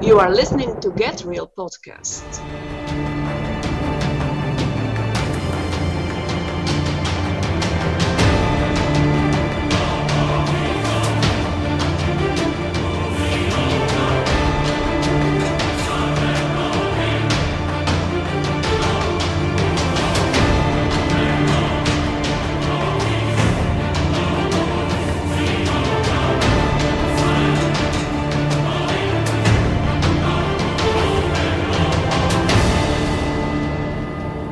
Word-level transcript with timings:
You 0.00 0.18
are 0.18 0.30
listening 0.30 0.76
to 0.80 0.92
Get 0.92 1.24
Real 1.24 1.46
podcast. 1.46 2.49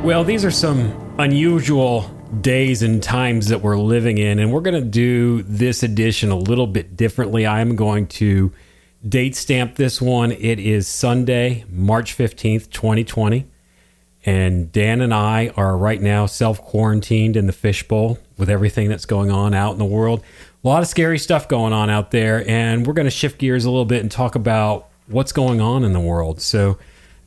Well, 0.09 0.25
these 0.25 0.43
are 0.43 0.51
some 0.51 1.15
unusual 1.19 2.11
days 2.41 2.83
and 2.83 3.03
times 3.03 3.49
that 3.49 3.61
we're 3.61 3.77
living 3.77 4.17
in, 4.17 4.39
and 4.39 4.51
we're 4.51 4.63
going 4.63 4.83
to 4.83 4.89
do 4.89 5.43
this 5.43 5.83
edition 5.83 6.31
a 6.31 6.37
little 6.39 6.67
bit 6.67 6.97
differently. 6.97 7.45
I 7.45 7.61
am 7.61 7.77
going 7.77 8.07
to 8.07 8.51
date 9.07 9.37
stamp 9.37 9.77
this 9.77 10.01
one. 10.01 10.33
It 10.33 10.59
is 10.59 10.89
Sunday, 10.89 11.67
March 11.69 12.17
15th, 12.17 12.71
2020. 12.71 13.49
And 14.25 14.73
Dan 14.73 15.03
and 15.03 15.13
I 15.13 15.53
are 15.59 15.77
right 15.77 16.01
now 16.01 16.25
self 16.25 16.63
quarantined 16.63 17.37
in 17.37 17.47
the 17.47 17.53
fishbowl 17.53 18.19
with 18.39 18.49
everything 18.49 18.89
that's 18.89 19.05
going 19.05 19.31
on 19.31 19.53
out 19.53 19.73
in 19.73 19.79
the 19.79 19.85
world. 19.85 20.23
A 20.65 20.69
lot 20.69 20.81
of 20.81 20.89
scary 20.89 21.19
stuff 21.19 21.49
going 21.49 21.75
on 21.75 21.91
out 21.91 22.13
there, 22.13 22.49
and 22.49 22.87
we're 22.87 22.95
going 22.95 23.05
to 23.05 23.11
shift 23.11 23.37
gears 23.37 23.67
a 23.67 23.71
little 23.71 23.85
bit 23.85 24.01
and 24.01 24.11
talk 24.11 24.37
about 24.37 24.89
what's 25.07 25.33
going 25.33 25.61
on 25.61 25.85
in 25.85 25.93
the 25.93 26.01
world. 26.01 26.41
So, 26.41 26.79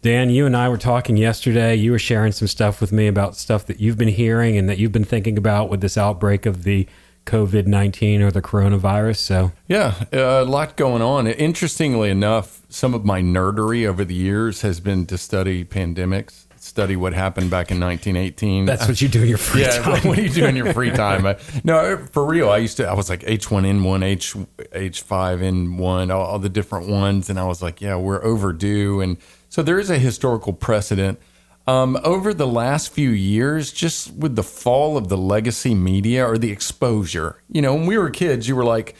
Dan, 0.01 0.31
you 0.31 0.47
and 0.47 0.57
I 0.57 0.67
were 0.67 0.79
talking 0.79 1.15
yesterday. 1.15 1.75
You 1.75 1.91
were 1.91 1.99
sharing 1.99 2.31
some 2.31 2.47
stuff 2.47 2.81
with 2.81 2.91
me 2.91 3.07
about 3.07 3.37
stuff 3.37 3.67
that 3.67 3.79
you've 3.79 3.97
been 3.97 4.07
hearing 4.07 4.57
and 4.57 4.67
that 4.67 4.79
you've 4.79 4.91
been 4.91 5.03
thinking 5.03 5.37
about 5.37 5.69
with 5.69 5.81
this 5.81 5.95
outbreak 5.95 6.47
of 6.47 6.63
the 6.63 6.87
COVID 7.27 7.67
19 7.67 8.23
or 8.23 8.31
the 8.31 8.41
coronavirus. 8.41 9.17
So, 9.17 9.51
Yeah, 9.67 9.93
uh, 10.11 10.43
a 10.43 10.45
lot 10.45 10.75
going 10.75 11.03
on. 11.03 11.27
Interestingly 11.27 12.09
enough, 12.09 12.61
some 12.67 12.95
of 12.95 13.05
my 13.05 13.21
nerdery 13.21 13.85
over 13.85 14.03
the 14.03 14.15
years 14.15 14.61
has 14.61 14.79
been 14.79 15.05
to 15.05 15.19
study 15.19 15.63
pandemics, 15.63 16.47
study 16.71 16.95
what 16.95 17.11
happened 17.11 17.51
back 17.51 17.69
in 17.69 17.81
1918. 17.81 18.63
that's 18.65 18.87
what 18.87 19.01
you 19.01 19.09
do 19.09 19.21
in 19.21 19.27
your 19.27 19.37
free 19.37 19.61
yeah, 19.63 19.79
time. 19.79 20.07
what 20.07 20.15
do 20.15 20.23
you 20.23 20.29
do 20.29 20.45
in 20.45 20.55
your 20.55 20.71
free 20.71 20.89
time? 21.05 21.25
Uh, 21.25 21.33
no, 21.65 21.97
for 22.13 22.25
real. 22.25 22.49
I 22.49 22.57
used 22.57 22.77
to. 22.77 22.87
I 22.87 22.93
was 22.93 23.09
like 23.09 23.23
H1N1, 23.23 24.01
H 24.03 24.33
H5N1, 24.33 26.13
all, 26.13 26.21
all 26.21 26.39
the 26.39 26.49
different 26.49 26.87
ones, 26.87 27.29
and 27.29 27.37
I 27.37 27.43
was 27.43 27.61
like, 27.61 27.81
yeah, 27.81 27.97
we're 27.97 28.23
overdue. 28.23 29.01
And 29.01 29.17
so 29.49 29.61
there 29.61 29.79
is 29.79 29.89
a 29.89 29.99
historical 29.99 30.53
precedent. 30.53 31.19
Um, 31.67 31.99
over 32.05 32.33
the 32.33 32.47
last 32.47 32.93
few 32.93 33.09
years, 33.09 33.73
just 33.73 34.13
with 34.13 34.37
the 34.37 34.43
fall 34.43 34.95
of 34.95 35.09
the 35.09 35.17
legacy 35.17 35.75
media 35.75 36.25
or 36.25 36.37
the 36.37 36.51
exposure, 36.51 37.43
you 37.51 37.61
know, 37.61 37.75
when 37.75 37.85
we 37.85 37.97
were 37.97 38.09
kids, 38.09 38.47
you 38.47 38.55
were 38.55 38.63
like, 38.63 38.95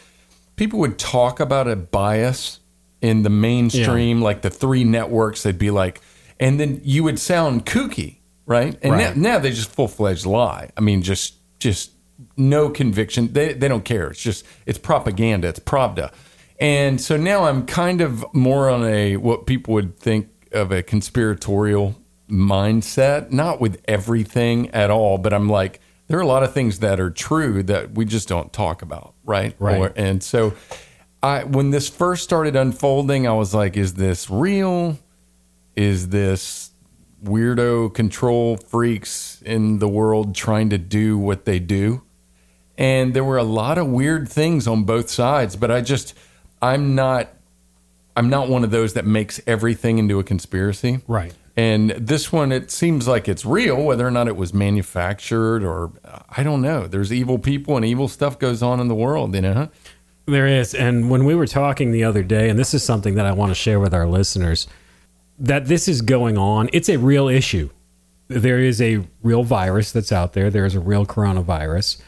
people 0.56 0.78
would 0.80 0.98
talk 0.98 1.40
about 1.40 1.68
a 1.68 1.74
bias 1.74 2.60
in 3.00 3.22
the 3.22 3.30
mainstream, 3.30 4.20
like 4.20 4.42
the 4.42 4.50
three 4.50 4.84
networks. 4.84 5.42
They'd 5.42 5.58
be 5.58 5.70
like, 5.70 6.02
and 6.42 6.58
then 6.58 6.80
you 6.82 7.04
would 7.04 7.18
sound 7.20 7.64
kooky, 7.64 8.18
right? 8.46 8.76
And 8.82 8.92
Right. 8.92 9.16
Now, 9.16 9.34
now 9.34 9.38
they 9.38 9.50
just 9.50 9.70
full 9.70 9.88
fledged 9.88 10.26
lie. 10.26 10.70
I 10.76 10.80
mean, 10.80 11.02
just 11.02 11.36
just 11.60 11.92
no 12.36 12.68
conviction. 12.68 13.32
They 13.32 13.52
they 13.52 13.68
don't 13.68 13.84
care. 13.84 14.08
It's 14.08 14.20
just 14.20 14.44
it's 14.66 14.78
propaganda. 14.78 15.48
It's 15.48 15.60
pravda. 15.60 16.12
And 16.60 17.00
so 17.00 17.16
now 17.16 17.44
I'm 17.44 17.64
kind 17.66 18.00
of 18.00 18.24
more 18.34 18.68
on 18.68 18.84
a 18.84 19.16
what 19.16 19.46
people 19.46 19.74
would 19.74 19.98
think 19.98 20.28
of 20.52 20.72
a 20.72 20.82
conspiratorial 20.82 21.96
mindset, 22.28 23.30
not 23.30 23.60
with 23.60 23.80
everything 23.86 24.68
at 24.70 24.90
all, 24.90 25.18
but 25.18 25.32
I'm 25.32 25.48
like 25.48 25.80
there 26.08 26.18
are 26.18 26.22
a 26.22 26.26
lot 26.26 26.42
of 26.42 26.52
things 26.52 26.80
that 26.80 26.98
are 27.00 27.10
true 27.10 27.62
that 27.62 27.92
we 27.92 28.04
just 28.04 28.28
don't 28.28 28.52
talk 28.52 28.82
about, 28.82 29.14
right? 29.24 29.54
Right. 29.58 29.78
Or- 29.78 29.92
and 29.94 30.22
so 30.22 30.54
I 31.22 31.44
when 31.44 31.70
this 31.70 31.88
first 31.88 32.24
started 32.24 32.56
unfolding, 32.56 33.28
I 33.28 33.32
was 33.32 33.54
like, 33.54 33.76
is 33.76 33.94
this 33.94 34.28
real? 34.28 34.98
Is 35.76 36.08
this 36.08 36.70
weirdo 37.24 37.94
control 37.94 38.56
freaks 38.56 39.40
in 39.42 39.78
the 39.78 39.88
world 39.88 40.34
trying 40.34 40.70
to 40.70 40.78
do 40.78 41.18
what 41.18 41.44
they 41.44 41.58
do? 41.58 42.02
And 42.76 43.14
there 43.14 43.24
were 43.24 43.38
a 43.38 43.44
lot 43.44 43.78
of 43.78 43.86
weird 43.86 44.28
things 44.28 44.66
on 44.66 44.84
both 44.84 45.10
sides, 45.10 45.56
but 45.56 45.70
I 45.70 45.80
just 45.80 46.14
I'm 46.60 46.94
not 46.94 47.28
I'm 48.16 48.28
not 48.28 48.48
one 48.48 48.64
of 48.64 48.70
those 48.70 48.94
that 48.94 49.06
makes 49.06 49.40
everything 49.46 49.98
into 49.98 50.18
a 50.18 50.24
conspiracy. 50.24 51.00
Right. 51.06 51.34
And 51.56 51.90
this 51.90 52.32
one, 52.32 52.50
it 52.50 52.70
seems 52.70 53.06
like 53.06 53.28
it's 53.28 53.44
real, 53.44 53.82
whether 53.82 54.06
or 54.06 54.10
not 54.10 54.26
it 54.26 54.36
was 54.36 54.54
manufactured 54.54 55.62
or 55.62 55.92
I 56.30 56.42
don't 56.42 56.62
know. 56.62 56.86
There's 56.86 57.12
evil 57.12 57.38
people 57.38 57.76
and 57.76 57.84
evil 57.84 58.08
stuff 58.08 58.38
goes 58.38 58.62
on 58.62 58.80
in 58.80 58.88
the 58.88 58.94
world, 58.94 59.34
you 59.34 59.42
know? 59.42 59.68
There 60.26 60.46
is. 60.46 60.74
And 60.74 61.10
when 61.10 61.24
we 61.24 61.34
were 61.34 61.46
talking 61.46 61.92
the 61.92 62.04
other 62.04 62.22
day, 62.22 62.48
and 62.48 62.58
this 62.58 62.74
is 62.74 62.82
something 62.82 63.16
that 63.16 63.26
I 63.26 63.32
want 63.32 63.50
to 63.50 63.54
share 63.54 63.80
with 63.80 63.92
our 63.92 64.06
listeners, 64.06 64.66
that 65.42 65.66
this 65.66 65.88
is 65.88 66.00
going 66.00 66.38
on, 66.38 66.70
it's 66.72 66.88
a 66.88 66.96
real 66.96 67.28
issue. 67.28 67.68
There 68.28 68.60
is 68.60 68.80
a 68.80 69.04
real 69.22 69.42
virus 69.44 69.92
that's 69.92 70.12
out 70.12 70.32
there, 70.32 70.48
there 70.50 70.64
is 70.64 70.74
a 70.74 70.80
real 70.80 71.04
coronavirus. 71.04 72.00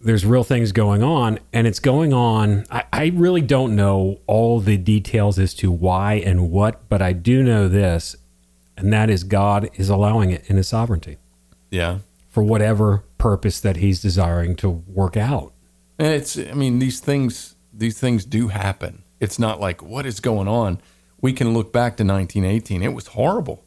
There's 0.00 0.24
real 0.26 0.44
things 0.44 0.72
going 0.72 1.02
on, 1.02 1.38
and 1.52 1.66
it's 1.66 1.80
going 1.80 2.12
on. 2.12 2.64
I, 2.70 2.84
I 2.92 3.06
really 3.14 3.40
don't 3.40 3.74
know 3.74 4.20
all 4.26 4.60
the 4.60 4.76
details 4.76 5.38
as 5.38 5.52
to 5.54 5.70
why 5.72 6.14
and 6.14 6.50
what, 6.50 6.88
but 6.88 7.00
I 7.02 7.12
do 7.12 7.42
know 7.42 7.66
this, 7.66 8.14
and 8.76 8.92
that 8.92 9.10
is 9.10 9.24
God 9.24 9.68
is 9.74 9.88
allowing 9.88 10.30
it 10.30 10.48
in 10.48 10.58
His 10.58 10.68
sovereignty 10.68 11.16
Yeah. 11.70 11.98
for 12.28 12.42
whatever 12.42 13.04
purpose 13.18 13.58
that 13.60 13.76
He's 13.78 14.00
desiring 14.00 14.54
to 14.56 14.68
work 14.70 15.16
out. 15.16 15.52
And 15.98 16.08
it's, 16.08 16.38
I 16.38 16.52
mean, 16.52 16.78
these 16.78 17.00
things, 17.00 17.56
these 17.72 17.98
things 17.98 18.24
do 18.26 18.48
happen. 18.48 19.02
It's 19.18 19.38
not 19.38 19.60
like 19.60 19.82
what 19.82 20.04
is 20.06 20.20
going 20.20 20.46
on. 20.46 20.78
We 21.20 21.32
can 21.32 21.54
look 21.54 21.72
back 21.72 21.96
to 21.96 22.04
1918. 22.04 22.82
It 22.82 22.92
was 22.92 23.08
horrible. 23.08 23.62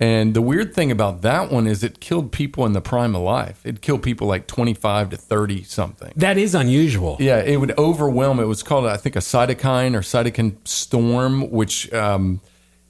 And 0.00 0.32
the 0.32 0.40
weird 0.40 0.74
thing 0.74 0.92
about 0.92 1.22
that 1.22 1.50
one 1.50 1.66
is 1.66 1.82
it 1.82 1.98
killed 1.98 2.30
people 2.30 2.64
in 2.64 2.72
the 2.72 2.80
prime 2.80 3.16
of 3.16 3.22
life. 3.22 3.60
It 3.64 3.80
killed 3.80 4.02
people 4.04 4.28
like 4.28 4.46
25 4.46 5.10
to 5.10 5.16
30 5.16 5.64
something. 5.64 6.12
That 6.14 6.38
is 6.38 6.54
unusual. 6.54 7.16
Yeah, 7.18 7.38
it 7.42 7.56
would 7.56 7.76
overwhelm. 7.76 8.38
It 8.38 8.44
was 8.44 8.62
called, 8.62 8.86
I 8.86 8.96
think, 8.96 9.16
a 9.16 9.20
cytokine 9.20 9.96
or 9.96 10.00
cytokine 10.02 10.56
storm, 10.66 11.50
which 11.50 11.92
um, 11.92 12.40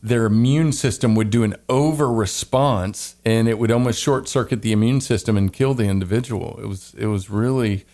their 0.02 0.26
immune 0.26 0.72
system 0.72 1.14
would 1.14 1.30
do 1.30 1.44
an 1.44 1.56
over 1.70 2.12
response, 2.12 3.16
and 3.24 3.48
it 3.48 3.58
would 3.58 3.70
almost 3.70 4.02
short 4.02 4.28
circuit 4.28 4.60
the 4.60 4.72
immune 4.72 5.00
system 5.00 5.38
and 5.38 5.50
kill 5.50 5.72
the 5.72 5.84
individual. 5.84 6.60
It 6.62 6.66
was 6.66 6.94
it 6.98 7.06
was 7.06 7.30
really, 7.30 7.86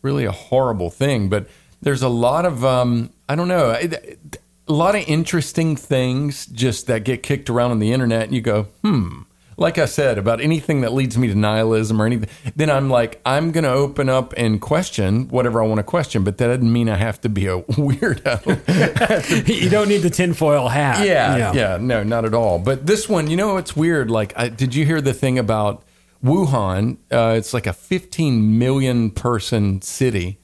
really 0.00 0.24
a 0.24 0.32
horrible 0.32 0.88
thing. 0.88 1.28
But 1.28 1.46
there's 1.82 2.02
a 2.02 2.08
lot 2.08 2.46
of 2.46 2.64
um, 2.64 3.10
I 3.28 3.34
don't 3.34 3.48
know. 3.48 3.70
it- 3.72 4.38
a 4.68 4.72
lot 4.72 4.94
of 4.94 5.02
interesting 5.08 5.76
things 5.76 6.46
just 6.46 6.86
that 6.86 7.04
get 7.04 7.22
kicked 7.22 7.50
around 7.50 7.72
on 7.72 7.78
the 7.78 7.92
internet, 7.92 8.24
and 8.24 8.34
you 8.34 8.40
go, 8.40 8.68
hmm. 8.82 9.22
Like 9.58 9.76
I 9.78 9.84
said 9.84 10.16
about 10.16 10.40
anything 10.40 10.80
that 10.80 10.92
leads 10.92 11.18
me 11.18 11.28
to 11.28 11.34
nihilism 11.34 12.00
or 12.00 12.06
anything, 12.06 12.28
then 12.56 12.70
I'm 12.70 12.88
like, 12.88 13.20
I'm 13.24 13.52
going 13.52 13.64
to 13.64 13.70
open 13.70 14.08
up 14.08 14.32
and 14.36 14.60
question 14.60 15.28
whatever 15.28 15.62
I 15.62 15.66
want 15.66 15.78
to 15.78 15.84
question, 15.84 16.24
but 16.24 16.38
that 16.38 16.46
doesn't 16.46 16.72
mean 16.72 16.88
I 16.88 16.96
have 16.96 17.20
to 17.20 17.28
be 17.28 17.46
a 17.46 17.60
weirdo. 17.62 19.48
you 19.62 19.68
don't 19.68 19.88
need 19.88 19.98
the 19.98 20.10
tinfoil 20.10 20.68
hat. 20.68 21.06
yeah, 21.36 21.52
yeah, 21.52 21.76
no, 21.78 22.02
not 22.02 22.24
at 22.24 22.34
all. 22.34 22.58
But 22.58 22.86
this 22.86 23.08
one, 23.08 23.28
you 23.28 23.36
know, 23.36 23.58
it's 23.58 23.76
weird. 23.76 24.10
Like, 24.10 24.32
I, 24.36 24.48
did 24.48 24.74
you 24.74 24.86
hear 24.86 25.02
the 25.02 25.14
thing 25.14 25.38
about 25.38 25.84
Wuhan? 26.24 26.96
Uh, 27.10 27.34
it's 27.36 27.52
like 27.52 27.66
a 27.66 27.74
15 27.74 28.58
million 28.58 29.10
person 29.10 29.82
city 29.82 30.38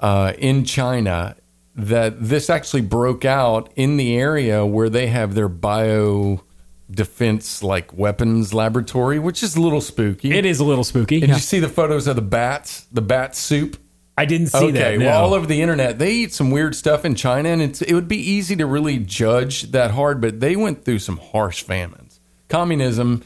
uh, 0.00 0.34
in 0.38 0.64
China 0.64 1.34
that 1.76 2.22
this 2.28 2.48
actually 2.50 2.82
broke 2.82 3.24
out 3.24 3.72
in 3.74 3.96
the 3.96 4.16
area 4.16 4.64
where 4.64 4.88
they 4.88 5.08
have 5.08 5.34
their 5.34 5.48
bio 5.48 6.42
defense 6.90 7.62
like 7.62 7.92
weapons 7.96 8.54
laboratory, 8.54 9.18
which 9.18 9.42
is 9.42 9.56
a 9.56 9.60
little 9.60 9.80
spooky. 9.80 10.32
It 10.32 10.44
is 10.44 10.60
a 10.60 10.64
little 10.64 10.84
spooky. 10.84 11.20
Did 11.20 11.30
Yeah. 11.30 11.34
you 11.36 11.40
see 11.40 11.58
the 11.58 11.68
photos 11.68 12.06
of 12.06 12.16
the 12.16 12.22
bats, 12.22 12.86
the 12.92 13.02
bat 13.02 13.34
soup? 13.34 13.76
I 14.16 14.26
didn't 14.26 14.48
see 14.48 14.58
okay, 14.66 14.70
that. 14.72 14.98
No. 15.00 15.06
well, 15.06 15.24
all 15.24 15.34
over 15.34 15.46
the 15.46 15.60
internet, 15.60 15.98
they 15.98 16.12
eat 16.12 16.32
some 16.32 16.52
weird 16.52 16.76
stuff 16.76 17.04
in 17.04 17.16
China, 17.16 17.48
and 17.48 17.60
it's 17.60 17.82
it 17.82 17.94
would 17.94 18.06
be 18.06 18.18
easy 18.18 18.54
to 18.56 18.66
really 18.66 18.98
judge 18.98 19.72
that 19.72 19.90
hard, 19.90 20.20
but 20.20 20.38
they 20.38 20.54
went 20.54 20.84
through 20.84 21.00
some 21.00 21.16
harsh 21.16 21.62
famines. 21.64 22.20
Communism 22.48 23.24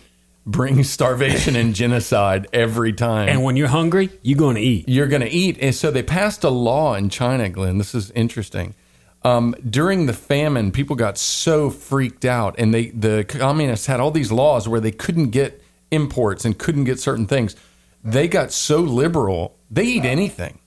brings 0.51 0.89
starvation 0.91 1.55
and 1.57 1.75
genocide 1.75 2.47
every 2.53 2.93
time. 2.93 3.29
and 3.29 3.43
when 3.45 3.57
you're 3.57 3.69
hungry, 3.69 4.09
you're 4.23 4.39
going 4.39 4.57
to 4.57 4.61
eat. 4.63 4.89
you're 4.89 5.07
going 5.07 5.23
to 5.23 5.29
eat. 5.31 5.59
And 5.61 5.75
so 5.75 5.91
they 5.91 6.03
passed 6.03 6.43
a 6.45 6.51
law 6.51 6.95
in 6.95 7.11
China, 7.11 7.49
Glenn. 7.49 7.79
This 7.79 7.95
is 7.95 8.11
interesting. 8.13 8.75
Um, 9.23 9.55
during 9.69 10.07
the 10.07 10.13
famine, 10.13 10.71
people 10.73 10.97
got 10.97 11.19
so 11.19 11.71
freaked 11.71 12.25
out, 12.25 12.55
and 12.59 12.73
they 12.73 12.87
the 12.91 13.25
communists 13.29 13.87
had 13.87 14.01
all 14.01 14.11
these 14.13 14.31
laws 14.33 14.69
where 14.69 14.81
they 14.81 14.93
couldn't 14.93 15.31
get 15.31 15.61
imports 15.91 16.45
and 16.45 16.57
couldn't 16.59 16.85
get 16.85 16.99
certain 17.01 17.27
things. 17.27 17.57
They 18.05 18.29
got 18.29 18.53
so 18.53 18.79
liberal, 18.81 19.57
they 19.71 19.85
eat 19.85 20.05
anything. 20.05 20.61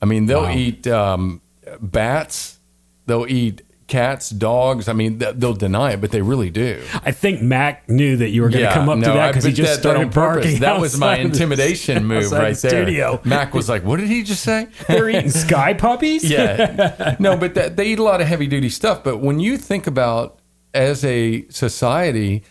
I 0.00 0.06
mean, 0.06 0.26
they'll 0.26 0.44
Wow. 0.44 0.54
eat 0.56 0.86
um, 0.86 1.42
bats, 1.80 2.58
they'll 3.06 3.26
eat 3.28 3.62
cats, 3.90 4.30
dogs. 4.30 4.88
I 4.88 4.94
mean, 4.94 5.18
th- 5.18 5.34
they'll 5.36 5.52
deny 5.52 5.92
it, 5.92 6.00
but 6.00 6.10
they 6.10 6.22
really 6.22 6.48
do. 6.48 6.80
I 7.04 7.10
think 7.12 7.42
Mac 7.42 7.86
knew 7.88 8.16
that 8.16 8.30
you 8.30 8.40
were 8.40 8.48
going 8.48 8.64
to 8.64 8.72
come 8.72 8.88
up 8.88 8.98
to 9.00 9.04
that 9.04 9.28
because 9.28 9.44
he 9.44 9.52
just 9.52 9.82
that- 9.82 9.88
that 9.88 9.96
started 9.96 10.12
purpose. 10.12 10.44
barking. 10.46 10.60
That 10.60 10.80
was 10.80 10.96
my 10.98 11.16
of 11.16 11.18
the- 11.18 11.24
intimidation 11.26 12.06
move 12.06 12.32
right 12.32 12.54
the 12.56 12.68
there. 12.68 12.84
Studio. 12.84 13.20
Mac 13.24 13.52
was 13.52 13.68
like, 13.68 13.84
"What 13.84 14.00
did 14.00 14.08
he 14.08 14.22
just 14.22 14.42
say?" 14.42 14.68
They're 14.88 15.10
eating 15.10 15.28
sky 15.30 15.74
puppies. 15.74 16.24
yeah. 16.24 17.16
No, 17.20 17.36
but 17.36 17.54
that, 17.54 17.76
they 17.76 17.88
eat 17.88 17.98
a 17.98 18.02
lot 18.02 18.20
of 18.22 18.26
heavy 18.28 18.46
duty 18.46 18.70
stuff. 18.70 19.04
But 19.04 19.18
when 19.18 19.40
you 19.40 19.58
think 19.58 19.86
about 19.86 20.38
as 20.72 21.04
a 21.04 21.46
society 21.48 22.44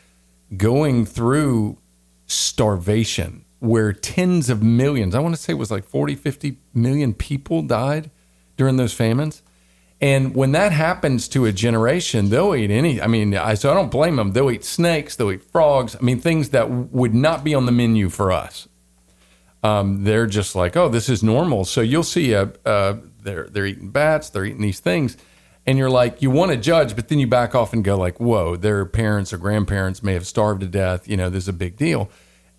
going 0.58 1.06
through 1.06 1.78
starvation, 2.44 3.46
where 3.60 3.92
tens 3.94 4.50
of 4.50 4.64
millions, 4.64 5.14
I 5.16 5.20
want 5.20 5.36
to 5.36 5.42
say 5.42 5.54
it 5.54 5.58
was 5.58 5.72
like 5.72 5.86
40, 5.86 6.16
50 6.16 6.58
million 6.74 7.14
people 7.14 7.62
died 7.62 8.10
during 8.58 8.78
those 8.78 8.94
famines. 8.94 9.42
And 10.02 10.34
when 10.34 10.54
that 10.54 10.72
happens 10.72 11.28
to 11.30 11.46
a 11.46 11.52
generation, 11.52 12.30
they'll 12.30 12.56
eat 12.56 12.72
any. 12.72 13.02
I 13.02 13.08
mean, 13.08 13.36
I 13.36 13.56
so 13.56 13.70
I 13.70 13.74
don't 13.74 13.92
blame 13.92 14.16
them. 14.16 14.32
They'll 14.32 14.52
eat 14.52 14.64
snakes. 14.64 15.16
They'll 15.16 15.32
eat 15.32 15.44
frogs. 15.52 15.96
I 15.96 16.00
mean, 16.02 16.20
things 16.20 16.50
that 16.50 16.70
would 16.70 17.14
not 17.14 17.44
be 17.44 17.54
on 17.54 17.66
the 17.66 17.72
menu 17.72 18.10
for 18.10 18.32
us 18.32 18.70
um, 19.64 20.04
they're 20.04 20.28
just 20.28 20.56
like, 20.56 20.78
oh, 20.78 20.90
this 20.90 21.10
is 21.10 21.22
normal. 21.22 21.66
So 21.66 21.82
you'll 21.82 22.04
see 22.04 22.34
a, 22.34 22.52
uh, 22.66 22.98
they're 23.22 23.48
they're 23.50 23.66
eating 23.66 23.90
bats, 23.92 24.30
they're 24.30 24.46
eating 24.46 24.62
these 24.62 24.80
things, 24.80 25.18
and 25.66 25.78
you're 25.78 25.90
like, 25.90 26.22
you 26.22 26.32
want 26.32 26.52
to 26.52 26.58
judge, 26.58 26.96
but 26.96 27.10
then 27.10 27.20
you 27.20 27.28
back 27.28 27.56
off 27.56 27.74
and 27.74 27.84
go 27.84 27.98
like, 27.98 28.20
whoa, 28.20 28.56
their 28.56 28.86
parents 28.86 29.34
or 29.34 29.38
grandparents 29.38 30.02
may 30.02 30.14
have 30.14 30.26
starved 30.26 30.62
to 30.62 30.68
death. 30.68 31.08
You 31.08 31.18
know, 31.18 31.30
this 31.30 31.44
is 31.44 31.50
a 31.50 31.54
big 31.54 31.76
deal. 31.76 32.10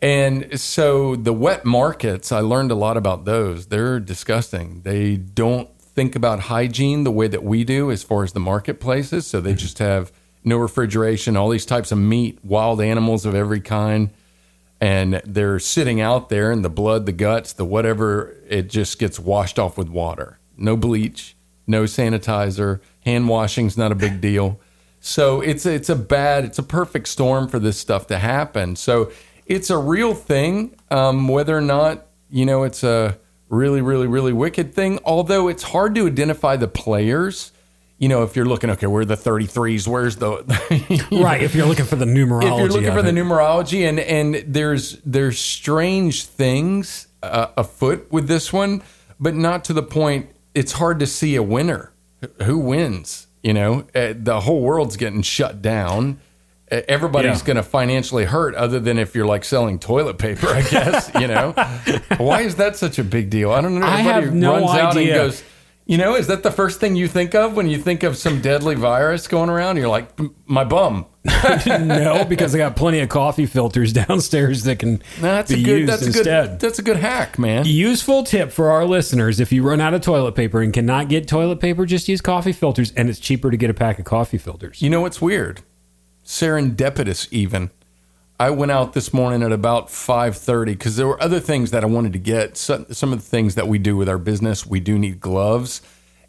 And 0.03 0.59
so 0.59 1.17
the 1.17 1.33
wet 1.33 1.65
markets, 1.65 2.33
I 2.33 2.41
learned 2.41 2.71
a 2.71 2.75
lot 2.75 2.97
about 2.97 3.27
those. 3.27 3.67
They're 3.67 4.01
disgusting. 4.01 4.83
They 4.83 5.17
don't 5.17 5.69
think 5.95 6.17
about 6.17 6.41
hygiene 6.41 7.05
the 7.05 7.11
way 7.11 7.29
that 7.29 7.43
we 7.43 7.65
do 7.65 7.91
as 7.91 8.03
far 8.03 8.25
as 8.25 8.33
the 8.33 8.41
marketplaces. 8.41 9.27
So 9.27 9.41
they 9.41 9.55
just 9.55 9.79
have 9.79 10.13
no 10.45 10.57
refrigeration, 10.57 11.37
all 11.37 11.49
these 11.51 11.67
types 11.67 11.93
of 11.93 11.99
meat, 11.99 12.39
wild 12.43 12.81
animals 12.81 13.27
of 13.27 13.35
every 13.35 13.61
kind. 13.61 14.11
And 14.81 15.21
they're 15.27 15.59
sitting 15.59 16.01
out 16.01 16.31
there 16.31 16.51
and 16.51 16.65
the 16.65 16.71
blood 16.71 17.05
the 17.05 17.13
guts 17.13 17.53
the 17.53 17.67
whatever 17.67 18.35
it 18.49 18.71
just 18.71 18.99
gets 18.99 19.19
washed 19.19 19.59
off 19.59 19.77
with 19.77 19.91
water. 19.91 20.39
No 20.57 20.77
bleach 20.77 21.37
no 21.71 21.85
sanitizer. 21.85 22.81
Hand 23.05 23.29
washing's 23.29 23.79
not 23.79 23.93
a 23.93 23.95
big 23.95 24.21
deal. 24.29 24.61
So 25.01 25.41
it's 25.41 25.65
it's 25.65 25.89
a 25.89 25.97
bad 25.97 26.45
it's 26.45 26.59
a 26.59 26.63
perfect 26.63 27.09
storm 27.09 27.49
for 27.49 27.59
this 27.59 27.79
stuff 27.79 28.07
to 28.09 28.19
happen. 28.19 28.77
So 28.77 29.11
it's 29.47 29.71
a 29.71 29.79
real 29.79 30.15
thing 30.15 30.77
um, 30.91 31.29
whether 31.29 31.57
or 31.57 31.63
not 31.63 32.07
you 32.29 32.45
know 32.45 32.65
it's 32.65 32.85
a 32.85 33.17
really 33.50 33.82
really 33.82 34.06
really 34.06 34.32
wicked 34.32 34.73
thing. 34.75 34.99
Although 35.05 35.49
it's 35.49 35.64
hard 35.64 35.94
to 35.97 36.06
identify 36.06 36.56
the 36.56 36.69
players. 36.69 37.52
You 37.99 38.08
know 38.08 38.23
if 38.23 38.35
you're 38.35 38.47
looking 38.47 38.70
okay 38.70 38.87
where 38.87 39.02
are 39.02 39.05
the 39.05 39.14
33s 39.14 39.87
where's 39.87 40.17
the 40.17 40.38
right. 41.23 41.43
If 41.43 41.55
you're 41.55 41.67
looking 41.67 41.85
for 41.85 41.97
the 41.97 42.06
numerology, 42.06 42.52
if 42.52 42.58
you're 42.58 42.69
looking 42.69 42.93
for 42.93 43.02
the 43.02 43.11
numerology 43.11 43.87
and 43.87 44.00
and 44.00 44.37
there's 44.55 44.97
there's 45.05 45.38
strange 45.38 46.25
things 46.25 47.08
uh, 47.23 47.49
afoot 47.58 48.11
with 48.11 48.26
this 48.26 48.55
one 48.55 48.82
but 49.19 49.35
not 49.35 49.64
to 49.64 49.75
the 49.75 49.82
point 49.82 50.31
it's 50.55 50.73
hard 50.73 50.99
to 51.00 51.06
see 51.06 51.37
a 51.37 51.43
winner. 51.43 51.93
Who 52.44 52.58
wins? 52.58 53.26
You 53.43 53.52
know 53.52 53.87
uh, 53.94 54.14
the 54.17 54.41
whole 54.41 54.62
world's 54.62 54.97
getting 54.97 55.20
shut 55.20 55.61
down 55.61 56.20
everybody's 56.71 57.41
Yeah. 57.41 57.47
going 57.47 57.57
to 57.57 57.63
financially 57.63 58.25
hurt 58.25 58.55
other 58.55 58.79
than 58.81 58.99
if 58.99 59.15
you're 59.15 59.27
like 59.27 59.45
selling 59.45 59.79
toilet 59.79 60.19
paper 60.19 60.49
i 60.49 60.63
guess 60.63 61.11
you 61.19 61.27
know 61.27 61.53
why 62.19 62.43
is 62.43 62.57
that 62.57 62.77
such 62.77 62.99
a 62.99 63.05
big 63.05 63.29
deal 63.31 63.51
i 63.51 63.61
don't 63.61 63.79
know 63.79 63.87
I 63.87 64.01
everybody 64.01 64.27
have 64.27 64.35
no 64.35 64.53
runs 64.55 64.71
out 64.71 64.91
and 64.93 64.99
idea. 64.99 65.15
goes 65.15 65.43
you 65.87 65.99
know, 65.99 66.15
is 66.15 66.29
that 66.29 66.45
the 66.45 66.53
first 66.53 66.79
thing 66.79 66.95
you 66.95 67.09
think 67.09 67.35
of 67.35 67.57
when 67.57 67.69
you 67.69 67.77
think 67.77 68.05
of 68.05 68.17
some 68.17 68.41
deadly 68.41 68.77
virus 68.77 69.27
going 69.27 69.51
around? 69.51 69.77
You're 69.77 69.89
like, 69.89 70.09
my 70.47 70.63
bum. 70.63 71.05
no, 71.67 72.25
because 72.29 72.55
I 72.55 72.59
got 72.59 72.77
plenty 72.77 73.01
of 73.01 73.09
coffee 73.09 73.47
filters 73.47 73.93
downstairs 74.09 74.63
that 74.65 74.79
can 74.79 75.03
That's 75.21 75.51
be 75.53 75.61
a 75.61 75.65
good. 75.65 75.79
used 75.81 75.93
That's 75.93 76.03
a 76.03 76.07
instead. 76.07 76.51
good. 76.51 76.61
That's 76.61 76.79
a 76.79 76.83
good 76.83 76.97
hack, 76.99 77.41
man. 77.41 77.65
Useful 77.67 78.23
tip 78.23 78.53
for 78.53 78.71
our 78.71 78.85
listeners: 78.85 79.41
if 79.41 79.51
you 79.51 79.65
run 79.65 79.81
out 79.81 79.93
of 79.93 80.01
toilet 80.03 80.37
paper 80.37 80.63
and 80.63 80.73
cannot 80.73 81.09
get 81.09 81.27
toilet 81.27 81.59
paper, 81.59 81.85
just 81.87 82.09
use 82.09 82.21
coffee 82.21 82.53
filters, 82.53 82.93
and 82.93 83.09
it's 83.11 83.19
cheaper 83.19 83.51
to 83.51 83.57
get 83.57 83.69
a 83.69 83.75
pack 83.75 83.99
of 83.99 84.05
coffee 84.05 84.39
filters. 84.39 84.81
You 84.81 84.91
know 84.91 85.01
what's 85.01 85.21
weird? 85.21 85.63
Serendipitous, 86.31 87.27
even. 87.32 87.71
I 88.38 88.50
went 88.50 88.71
out 88.71 88.93
this 88.93 89.12
morning 89.12 89.43
at 89.43 89.50
about 89.50 89.91
five 89.91 90.37
thirty 90.37 90.75
because 90.75 90.94
there 90.94 91.09
were 91.09 91.21
other 91.21 91.41
things 91.41 91.73
that 91.73 91.82
I 91.82 91.88
wanted 91.88 92.12
to 92.12 92.21
get. 92.21 92.56
Some, 92.56 92.87
some 92.93 93.12
of 93.12 93.19
the 93.19 93.27
things 93.27 93.56
that 93.56 93.67
we 93.67 93.79
do 93.81 93.97
with 93.97 94.09
our 94.09 94.17
business, 94.17 94.65
we 94.65 94.79
do 94.79 94.97
need 94.97 95.19
gloves, 95.19 95.82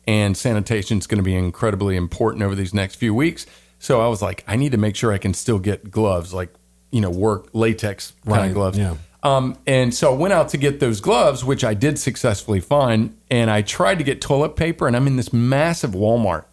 and 0.07 0.35
sanitation 0.35 0.97
is 0.97 1.05
going 1.05 1.19
to 1.19 1.23
be 1.23 1.35
incredibly 1.35 1.95
important 1.95 2.41
over 2.43 2.55
these 2.55 2.73
next 2.73 2.95
few 2.95 3.13
weeks. 3.13 3.45
So 3.77 4.01
I 4.01 4.07
was 4.07 4.23
like, 4.23 4.43
I 4.47 4.55
need 4.55 4.71
to 4.71 4.77
make 4.79 4.95
sure 4.95 5.13
I 5.13 5.19
can 5.19 5.35
still 5.35 5.59
get 5.59 5.91
gloves, 5.91 6.33
like 6.33 6.49
you 6.89 6.99
know, 6.99 7.11
work 7.11 7.49
latex 7.53 8.13
kind 8.25 8.37
Right, 8.37 8.47
of 8.47 8.53
gloves. 8.55 8.77
yeah. 8.79 8.95
Um, 9.21 9.55
and 9.67 9.93
so 9.93 10.11
I 10.11 10.17
went 10.17 10.33
out 10.33 10.49
to 10.49 10.57
get 10.57 10.79
those 10.79 10.99
gloves, 10.99 11.45
which 11.45 11.63
I 11.63 11.75
did 11.75 11.99
successfully 11.99 12.59
find. 12.59 13.15
And 13.29 13.51
I 13.51 13.61
tried 13.61 13.99
to 13.99 14.03
get 14.03 14.19
toilet 14.19 14.55
paper, 14.55 14.87
and 14.87 14.95
I'm 14.95 15.05
in 15.05 15.15
this 15.15 15.31
massive 15.31 15.91
Walmart, 15.91 16.45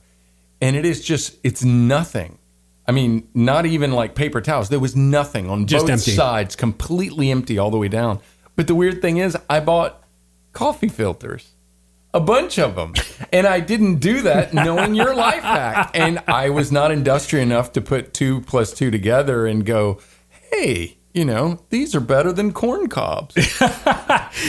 and 0.60 0.76
it 0.76 0.84
is 0.84 1.02
just 1.02 1.38
it's 1.42 1.64
nothing. 1.64 2.37
I 2.88 2.92
mean, 2.92 3.28
not 3.34 3.66
even 3.66 3.92
like 3.92 4.14
paper 4.14 4.40
towels. 4.40 4.70
There 4.70 4.80
was 4.80 4.96
nothing 4.96 5.50
on 5.50 5.66
Just 5.66 5.84
both 5.84 5.90
empty. 5.90 6.12
sides, 6.12 6.56
completely 6.56 7.30
empty 7.30 7.58
all 7.58 7.70
the 7.70 7.76
way 7.76 7.88
down. 7.88 8.20
But 8.56 8.66
the 8.66 8.74
weird 8.74 9.02
thing 9.02 9.18
is, 9.18 9.36
I 9.48 9.60
bought 9.60 10.02
coffee 10.52 10.88
filters, 10.88 11.52
a 12.14 12.20
bunch 12.20 12.58
of 12.58 12.74
them, 12.74 12.94
and 13.32 13.46
I 13.46 13.60
didn't 13.60 13.96
do 13.96 14.22
that 14.22 14.54
knowing 14.54 14.94
your 14.94 15.14
life 15.14 15.42
hack. 15.42 15.90
And 15.94 16.20
I 16.26 16.48
was 16.48 16.72
not 16.72 16.90
industrious 16.90 17.44
enough 17.44 17.72
to 17.74 17.80
put 17.82 18.14
two 18.14 18.40
plus 18.40 18.72
two 18.72 18.90
together 18.90 19.46
and 19.46 19.64
go, 19.66 20.00
hey. 20.50 20.97
You 21.18 21.24
know, 21.24 21.58
these 21.70 21.96
are 21.96 22.00
better 22.00 22.32
than 22.32 22.52
corn 22.52 22.86
cobs. 22.88 23.34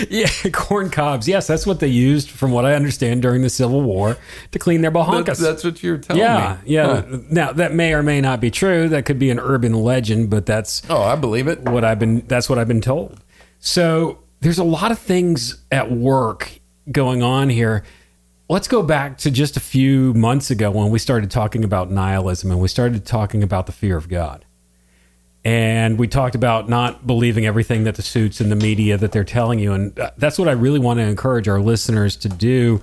Yeah, 0.10 0.28
corn 0.54 0.92
cobs. 0.92 1.28
Yes, 1.28 1.48
that's 1.48 1.66
what 1.66 1.80
they 1.80 1.88
used, 1.88 2.30
from 2.30 2.52
what 2.52 2.64
I 2.64 2.76
understand, 2.76 3.24
during 3.24 3.42
the 3.42 3.50
Civil 3.50 3.82
War 3.82 4.18
to 4.52 4.60
clean 4.60 4.82
their 4.82 4.92
bahonkas. 4.92 5.26
That's, 5.26 5.40
that's 5.40 5.64
what 5.64 5.82
you're 5.82 5.98
telling 5.98 6.22
yeah, 6.22 6.58
me. 6.64 6.72
yeah. 6.74 7.02
Huh. 7.02 7.18
Now 7.32 7.52
that 7.54 7.74
may 7.74 7.94
or 7.94 8.04
may 8.04 8.22
not 8.22 8.40
be 8.40 8.52
true. 8.52 8.88
That 8.88 9.06
could 9.06 9.18
be 9.18 9.32
an 9.32 9.40
urban 9.40 9.74
legend, 9.74 10.30
but 10.30 10.46
that's 10.46 10.84
Oh, 10.92 11.02
I 11.02 11.16
believe 11.16 11.48
it. 11.48 11.62
what 11.62 11.84
I've 11.84 11.98
been 11.98 12.24
that's 12.28 12.50
what 12.50 12.60
I've 12.60 12.68
been 12.68 12.82
told. 12.82 13.20
So 13.58 14.20
there's 14.42 14.60
a 14.60 14.64
lot 14.64 14.92
of 14.92 15.00
things 15.00 15.64
at 15.72 15.92
work 15.92 16.60
going 16.92 17.24
on 17.24 17.50
here. 17.50 17.84
Let's 18.48 18.68
go 18.68 18.84
back 18.84 19.18
to 19.20 19.32
just 19.32 19.58
a 19.58 19.62
few 19.62 20.14
months 20.14 20.52
ago 20.52 20.70
when 20.70 20.92
we 20.92 21.00
started 21.00 21.32
talking 21.32 21.64
about 21.64 21.90
nihilism 21.90 22.52
and 22.52 22.60
we 22.62 22.68
started 22.68 23.06
talking 23.08 23.42
about 23.42 23.66
the 23.66 23.72
fear 23.72 23.98
of 23.98 24.08
God. 24.08 24.46
And 25.46 25.98
we 25.98 26.08
talked 26.08 26.36
about 26.36 26.68
not 26.68 27.08
believing 27.08 27.46
everything 27.46 27.86
that 27.86 27.96
the 27.96 28.02
suits 28.02 28.42
and 28.42 28.52
the 28.52 28.56
media 28.56 28.98
that 28.98 29.12
they're 29.12 29.24
telling 29.24 29.60
you 29.60 29.74
and 29.74 29.98
uh, 29.98 30.12
that's 30.18 30.38
what 30.38 30.50
I 30.50 30.52
really 30.52 30.80
want 30.80 31.00
to 31.00 31.04
encourage 31.04 31.48
our 31.48 31.62
listeners 31.62 32.18
to 32.18 32.30
do 32.30 32.82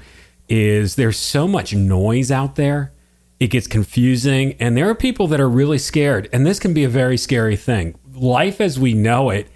is 0.49 0.95
there's 0.95 1.19
so 1.19 1.47
much 1.47 1.75
noise 1.75 2.31
out 2.31 2.57
there. 2.57 2.93
It 3.39 3.49
gets 3.49 3.67
confusing 3.67 4.55
and 4.55 4.75
there 4.77 4.89
are 4.89 4.95
people 4.95 5.27
that 5.29 5.41
are 5.41 5.49
really 5.49 5.77
scared 5.77 6.31
and 6.33 6.47
this 6.47 6.59
can 6.59 6.73
be 6.73 6.85
a 6.85 6.89
very 6.89 7.19
scary 7.19 7.57
thing. 7.57 7.99
Life 8.15 8.61
as 8.61 8.79
we 8.79 8.95
know 8.95 9.29
it 9.29 9.49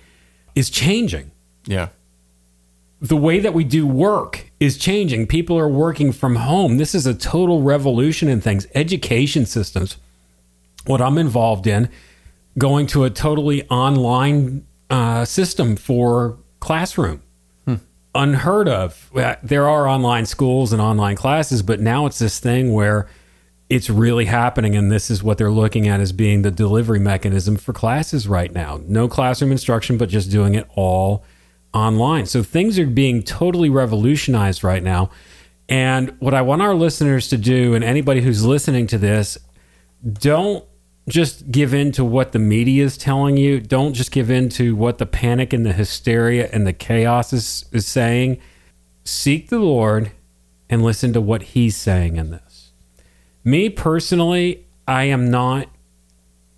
is 0.55 0.69
changing. 0.69 1.31
Yeah. 1.65 1.89
The 3.01 3.17
way 3.17 3.41
that 3.41 3.55
we 3.55 3.65
do 3.65 3.87
work 3.87 4.51
is 4.61 4.77
changing. 4.77 5.27
People 5.27 5.59
are 5.59 5.69
working 5.69 6.13
from 6.13 6.37
home. 6.37 6.77
This 6.77 6.95
is 6.95 7.07
a 7.07 7.15
total 7.15 7.63
revolution 7.63 8.29
in 8.29 8.43
things. 8.43 8.67
Education 8.75 9.47
systems, 9.47 9.97
what 10.85 11.01
I'm 11.01 11.17
involved 11.17 11.67
in, 11.67 11.89
going 12.59 12.87
to 12.89 13.05
a 13.05 13.11
totally 13.11 13.69
online 13.69 14.67
uh, 14.89 15.25
system 15.25 15.77
for 15.77 16.39
classroom. 16.61 17.23
Unheard 18.13 18.69
of. 18.69 19.09
There 19.41 19.69
are 19.69 19.87
online 19.87 20.27
schools 20.27 20.73
and 20.73 20.83
online 20.83 21.15
classes, 21.15 21.63
but 21.63 21.79
now 21.79 22.07
it's 22.07 22.19
this 22.19 22.41
thing 22.41 22.73
where 22.73 23.09
it's 23.69 23.89
really 23.89 24.25
happening, 24.25 24.75
and 24.75 24.91
this 24.91 25.13
is 25.13 25.23
what 25.23 25.39
they're 25.39 25.49
looking 25.49 25.87
at 25.87 26.01
as 26.01 26.11
being 26.11 26.43
the 26.43 26.51
delivery 26.51 26.99
mechanism 26.99 27.55
for 27.57 27.73
classes 27.73 28.27
right 28.27 28.53
now. 28.53 28.81
No 28.85 29.07
classroom 29.07 29.53
instruction, 29.53 29.97
but 29.97 30.09
just 30.09 30.29
doing 30.29 30.57
it 30.57 30.67
all 30.75 31.25
online. 31.73 32.27
So 32.27 32.43
things 32.43 32.81
are 32.81 32.87
being 32.87 33.23
totally 33.23 33.71
revolutionized 33.71 34.65
right 34.65 34.83
now. 34.83 35.11
And 35.69 36.17
what 36.19 36.35
I 36.35 36.43
want 36.43 36.63
our 36.63 36.75
listeners 36.75 37.29
to 37.29 37.37
do, 37.37 37.75
and 37.75 37.85
anybody 37.85 38.23
who's 38.23 38.45
listening 38.45 38.89
to 38.89 38.99
this, 38.99 39.39
don't 40.15 40.65
just 41.09 41.51
give 41.51 41.75
in 41.75 41.91
to 41.93 42.05
what 42.05 42.33
the 42.33 42.39
media 42.39 42.85
is 42.85 42.97
telling 42.97 43.37
you. 43.37 43.61
Don't 43.61 43.95
just 43.95 44.13
give 44.13 44.31
in 44.31 44.49
to 44.51 44.77
what 44.77 44.99
the 44.99 45.07
panic 45.07 45.53
and 45.53 45.67
the 45.67 45.73
hysteria 45.73 46.49
and 46.53 46.67
the 46.67 46.73
chaos 46.73 47.33
is, 47.33 47.65
is 47.73 47.87
saying. 47.87 48.41
Seek 49.05 49.49
the 49.49 49.59
Lord 49.59 50.13
and 50.69 50.85
listen 50.85 51.13
to 51.15 51.21
what 51.21 51.43
He's 51.43 51.77
saying 51.77 52.17
in 52.17 52.31
this. 52.31 52.73
Me 53.43 53.69
personally, 53.71 54.67
I 54.87 55.05
am 55.05 55.31
not 55.31 55.67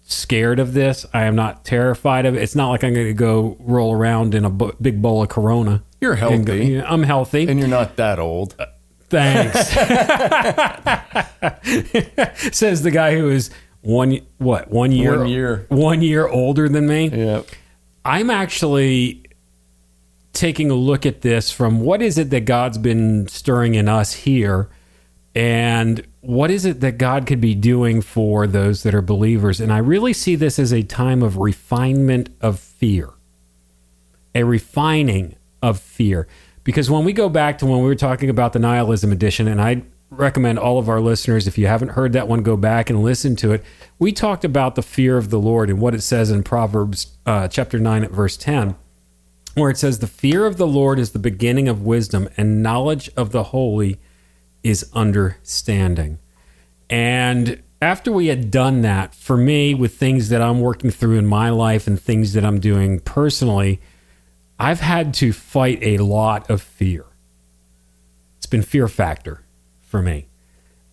scared 0.02 0.58
of 0.58 0.74
this. 0.74 1.06
I 1.14 1.24
am 1.24 1.34
not 1.34 1.64
terrified 1.64 2.26
of 2.26 2.34
it. 2.34 2.42
It's 2.42 2.54
not 2.54 2.68
like 2.70 2.84
I'm 2.84 2.92
going 2.92 3.06
to 3.06 3.14
go 3.14 3.56
roll 3.60 3.94
around 3.94 4.34
in 4.34 4.44
a 4.44 4.50
bu- 4.50 4.72
big 4.80 5.00
bowl 5.00 5.22
of 5.22 5.28
Corona. 5.28 5.82
You're 6.00 6.16
go- 6.16 6.30
healthy. 6.30 6.66
Yeah, 6.66 6.84
I'm 6.86 7.04
healthy. 7.04 7.48
And 7.48 7.58
you're 7.58 7.68
not 7.68 7.96
that 7.96 8.18
old. 8.18 8.54
Thanks. 9.08 9.68
Says 12.56 12.82
the 12.82 12.90
guy 12.90 13.14
who 13.16 13.30
is 13.30 13.50
one 13.82 14.20
what 14.38 14.70
one 14.70 14.92
year 14.92 15.18
One 15.18 15.28
year. 15.28 15.66
one 15.68 16.02
year 16.02 16.26
older 16.26 16.68
than 16.68 16.86
me. 16.86 17.08
Yeah. 17.08 17.42
I'm 18.04 18.30
actually 18.30 19.24
taking 20.32 20.70
a 20.70 20.74
look 20.74 21.04
at 21.04 21.20
this 21.20 21.50
from 21.52 21.80
what 21.80 22.00
is 22.00 22.16
it 22.18 22.30
that 22.30 22.46
God's 22.46 22.78
been 22.78 23.28
stirring 23.28 23.74
in 23.74 23.88
us 23.88 24.12
here, 24.12 24.70
and 25.34 26.04
what 26.20 26.50
is 26.50 26.64
it 26.64 26.80
that 26.80 26.98
God 26.98 27.26
could 27.26 27.40
be 27.40 27.54
doing 27.54 28.00
for 28.00 28.46
those 28.46 28.82
that 28.84 28.94
are 28.94 29.02
believers. 29.02 29.60
And 29.60 29.72
I 29.72 29.78
really 29.78 30.12
see 30.12 30.36
this 30.36 30.58
as 30.58 30.72
a 30.72 30.82
time 30.82 31.22
of 31.22 31.36
refinement 31.38 32.30
of 32.40 32.58
fear, 32.60 33.10
a 34.34 34.44
refining 34.44 35.36
of 35.60 35.78
fear. 35.80 36.26
Because 36.64 36.88
when 36.90 37.04
we 37.04 37.12
go 37.12 37.28
back 37.28 37.58
to 37.58 37.66
when 37.66 37.80
we 37.80 37.86
were 37.86 37.94
talking 37.96 38.30
about 38.30 38.52
the 38.52 38.58
nihilism 38.60 39.10
edition, 39.10 39.48
and 39.48 39.60
I 39.60 39.82
recommend 40.16 40.58
all 40.58 40.78
of 40.78 40.88
our 40.88 41.00
listeners, 41.00 41.46
if 41.46 41.58
you 41.58 41.66
haven't 41.66 41.90
heard 41.90 42.12
that 42.12 42.28
one, 42.28 42.42
go 42.42 42.56
back 42.56 42.90
and 42.90 43.02
listen 43.02 43.36
to 43.36 43.52
it. 43.52 43.64
We 43.98 44.12
talked 44.12 44.44
about 44.44 44.74
the 44.74 44.82
fear 44.82 45.16
of 45.16 45.30
the 45.30 45.38
Lord 45.38 45.70
and 45.70 45.80
what 45.80 45.94
it 45.94 46.02
says 46.02 46.30
in 46.30 46.42
Proverbs 46.42 47.16
uh, 47.26 47.48
chapter 47.48 47.78
9 47.78 48.04
at 48.04 48.10
verse 48.10 48.36
10, 48.36 48.76
where 49.54 49.70
it 49.70 49.78
says, 49.78 49.98
The 49.98 50.06
fear 50.06 50.46
of 50.46 50.56
the 50.56 50.66
Lord 50.66 50.98
is 50.98 51.12
the 51.12 51.18
beginning 51.18 51.68
of 51.68 51.82
wisdom, 51.82 52.28
and 52.36 52.62
knowledge 52.62 53.10
of 53.16 53.32
the 53.32 53.44
holy 53.44 53.98
is 54.62 54.90
understanding. 54.92 56.18
And 56.90 57.62
after 57.80 58.12
we 58.12 58.26
had 58.26 58.50
done 58.50 58.82
that, 58.82 59.14
for 59.14 59.36
me, 59.36 59.74
with 59.74 59.94
things 59.94 60.28
that 60.28 60.42
I'm 60.42 60.60
working 60.60 60.90
through 60.90 61.18
in 61.18 61.26
my 61.26 61.50
life 61.50 61.86
and 61.86 62.00
things 62.00 62.32
that 62.34 62.44
I'm 62.44 62.60
doing 62.60 63.00
personally, 63.00 63.80
I've 64.58 64.80
had 64.80 65.14
to 65.14 65.32
fight 65.32 65.78
a 65.82 65.98
lot 65.98 66.48
of 66.50 66.62
fear. 66.62 67.06
It's 68.36 68.46
been 68.46 68.62
fear 68.62 68.88
factor 68.88 69.41
for 69.92 70.02
me. 70.02 70.26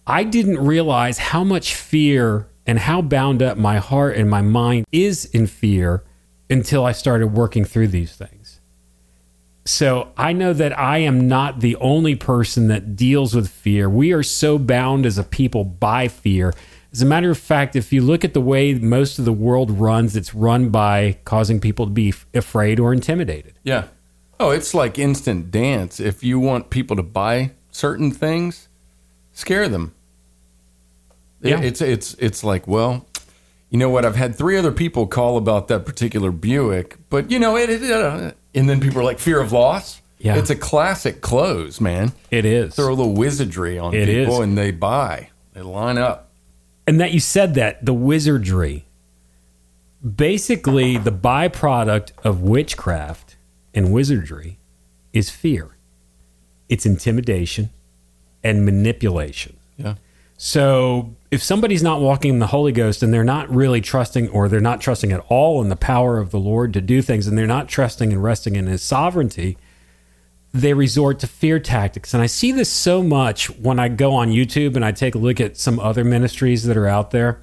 I 0.05 0.25
didn't 0.25 0.59
realize 0.59 1.17
how 1.17 1.45
much 1.45 1.73
fear 1.73 2.49
and 2.67 2.77
how 2.77 3.01
bound 3.01 3.41
up 3.41 3.57
my 3.57 3.77
heart 3.77 4.17
and 4.17 4.29
my 4.29 4.41
mind 4.41 4.85
is 4.91 5.23
in 5.25 5.47
fear 5.47 6.03
until 6.49 6.85
I 6.85 6.91
started 6.91 7.27
working 7.27 7.63
through 7.63 7.87
these 7.87 8.15
things. 8.15 8.59
So 9.65 10.11
I 10.17 10.33
know 10.33 10.51
that 10.51 10.77
I 10.77 10.97
am 10.97 11.29
not 11.29 11.61
the 11.61 11.77
only 11.77 12.15
person 12.15 12.67
that 12.67 12.97
deals 12.97 13.33
with 13.33 13.49
fear. 13.49 13.89
We 13.89 14.11
are 14.11 14.23
so 14.23 14.57
bound 14.57 15.05
as 15.05 15.17
a 15.17 15.23
people 15.23 15.63
by 15.63 16.09
fear. 16.09 16.53
As 16.91 17.01
a 17.01 17.05
matter 17.05 17.31
of 17.31 17.37
fact, 17.37 17.77
if 17.77 17.93
you 17.93 18.01
look 18.01 18.25
at 18.25 18.33
the 18.33 18.41
way 18.41 18.73
most 18.73 19.17
of 19.17 19.25
the 19.25 19.31
world 19.31 19.71
runs, 19.71 20.15
it's 20.17 20.35
run 20.35 20.69
by 20.69 21.19
causing 21.23 21.61
people 21.61 21.85
to 21.85 21.91
be 21.91 22.13
afraid 22.33 22.79
or 22.81 22.91
intimidated. 22.91 23.59
Yeah. 23.63 23.85
Oh, 24.39 24.49
it's 24.49 24.73
like 24.73 24.99
instant 24.99 25.51
dance. 25.51 25.99
If 25.99 26.23
you 26.23 26.39
want 26.39 26.69
people 26.69 26.95
to 26.97 27.03
buy 27.03 27.51
certain 27.71 28.11
things, 28.11 28.68
scare 29.39 29.69
them. 29.69 29.93
Yeah. 31.41 31.61
It's 31.61 31.81
it's 31.81 32.13
it's 32.15 32.43
like, 32.43 32.67
well, 32.67 33.07
you 33.69 33.77
know 33.79 33.89
what? 33.89 34.05
I've 34.05 34.15
had 34.17 34.35
three 34.35 34.57
other 34.57 34.71
people 34.71 35.07
call 35.07 35.37
about 35.37 35.69
that 35.69 35.85
particular 35.85 36.31
Buick, 36.31 36.97
but 37.09 37.31
you 37.31 37.39
know 37.39 37.55
it. 37.55 37.69
it 37.69 37.89
uh, 37.91 38.31
and 38.53 38.69
then 38.69 38.79
people 38.81 38.99
are 38.99 39.03
like, 39.03 39.19
fear 39.19 39.39
of 39.39 39.51
loss. 39.51 40.01
Yeah. 40.17 40.35
It's 40.35 40.49
a 40.49 40.55
classic 40.55 41.21
close, 41.21 41.79
man. 41.79 42.11
It 42.29 42.43
is. 42.43 42.75
Throw 42.75 42.89
a 42.89 42.93
little 42.93 43.13
wizardry 43.13 43.79
on 43.79 43.93
It 43.93 44.07
people, 44.07 44.33
is. 44.33 44.39
and 44.39 44.57
they 44.57 44.71
buy. 44.71 45.29
They 45.53 45.61
line 45.61 45.97
up. 45.97 46.29
and 46.85 46.99
that 46.99 47.13
you 47.13 47.19
said 47.21 47.53
that 47.55 47.85
the 47.85 47.93
wizardry 47.93 48.85
basically 50.15 50.97
the 50.97 51.11
byproduct 51.11 52.11
of 52.23 52.41
witchcraft 52.41 53.35
and 53.73 53.91
wizardry 53.91 54.57
is 55.11 55.29
fear 55.29 55.75
it's 56.69 56.85
intimidation 56.85 57.69
and 58.43 58.65
manipulation 58.65 59.55
Yeah. 59.77 59.95
so 60.37 61.13
if 61.31 61.43
somebody's 61.43 61.83
not 61.83 62.01
walking 62.01 62.33
in 62.33 62.39
the 62.39 62.47
holy 62.47 62.71
ghost 62.71 63.03
and 63.03 63.13
they're 63.13 63.23
not 63.23 63.53
really 63.53 63.81
trusting 63.81 64.29
or 64.29 64.47
they're 64.49 64.59
not 64.59 64.81
trusting 64.81 65.11
at 65.11 65.23
all 65.29 65.61
in 65.61 65.69
the 65.69 65.75
power 65.75 66.19
of 66.19 66.31
the 66.31 66.39
lord 66.39 66.73
to 66.73 66.81
do 66.81 67.01
things 67.01 67.27
and 67.27 67.37
they're 67.37 67.45
not 67.47 67.67
trusting 67.67 68.11
and 68.13 68.23
resting 68.23 68.55
in 68.55 68.67
his 68.67 68.81
sovereignty 68.81 69.57
they 70.51 70.73
resort 70.73 71.19
to 71.19 71.27
fear 71.27 71.59
tactics. 71.59 72.11
And 72.11 72.23
I 72.23 72.25
see 72.25 72.51
this 72.51 72.69
so 72.71 73.03
much 73.03 73.51
when 73.59 73.77
I 73.77 73.87
go 73.87 74.15
on 74.15 74.31
YouTube 74.31 74.75
and 74.75 74.83
I 74.83 74.91
take 74.91 75.13
a 75.13 75.19
look 75.19 75.39
at 75.39 75.57
some 75.57 75.79
other 75.79 76.03
ministries 76.03 76.63
that 76.63 76.75
are 76.75 76.87
out 76.87 77.11
there 77.11 77.39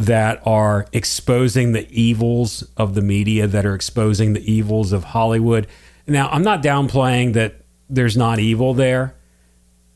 that 0.00 0.44
are 0.44 0.86
exposing 0.92 1.74
the 1.74 1.88
evils 1.92 2.64
of 2.76 2.96
the 2.96 3.02
media, 3.02 3.46
that 3.46 3.64
are 3.64 3.74
exposing 3.76 4.32
the 4.32 4.52
evils 4.52 4.92
of 4.92 5.04
Hollywood. 5.04 5.68
Now, 6.08 6.28
I'm 6.28 6.42
not 6.42 6.60
downplaying 6.60 7.34
that 7.34 7.54
there's 7.88 8.16
not 8.16 8.40
evil 8.40 8.74
there, 8.74 9.14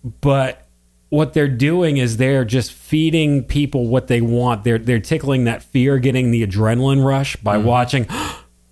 but 0.02 0.66
what 1.10 1.32
they're 1.32 1.48
doing 1.48 1.96
is 1.96 2.16
they're 2.16 2.44
just 2.44 2.72
feeding 2.72 3.44
people 3.44 3.88
what 3.88 4.08
they 4.08 4.20
want. 4.20 4.64
They're 4.64 4.78
they're 4.78 5.00
tickling 5.00 5.44
that 5.44 5.62
fear, 5.62 5.98
getting 5.98 6.30
the 6.30 6.46
adrenaline 6.46 7.04
rush 7.04 7.36
by 7.36 7.56
mm. 7.56 7.64
watching. 7.64 8.06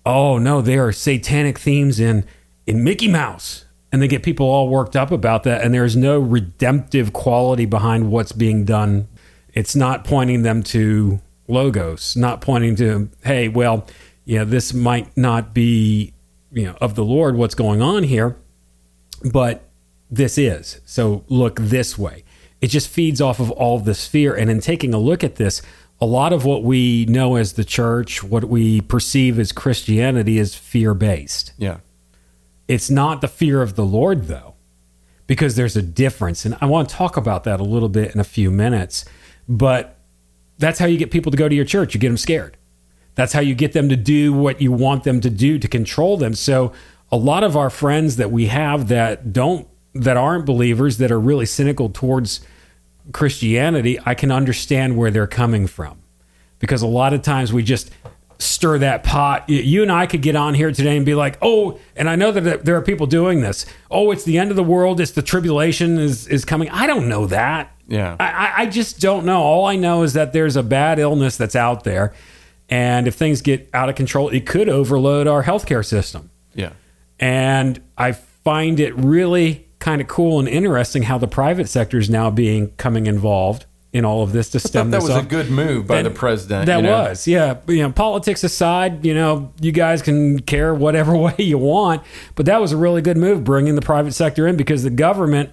Oh 0.09 0.37
no, 0.37 0.61
there 0.61 0.87
are 0.87 0.93
satanic 0.93 1.59
themes 1.59 1.99
in 1.99 2.23
in 2.65 2.81
Mickey 2.81 3.09
Mouse, 3.09 3.65
and 3.91 4.01
they 4.01 4.07
get 4.07 4.23
people 4.23 4.45
all 4.45 4.69
worked 4.69 4.95
up 4.95 5.11
about 5.11 5.43
that. 5.43 5.61
And 5.61 5.73
there 5.73 5.83
is 5.83 5.97
no 5.97 6.17
redemptive 6.17 7.11
quality 7.11 7.65
behind 7.65 8.09
what's 8.09 8.31
being 8.31 8.63
done. 8.63 9.09
It's 9.53 9.75
not 9.75 10.05
pointing 10.05 10.43
them 10.43 10.63
to 10.63 11.19
logos, 11.49 12.15
not 12.15 12.39
pointing 12.39 12.77
to 12.77 13.09
hey, 13.25 13.49
well, 13.49 13.85
yeah, 14.23 14.45
this 14.45 14.73
might 14.73 15.17
not 15.17 15.53
be 15.53 16.13
you 16.53 16.67
know 16.67 16.77
of 16.79 16.95
the 16.95 17.03
Lord. 17.03 17.35
What's 17.35 17.55
going 17.55 17.81
on 17.81 18.03
here? 18.03 18.37
but 19.23 19.66
this 20.09 20.37
is. 20.37 20.81
So 20.85 21.23
look 21.27 21.59
this 21.59 21.97
way. 21.97 22.23
It 22.61 22.67
just 22.67 22.89
feeds 22.89 23.21
off 23.21 23.39
of 23.39 23.51
all 23.51 23.79
this 23.79 24.07
fear. 24.07 24.35
And 24.35 24.49
in 24.49 24.61
taking 24.61 24.93
a 24.93 24.97
look 24.97 25.23
at 25.23 25.35
this, 25.35 25.61
a 25.99 26.05
lot 26.05 26.33
of 26.33 26.45
what 26.45 26.63
we 26.63 27.05
know 27.05 27.35
as 27.35 27.53
the 27.53 27.65
church, 27.65 28.23
what 28.23 28.45
we 28.45 28.81
perceive 28.81 29.39
as 29.39 29.51
Christianity, 29.51 30.37
is 30.37 30.55
fear 30.55 30.93
based. 30.93 31.53
Yeah. 31.57 31.77
It's 32.67 32.89
not 32.89 33.21
the 33.21 33.27
fear 33.27 33.61
of 33.61 33.75
the 33.75 33.85
Lord, 33.85 34.27
though, 34.27 34.55
because 35.25 35.55
there's 35.55 35.75
a 35.75 35.81
difference. 35.81 36.45
And 36.45 36.57
I 36.61 36.65
want 36.65 36.89
to 36.89 36.95
talk 36.95 37.17
about 37.17 37.43
that 37.45 37.59
a 37.59 37.63
little 37.63 37.89
bit 37.89 38.13
in 38.13 38.19
a 38.19 38.25
few 38.25 38.51
minutes. 38.51 39.05
But 39.47 39.97
that's 40.57 40.79
how 40.79 40.85
you 40.85 40.97
get 40.97 41.11
people 41.11 41.31
to 41.31 41.37
go 41.37 41.47
to 41.47 41.55
your 41.55 41.65
church. 41.65 41.93
You 41.93 41.99
get 41.99 42.09
them 42.09 42.17
scared. 42.17 42.57
That's 43.15 43.33
how 43.33 43.39
you 43.39 43.55
get 43.55 43.73
them 43.73 43.89
to 43.89 43.95
do 43.95 44.33
what 44.33 44.61
you 44.61 44.71
want 44.71 45.03
them 45.03 45.21
to 45.21 45.29
do 45.29 45.57
to 45.57 45.67
control 45.67 46.17
them. 46.17 46.33
So 46.33 46.71
a 47.11 47.17
lot 47.17 47.43
of 47.43 47.57
our 47.57 47.69
friends 47.69 48.17
that 48.17 48.31
we 48.31 48.47
have 48.47 48.89
that 48.89 49.33
don't 49.33 49.67
that 50.01 50.17
aren't 50.17 50.45
believers 50.45 50.97
that 50.97 51.11
are 51.11 51.19
really 51.19 51.45
cynical 51.45 51.89
towards 51.89 52.41
Christianity, 53.13 53.99
I 54.05 54.13
can 54.15 54.31
understand 54.31 54.97
where 54.97 55.11
they're 55.11 55.27
coming 55.27 55.67
from. 55.67 55.99
Because 56.59 56.81
a 56.81 56.87
lot 56.87 57.13
of 57.13 57.21
times 57.21 57.53
we 57.53 57.63
just 57.63 57.91
stir 58.39 58.79
that 58.79 59.03
pot. 59.03 59.47
You 59.49 59.81
and 59.83 59.91
I 59.91 60.05
could 60.07 60.21
get 60.21 60.35
on 60.35 60.53
here 60.53 60.71
today 60.71 60.97
and 60.97 61.05
be 61.05 61.15
like, 61.15 61.37
"Oh, 61.41 61.79
and 61.95 62.09
I 62.09 62.15
know 62.15 62.31
that 62.31 62.65
there 62.65 62.75
are 62.75 62.81
people 62.81 63.07
doing 63.07 63.41
this. 63.41 63.65
Oh, 63.89 64.11
it's 64.11 64.23
the 64.23 64.37
end 64.37 64.49
of 64.49 64.55
the 64.55 64.63
world. 64.63 64.99
It's 64.99 65.11
the 65.11 65.21
tribulation 65.21 65.97
is 65.97 66.27
is 66.27 66.45
coming." 66.45 66.69
I 66.69 66.87
don't 66.87 67.07
know 67.07 67.27
that. 67.27 67.71
Yeah. 67.87 68.15
I, 68.19 68.25
I- 68.25 68.53
I 68.57 68.65
just 68.65 68.99
don't 68.99 69.25
know. 69.25 69.39
All 69.41 69.65
I 69.65 69.75
know 69.75 70.03
is 70.03 70.13
that 70.13 70.33
there's 70.33 70.55
a 70.55 70.63
bad 70.63 70.99
illness 70.99 71.37
that's 71.37 71.55
out 71.55 71.83
there, 71.83 72.13
and 72.69 73.07
if 73.07 73.15
things 73.15 73.41
get 73.41 73.69
out 73.73 73.87
of 73.89 73.95
control, 73.95 74.29
it 74.29 74.45
could 74.45 74.67
overload 74.67 75.27
our 75.27 75.43
healthcare 75.43 75.85
system. 75.85 76.29
Yeah. 76.55 76.71
And 77.19 77.79
I 77.97 78.11
find 78.13 78.79
it 78.79 78.95
really 78.97 79.66
kind 79.87 80.01
of 80.01 80.07
cool 80.09 80.37
and 80.37 80.49
interesting 80.49 81.03
how 81.03 81.17
the 81.17 81.29
private 81.29 81.69
sector 81.69 81.97
is 81.97 82.09
now 82.09 82.29
being 82.29 82.69
coming 82.71 83.05
involved 83.05 83.65
in 83.93 84.03
all 84.03 84.21
of 84.21 84.33
this 84.33 84.49
to 84.49 84.59
stem 84.59 84.91
that 84.91 84.99
this 84.99 85.07
was 85.07 85.15
a 85.23 85.25
good 85.25 85.49
move 85.49 85.87
by 85.87 86.01
That- 86.01 86.09
the 86.09 86.19
president. 86.19 86.65
That 86.65 86.75
you 86.77 86.81
know? 86.81 87.03
was, 87.03 87.25
yeah. 87.25 87.55
You 87.69 87.83
know, 87.83 87.91
politics 87.93 88.43
aside, 88.43 89.05
you 89.05 89.13
know, 89.13 89.53
you 89.61 89.71
guys 89.71 90.01
can 90.01 90.41
care 90.41 90.75
whatever 90.75 91.15
way 91.25 91.35
you 91.37 91.57
want, 91.57 92.01
but 92.35 92.45
that 92.47 92.59
was 92.59 92.73
a 92.73 92.77
really 92.77 93.01
good 93.01 93.15
move 93.15 93.45
bringing 93.45 93.75
the 93.75 93.81
private 93.81 94.13
sector 94.13 94.45
in 94.45 94.57
because 94.57 94.83
the 94.83 94.89
government 94.89 95.51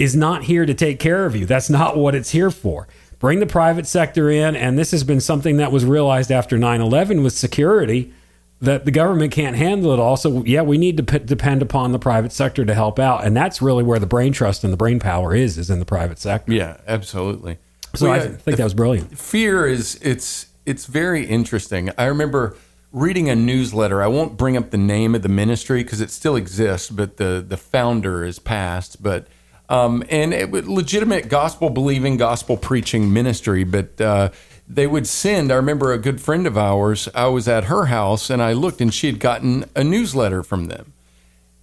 is 0.00 0.16
not 0.16 0.42
here 0.42 0.66
to 0.66 0.74
take 0.74 0.98
care 0.98 1.24
of 1.24 1.36
you. 1.36 1.46
That's 1.46 1.70
not 1.70 1.96
what 1.96 2.16
it's 2.16 2.30
here 2.30 2.50
for. 2.50 2.88
Bring 3.20 3.38
the 3.38 3.46
private 3.46 3.86
sector 3.86 4.28
in, 4.28 4.56
and 4.56 4.76
this 4.76 4.90
has 4.90 5.04
been 5.04 5.20
something 5.20 5.56
that 5.58 5.70
was 5.70 5.84
realized 5.84 6.32
after 6.32 6.58
9 6.58 6.80
11 6.80 7.22
with 7.22 7.32
security 7.32 8.12
that 8.60 8.84
the 8.84 8.90
government 8.90 9.32
can't 9.32 9.54
handle 9.56 9.92
it 9.92 10.00
all. 10.00 10.16
So, 10.16 10.42
yeah, 10.44 10.62
we 10.62 10.78
need 10.78 10.96
to 10.96 11.02
p- 11.04 11.18
depend 11.20 11.62
upon 11.62 11.92
the 11.92 11.98
private 11.98 12.32
sector 12.32 12.64
to 12.64 12.74
help 12.74 12.98
out. 12.98 13.24
And 13.24 13.36
that's 13.36 13.62
really 13.62 13.84
where 13.84 13.98
the 14.00 14.06
brain 14.06 14.32
trust 14.32 14.64
and 14.64 14.72
the 14.72 14.76
brain 14.76 14.98
power 14.98 15.34
is, 15.34 15.58
is 15.58 15.70
in 15.70 15.78
the 15.78 15.84
private 15.84 16.18
sector. 16.18 16.52
Yeah, 16.52 16.78
absolutely. 16.86 17.58
So 17.94 18.06
Well, 18.08 18.20
I 18.20 18.24
yeah, 18.24 18.30
think 18.36 18.56
that 18.56 18.64
was 18.64 18.74
brilliant. 18.74 19.16
fear 19.18 19.66
is 19.66 19.98
it's 20.02 20.46
it's 20.66 20.84
very 20.86 21.24
interesting. 21.24 21.90
I 21.96 22.04
remember 22.06 22.56
reading 22.92 23.28
a 23.30 23.36
newsletter. 23.36 24.02
I 24.02 24.08
won't 24.08 24.36
bring 24.36 24.56
up 24.56 24.70
the 24.70 24.76
name 24.78 25.14
of 25.14 25.22
the 25.22 25.28
ministry 25.28 25.82
because 25.82 26.00
it 26.00 26.10
still 26.10 26.36
exists, 26.36 26.90
but 26.90 27.16
the 27.16 27.44
the 27.46 27.56
founder 27.56 28.24
is 28.24 28.38
passed. 28.38 29.02
But 29.02 29.26
um, 29.70 30.02
and 30.10 30.34
it 30.34 30.50
was 30.50 30.66
legitimate 30.68 31.28
gospel 31.28 31.70
believing, 31.70 32.16
gospel 32.16 32.56
preaching 32.56 33.12
ministry. 33.12 33.64
But 33.64 34.00
uh, 34.00 34.30
they 34.68 34.86
would 34.86 35.06
send. 35.06 35.50
I 35.50 35.56
remember 35.56 35.92
a 35.92 35.98
good 35.98 36.20
friend 36.20 36.46
of 36.46 36.56
ours. 36.58 37.08
I 37.14 37.26
was 37.28 37.48
at 37.48 37.64
her 37.64 37.86
house 37.86 38.30
and 38.30 38.42
I 38.42 38.52
looked, 38.52 38.80
and 38.80 38.92
she 38.94 39.06
had 39.08 39.18
gotten 39.20 39.64
a 39.74 39.82
newsletter 39.84 40.42
from 40.42 40.66
them. 40.66 40.92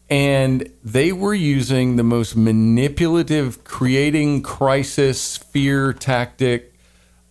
and 0.09 0.69
they 0.83 1.11
were 1.11 1.33
using 1.33 1.95
the 1.95 2.03
most 2.03 2.35
manipulative, 2.35 3.63
creating 3.63 4.41
crisis, 4.43 5.37
fear 5.37 5.93
tactic 5.93 6.73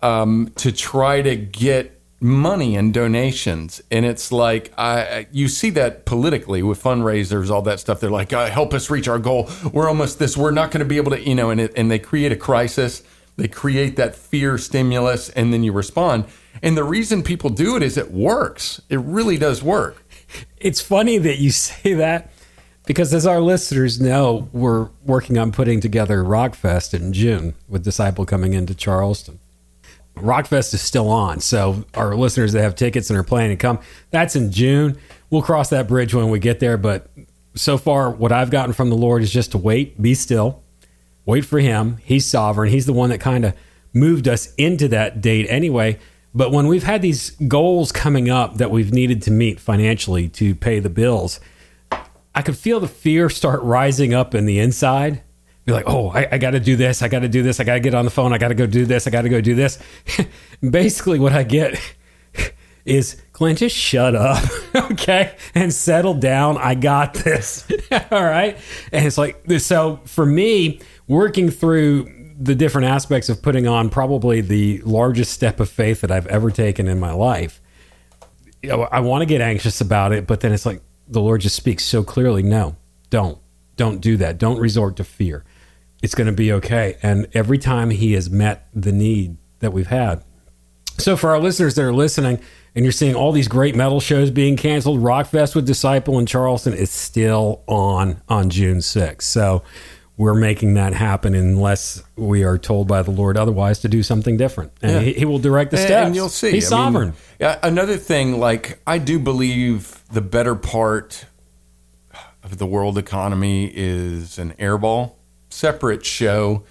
um, 0.02 0.50
to 0.56 0.72
try 0.72 1.22
to 1.22 1.36
get 1.36 2.00
money 2.20 2.74
and 2.76 2.92
donations. 2.94 3.82
And 3.90 4.04
it's 4.04 4.32
like 4.32 4.72
I 4.78 5.26
you 5.30 5.46
see 5.48 5.70
that 5.70 6.04
politically 6.06 6.62
with 6.62 6.82
fundraisers, 6.82 7.50
all 7.50 7.62
that 7.62 7.80
stuff. 7.80 8.00
They're 8.00 8.10
like, 8.10 8.32
uh, 8.32 8.50
help 8.50 8.74
us 8.74 8.90
reach 8.90 9.08
our 9.08 9.18
goal. 9.18 9.48
We're 9.72 9.88
almost 9.88 10.18
this. 10.18 10.36
We're 10.36 10.50
not 10.50 10.70
going 10.70 10.80
to 10.80 10.86
be 10.86 10.96
able 10.96 11.12
to, 11.12 11.20
you 11.22 11.34
know. 11.34 11.50
And 11.50 11.60
it, 11.60 11.72
and 11.76 11.90
they 11.90 11.98
create 11.98 12.32
a 12.32 12.36
crisis. 12.36 13.02
They 13.36 13.48
create 13.48 13.96
that 13.96 14.14
fear 14.14 14.58
stimulus, 14.58 15.28
and 15.30 15.52
then 15.52 15.64
you 15.64 15.72
respond. 15.72 16.26
And 16.62 16.76
the 16.76 16.84
reason 16.84 17.22
people 17.22 17.50
do 17.50 17.76
it 17.76 17.82
is 17.82 17.96
it 17.96 18.12
works. 18.12 18.80
It 18.88 19.00
really 19.00 19.36
does 19.36 19.62
work. 19.62 20.04
It's 20.56 20.80
funny 20.80 21.18
that 21.18 21.38
you 21.38 21.50
say 21.50 21.94
that 21.94 22.30
because, 22.86 23.12
as 23.12 23.26
our 23.26 23.40
listeners 23.40 24.00
know, 24.00 24.48
we're 24.52 24.90
working 25.04 25.38
on 25.38 25.52
putting 25.52 25.80
together 25.80 26.22
Rockfest 26.22 26.94
in 26.94 27.12
June 27.12 27.54
with 27.68 27.82
Disciple 27.82 28.24
coming 28.24 28.52
into 28.52 28.74
Charleston. 28.74 29.40
Rockfest 30.16 30.74
is 30.74 30.80
still 30.80 31.08
on. 31.08 31.40
So 31.40 31.84
our 31.94 32.14
listeners 32.14 32.52
that 32.52 32.62
have 32.62 32.76
tickets 32.76 33.10
and 33.10 33.18
are 33.18 33.24
planning 33.24 33.56
to 33.56 33.60
come, 33.60 33.80
that's 34.10 34.36
in 34.36 34.52
June. 34.52 34.96
We'll 35.30 35.42
cross 35.42 35.70
that 35.70 35.88
bridge 35.88 36.14
when 36.14 36.30
we 36.30 36.38
get 36.38 36.60
there. 36.60 36.76
But 36.76 37.10
so 37.54 37.78
far, 37.78 38.10
what 38.10 38.30
I've 38.32 38.50
gotten 38.50 38.72
from 38.72 38.90
the 38.90 38.96
Lord 38.96 39.22
is 39.22 39.32
just 39.32 39.52
to 39.52 39.58
wait, 39.58 40.00
be 40.00 40.14
still, 40.14 40.62
wait 41.26 41.44
for 41.44 41.58
Him. 41.58 41.98
He's 42.02 42.26
sovereign. 42.26 42.70
He's 42.70 42.86
the 42.86 42.92
one 42.92 43.10
that 43.10 43.20
kind 43.20 43.44
of 43.44 43.54
moved 43.92 44.28
us 44.28 44.52
into 44.54 44.88
that 44.88 45.20
date 45.20 45.46
anyway. 45.48 45.98
But 46.34 46.50
when 46.50 46.66
we've 46.66 46.82
had 46.82 47.00
these 47.00 47.30
goals 47.30 47.92
coming 47.92 48.28
up 48.28 48.56
that 48.56 48.70
we've 48.70 48.92
needed 48.92 49.22
to 49.22 49.30
meet 49.30 49.60
financially 49.60 50.28
to 50.30 50.54
pay 50.54 50.80
the 50.80 50.90
bills, 50.90 51.38
I 52.34 52.42
could 52.42 52.56
feel 52.56 52.80
the 52.80 52.88
fear 52.88 53.30
start 53.30 53.62
rising 53.62 54.12
up 54.12 54.34
in 54.34 54.46
the 54.46 54.58
inside 54.58 55.22
be 55.64 55.72
like, 55.72 55.84
oh, 55.86 56.10
I, 56.10 56.28
I 56.32 56.38
got 56.38 56.50
to 56.50 56.60
do 56.60 56.76
this. 56.76 57.02
I 57.02 57.08
got 57.08 57.20
to 57.20 57.28
do 57.28 57.42
this. 57.42 57.58
I 57.58 57.64
got 57.64 57.74
to 57.74 57.80
get 57.80 57.94
on 57.94 58.04
the 58.04 58.10
phone. 58.10 58.32
I 58.32 58.38
got 58.38 58.48
to 58.48 58.54
go 58.54 58.66
do 58.66 58.84
this. 58.84 59.06
I 59.06 59.10
got 59.10 59.22
to 59.22 59.28
go 59.28 59.40
do 59.40 59.54
this. 59.54 59.78
Basically, 60.70 61.18
what 61.18 61.32
I 61.32 61.42
get 61.42 61.80
is 62.84 63.20
Clint, 63.32 63.58
just 63.60 63.74
shut 63.74 64.14
up, 64.14 64.44
okay, 64.92 65.34
and 65.54 65.72
settle 65.72 66.14
down. 66.14 66.58
I 66.58 66.74
got 66.74 67.14
this. 67.14 67.66
All 68.10 68.24
right. 68.24 68.58
And 68.92 69.06
it's 69.06 69.16
like, 69.16 69.42
so 69.58 70.00
for 70.04 70.26
me, 70.26 70.80
working 71.06 71.50
through 71.50 72.32
the 72.38 72.54
different 72.54 72.88
aspects 72.88 73.28
of 73.28 73.42
putting 73.42 73.66
on 73.66 73.90
probably 73.90 74.40
the 74.40 74.80
largest 74.82 75.32
step 75.32 75.60
of 75.60 75.68
faith 75.68 76.00
that 76.00 76.10
I've 76.10 76.26
ever 76.26 76.50
taken 76.50 76.88
in 76.88 76.98
my 76.98 77.12
life, 77.12 77.60
I 78.68 79.00
want 79.00 79.22
to 79.22 79.26
get 79.26 79.40
anxious 79.40 79.80
about 79.80 80.12
it, 80.12 80.26
but 80.26 80.40
then 80.40 80.52
it's 80.52 80.66
like 80.66 80.80
the 81.06 81.20
Lord 81.20 81.42
just 81.42 81.54
speaks 81.54 81.84
so 81.84 82.02
clearly 82.02 82.42
no, 82.42 82.76
don't. 83.10 83.38
Don't 83.76 84.00
do 84.00 84.16
that. 84.18 84.38
Don't 84.38 84.58
resort 84.58 84.96
to 84.96 85.04
fear 85.04 85.44
it's 86.04 86.14
going 86.14 86.26
to 86.26 86.34
be 86.34 86.52
okay. 86.52 86.98
And 87.02 87.26
every 87.32 87.56
time 87.56 87.88
he 87.88 88.12
has 88.12 88.28
met 88.28 88.68
the 88.74 88.92
need 88.92 89.38
that 89.60 89.72
we've 89.72 89.86
had. 89.86 90.22
So 90.98 91.16
for 91.16 91.30
our 91.30 91.38
listeners 91.38 91.76
that 91.76 91.82
are 91.82 91.94
listening, 91.94 92.40
and 92.74 92.84
you're 92.84 92.92
seeing 92.92 93.14
all 93.14 93.32
these 93.32 93.48
great 93.48 93.74
metal 93.74 94.00
shows 94.00 94.30
being 94.30 94.56
canceled, 94.56 95.00
Rockfest 95.00 95.54
with 95.54 95.66
Disciple 95.66 96.18
in 96.18 96.26
Charleston 96.26 96.74
is 96.74 96.90
still 96.90 97.64
on 97.66 98.20
on 98.28 98.50
June 98.50 98.78
6th. 98.78 99.22
So 99.22 99.62
we're 100.16 100.34
making 100.34 100.74
that 100.74 100.94
happen 100.94 101.34
unless 101.34 102.02
we 102.16 102.44
are 102.44 102.56
told 102.56 102.86
by 102.86 103.02
the 103.02 103.10
Lord 103.10 103.36
otherwise 103.36 103.80
to 103.80 103.88
do 103.88 104.02
something 104.02 104.36
different. 104.36 104.72
And 104.80 104.92
yeah. 104.92 105.00
he, 105.00 105.12
he, 105.14 105.24
will 105.24 105.40
direct 105.40 105.72
the 105.72 105.76
steps. 105.76 106.06
And 106.06 106.14
you'll 106.14 106.28
see. 106.28 106.52
He's 106.52 106.66
I 106.66 106.76
sovereign. 106.76 107.14
Mean, 107.40 107.56
another 107.62 107.96
thing, 107.96 108.38
like, 108.38 108.80
I 108.86 108.98
do 108.98 109.18
believe 109.18 110.04
the 110.12 110.20
better 110.20 110.54
part 110.54 111.26
of 112.44 112.58
the 112.58 112.66
world 112.66 112.96
economy 112.96 113.72
is 113.74 114.38
an 114.38 114.52
airball 114.52 115.14
separate 115.50 116.04
show. 116.04 116.62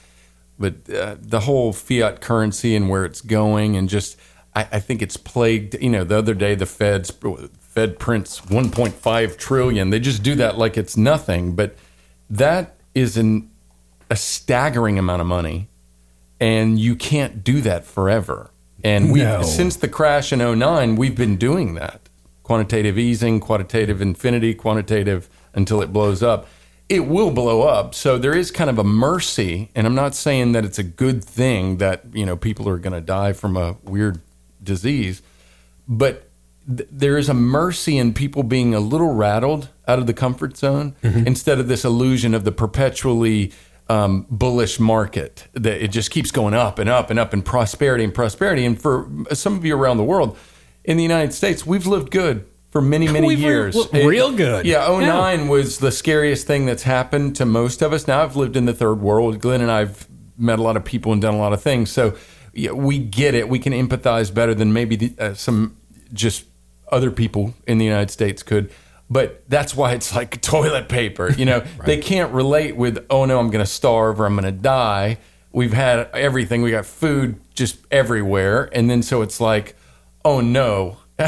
But 0.60 0.90
uh, 0.90 1.16
the 1.20 1.42
whole 1.42 1.74
fiat 1.74 2.22
currency 2.22 2.76
and 2.76 2.90
where 2.90 3.06
it's 3.06 3.22
going, 3.22 3.76
and 3.76 3.90
just 3.90 4.18
I, 4.56 4.62
I 4.74 4.80
think 4.80 5.02
it's 5.02 5.18
plagued. 5.18 5.76
You 5.82 5.90
know, 5.90 6.04
the 6.04 6.18
other 6.18 6.36
day 6.36 6.56
the 6.56 6.68
Fed's 6.68 7.12
Fed 7.60 7.98
prints 7.98 8.40
1.5 8.42 9.38
trillion. 9.38 9.90
They 9.90 10.00
just 10.00 10.22
do 10.22 10.36
that 10.36 10.58
like 10.58 10.78
it's 10.78 10.96
nothing, 10.96 11.56
but 11.56 11.76
that 12.30 12.78
is 12.94 13.18
an 13.18 13.50
a 14.10 14.16
staggering 14.16 15.00
amount 15.00 15.22
of 15.22 15.28
money, 15.28 15.70
and 16.40 16.80
you 16.80 16.96
can't 16.96 17.44
do 17.44 17.62
that 17.62 17.86
forever. 17.86 18.52
And 18.84 19.12
we 19.12 19.20
no. 19.22 19.44
since 19.44 19.76
the 19.78 19.88
crash 19.88 20.34
in 20.34 20.40
09, 20.40 20.96
we've 20.96 21.16
been 21.16 21.38
doing 21.38 21.76
that. 21.76 22.10
Quantitative 22.44 22.98
easing, 22.98 23.40
quantitative 23.40 24.02
infinity, 24.02 24.54
quantitative 24.54 25.30
until 25.54 25.82
it 25.82 25.94
blows 25.94 26.22
up 26.22 26.48
it 26.90 27.08
will 27.08 27.32
blow 27.32 27.64
up. 27.64 27.96
So 27.96 28.18
there 28.18 28.36
is 28.36 28.52
kind 28.52 28.70
of 28.70 28.78
a 28.78 28.84
mercy, 28.84 29.72
and 29.74 29.88
I'm 29.88 29.96
not 29.96 30.16
saying 30.16 30.52
that 30.52 30.66
it's 30.66 30.78
a 30.78 30.84
good 30.84 31.24
thing 31.24 31.78
that 31.78 32.04
you 32.14 32.26
know 32.26 32.38
people 32.38 32.68
are 32.70 32.78
going 32.78 32.94
to 32.94 33.02
die 33.02 33.34
from 33.34 33.58
a 33.58 33.78
weird 33.84 34.20
disease, 34.62 35.22
but 35.88 36.30
th- 36.68 36.90
there 36.92 37.18
is 37.18 37.30
a 37.30 37.34
mercy 37.34 37.98
in 37.98 38.14
people 38.14 38.44
being 38.44 38.74
a 38.74 38.80
little 38.80 39.14
rattled 39.14 39.70
out 39.88 40.00
of 40.00 40.08
the 40.08 40.14
comfort 40.14 40.58
zone 40.58 40.96
mm-hmm. 41.02 41.28
instead 41.28 41.60
of 41.60 41.68
this 41.68 41.84
illusion 41.84 42.34
of 42.34 42.44
the 42.44 42.52
perpetually 42.52 43.52
um, 43.90 44.26
bullish 44.30 44.80
market 44.80 45.48
that 45.54 45.84
it 45.84 45.90
just 45.90 46.10
keeps 46.12 46.32
going 46.32 46.54
up 46.54 46.80
and 46.80 46.90
up 46.90 47.10
and 47.10 47.20
up 47.20 47.34
and 47.34 47.44
prosperity 47.44 48.04
and 48.04 48.14
prosperity. 48.14 48.66
And 48.66 48.82
for 48.82 49.10
some 49.34 49.58
of 49.58 49.66
you 49.66 49.76
around 49.76 49.98
the 49.98 50.04
world, 50.04 50.38
in 50.84 50.98
the 50.98 51.04
United 51.04 51.34
States, 51.34 51.66
we've 51.66 51.88
lived 51.88 52.12
good 52.12 52.46
for 52.72 52.82
many 52.82 53.08
many 53.08 53.28
we 53.28 53.36
years. 53.36 53.76
Were, 53.76 54.08
real 54.08 54.36
good. 54.36 54.66
Yeah, 54.66 54.88
09 54.88 55.40
yeah. 55.40 55.50
was 55.50 55.80
the 55.80 55.92
scariest 55.92 56.48
thing 56.48 56.66
that's 56.66 56.84
happened 56.84 57.36
to 57.38 57.46
most 57.46 57.82
of 57.82 57.94
us. 57.94 58.08
Now 58.08 58.24
I've 58.24 58.36
lived 58.36 58.56
in 58.56 58.66
the 58.66 58.74
third 58.74 59.00
world. 59.00 59.40
Glenn 59.40 59.62
and 59.62 59.72
I've 59.72 60.08
met 60.38 60.60
a 60.60 60.64
lot 60.64 60.76
of 60.76 60.84
people 60.84 61.12
and 61.14 61.22
done 61.22 61.36
a 61.36 61.38
lot 61.38 61.54
of 61.54 61.62
things. 61.62 61.92
So 61.92 62.18
yeah, 62.54 62.72
we 62.72 63.00
get 63.00 63.36
it. 63.36 63.50
We 63.50 63.60
can 63.60 63.74
empathize 63.74 64.34
better 64.34 64.54
than 64.54 64.74
maybe 64.74 64.96
the, 64.96 65.16
uh, 65.20 65.34
some 65.34 65.78
just 66.14 66.46
other 66.94 67.12
people 67.12 67.54
in 67.68 67.78
the 67.78 67.86
United 67.86 68.12
States 68.12 68.44
could. 68.44 68.72
But 69.10 69.44
that's 69.50 69.76
why 69.76 69.94
it's 69.94 70.16
like 70.16 70.42
toilet 70.42 70.90
paper. 70.90 71.32
You 71.32 71.46
know, 71.46 71.58
right. 71.78 71.86
they 71.86 71.98
can't 71.98 72.32
relate 72.34 72.76
with, 72.76 73.06
oh 73.10 73.26
no, 73.26 73.40
I'm 73.40 73.50
going 73.50 73.64
to 73.64 73.70
starve 73.70 74.22
or 74.22 74.26
I'm 74.26 74.36
going 74.36 74.46
to 74.46 74.52
die. 74.52 75.18
We've 75.52 75.74
had 75.74 76.10
everything. 76.14 76.62
We 76.62 76.72
got 76.72 76.86
food 76.86 77.40
just 77.54 77.78
everywhere. 77.92 78.70
And 78.72 78.90
then 78.90 79.04
so 79.04 79.22
it's 79.22 79.40
like, 79.40 79.76
oh 80.26 80.42
no, 80.42 80.98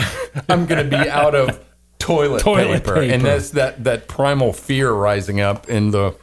I'm 0.49 0.65
going 0.65 0.89
to 0.89 0.97
be 0.97 1.09
out 1.09 1.35
of 1.35 1.63
toilet, 1.99 2.41
toilet 2.41 2.83
paper. 2.83 2.95
paper. 2.95 3.13
And 3.13 3.23
that's 3.23 3.51
that, 3.51 3.83
that 3.83 4.07
primal 4.07 4.53
fear 4.53 4.91
rising 4.91 5.41
up 5.41 5.69
in 5.69 5.91
the 5.91 6.15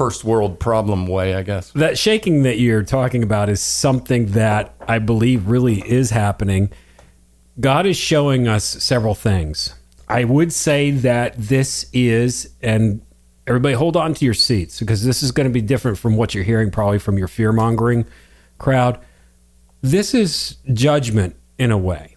first 0.00 0.24
world 0.24 0.58
problem 0.58 1.06
way, 1.06 1.34
I 1.34 1.42
guess. 1.42 1.72
That 1.72 1.98
shaking 1.98 2.44
that 2.44 2.58
you're 2.58 2.82
talking 2.82 3.22
about 3.22 3.50
is 3.50 3.60
something 3.60 4.28
that 4.28 4.74
I 4.88 4.98
believe 4.98 5.46
really 5.46 5.80
is 5.86 6.08
happening. 6.08 6.70
God 7.60 7.86
is 7.86 7.96
showing 7.96 8.48
us 8.48 8.64
several 8.64 9.14
things. 9.14 9.74
I 10.08 10.24
would 10.24 10.52
say 10.52 10.90
that 10.90 11.34
this 11.36 11.88
is, 11.92 12.54
and 12.62 13.00
everybody 13.46 13.74
hold 13.74 13.96
on 13.96 14.14
to 14.14 14.24
your 14.24 14.34
seats 14.34 14.80
because 14.80 15.04
this 15.04 15.22
is 15.22 15.30
going 15.30 15.48
to 15.48 15.52
be 15.52 15.60
different 15.60 15.98
from 15.98 16.16
what 16.16 16.34
you're 16.34 16.44
hearing 16.44 16.70
probably 16.70 16.98
from 16.98 17.18
your 17.18 17.28
fear 17.28 17.52
mongering 17.52 18.06
crowd. 18.58 18.98
This 19.82 20.14
is 20.14 20.56
judgment 20.72 21.36
in 21.58 21.70
a 21.70 21.78
way. 21.78 22.16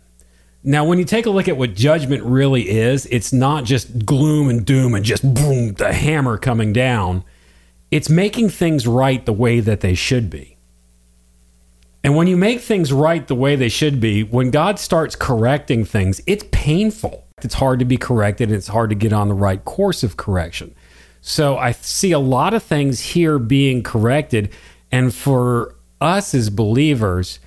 Now, 0.63 0.86
when 0.86 0.97
you 0.97 1.06
take 1.06 1.25
a 1.25 1.29
look 1.29 1.49
at 1.49 1.58
what 1.58 1.73
judgment 1.73 2.23
really 2.23 2.69
is, 2.69 3.06
it's 3.08 3.34
not 3.34 3.65
just 3.65 4.06
gloom 4.06 4.49
and 4.49 4.65
doom 4.65 4.95
and 4.95 5.03
just 5.03 5.21
boom, 5.34 5.73
the 5.73 5.91
hammer 5.91 6.38
coming 6.38 6.71
down. 6.71 7.23
It's 7.91 8.10
making 8.10 8.49
things 8.49 8.88
right 8.88 9.25
the 9.25 9.34
way 9.34 9.60
that 9.60 9.82
they 9.82 9.93
should 9.93 10.29
be. 10.29 10.52
And 12.03 12.15
when 12.15 12.27
you 12.27 12.35
make 12.35 12.59
things 12.59 12.91
right 12.91 13.25
the 13.25 13.35
way 13.35 13.55
they 13.55 13.69
should 13.69 14.01
be, 14.01 14.23
when 14.23 14.51
God 14.51 14.77
starts 14.77 15.15
correcting 15.15 15.85
things, 15.85 16.21
it's 16.27 16.43
painful. 16.51 17.25
It's 17.41 17.53
hard 17.53 17.79
to 17.79 17.85
be 17.85 17.97
corrected. 17.97 18.49
And 18.49 18.57
it's 18.57 18.67
hard 18.67 18.89
to 18.89 18.95
get 18.95 19.13
on 19.13 19.29
the 19.29 19.33
right 19.33 19.63
course 19.63 20.03
of 20.03 20.17
correction. 20.17 20.75
So 21.21 21.57
I 21.57 21.71
see 21.71 22.11
a 22.11 22.19
lot 22.19 22.53
of 22.53 22.61
things 22.61 22.99
here 22.99 23.39
being 23.39 23.83
corrected. 23.83 24.51
And 24.91 25.15
for 25.15 25.75
us 26.01 26.35
as 26.35 26.49
believers, 26.49 27.39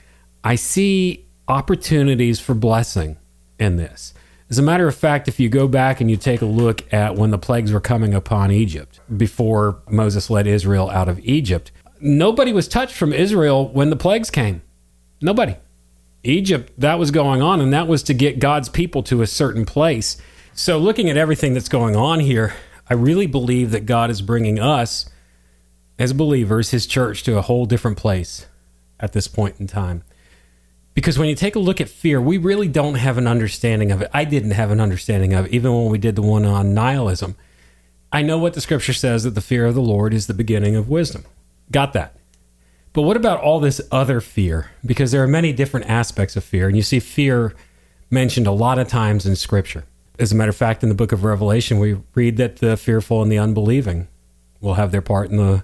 I 0.42 0.54
see 0.54 1.26
opportunities 1.48 2.40
for 2.40 2.54
blessing 2.54 3.18
in 3.58 3.76
this. 3.76 4.14
As 4.48 4.58
a 4.58 4.62
matter 4.62 4.86
of 4.86 4.94
fact, 4.94 5.28
if 5.28 5.38
you 5.40 5.48
go 5.48 5.68
back 5.68 6.00
and 6.00 6.10
you 6.10 6.16
take 6.16 6.40
a 6.40 6.46
look 6.46 6.92
at 6.92 7.16
when 7.16 7.30
the 7.30 7.38
plagues 7.38 7.72
were 7.72 7.80
coming 7.80 8.14
upon 8.14 8.50
Egypt 8.52 9.00
before 9.14 9.82
Moses 9.90 10.30
led 10.30 10.46
Israel 10.46 10.88
out 10.88 11.08
of 11.08 11.18
Egypt, 11.20 11.72
nobody 12.00 12.52
was 12.52 12.68
touched 12.68 12.94
from 12.94 13.12
Israel 13.12 13.68
when 13.68 13.90
the 13.90 13.96
plagues 13.96 14.30
came. 14.30 14.62
Nobody. 15.20 15.56
Egypt, 16.22 16.72
that 16.78 16.98
was 16.98 17.10
going 17.10 17.40
on, 17.40 17.60
and 17.60 17.72
that 17.72 17.86
was 17.86 18.02
to 18.04 18.14
get 18.14 18.38
God's 18.38 18.68
people 18.68 19.02
to 19.04 19.22
a 19.22 19.26
certain 19.26 19.64
place. 19.64 20.16
So, 20.54 20.78
looking 20.78 21.08
at 21.08 21.16
everything 21.16 21.54
that's 21.54 21.68
going 21.68 21.94
on 21.96 22.20
here, 22.20 22.54
I 22.88 22.94
really 22.94 23.26
believe 23.26 23.70
that 23.70 23.86
God 23.86 24.10
is 24.10 24.22
bringing 24.22 24.58
us 24.58 25.08
as 25.98 26.12
believers, 26.12 26.70
his 26.70 26.86
church, 26.86 27.22
to 27.24 27.38
a 27.38 27.42
whole 27.42 27.66
different 27.66 27.96
place 27.96 28.46
at 28.98 29.12
this 29.12 29.28
point 29.28 29.56
in 29.60 29.66
time. 29.66 30.02
Because 30.94 31.18
when 31.18 31.28
you 31.28 31.34
take 31.34 31.54
a 31.54 31.60
look 31.60 31.80
at 31.80 31.88
fear, 31.88 32.20
we 32.20 32.38
really 32.38 32.68
don't 32.68 32.94
have 32.94 33.18
an 33.18 33.26
understanding 33.26 33.92
of 33.92 34.00
it. 34.00 34.10
I 34.14 34.24
didn't 34.24 34.52
have 34.52 34.70
an 34.70 34.80
understanding 34.80 35.34
of 35.34 35.46
it, 35.46 35.52
even 35.52 35.74
when 35.74 35.90
we 35.90 35.98
did 35.98 36.16
the 36.16 36.22
one 36.22 36.44
on 36.46 36.74
nihilism. 36.74 37.36
I 38.10 38.22
know 38.22 38.38
what 38.38 38.54
the 38.54 38.60
scripture 38.60 38.94
says 38.94 39.24
that 39.24 39.34
the 39.34 39.42
fear 39.42 39.66
of 39.66 39.74
the 39.74 39.82
Lord 39.82 40.14
is 40.14 40.26
the 40.26 40.34
beginning 40.34 40.74
of 40.74 40.88
wisdom. 40.88 41.24
Got 41.70 41.92
that. 41.94 42.16
But 42.92 43.02
what 43.02 43.16
about 43.16 43.40
all 43.40 43.60
this 43.60 43.80
other 43.92 44.20
fear? 44.20 44.70
Because 44.84 45.12
there 45.12 45.22
are 45.22 45.28
many 45.28 45.52
different 45.52 45.86
aspects 45.86 46.36
of 46.36 46.44
fear, 46.44 46.66
and 46.66 46.76
you 46.76 46.82
see 46.82 46.98
fear 46.98 47.54
mentioned 48.10 48.46
a 48.46 48.52
lot 48.52 48.78
of 48.78 48.88
times 48.88 49.26
in 49.26 49.36
scripture. 49.36 49.84
As 50.18 50.32
a 50.32 50.34
matter 50.34 50.48
of 50.48 50.56
fact, 50.56 50.82
in 50.82 50.88
the 50.88 50.94
book 50.94 51.12
of 51.12 51.24
Revelation, 51.24 51.78
we 51.78 51.98
read 52.14 52.38
that 52.38 52.56
the 52.56 52.76
fearful 52.76 53.22
and 53.22 53.30
the 53.30 53.38
unbelieving 53.38 54.08
will 54.60 54.74
have 54.74 54.92
their 54.92 55.02
part 55.02 55.30
in 55.30 55.36
the 55.36 55.62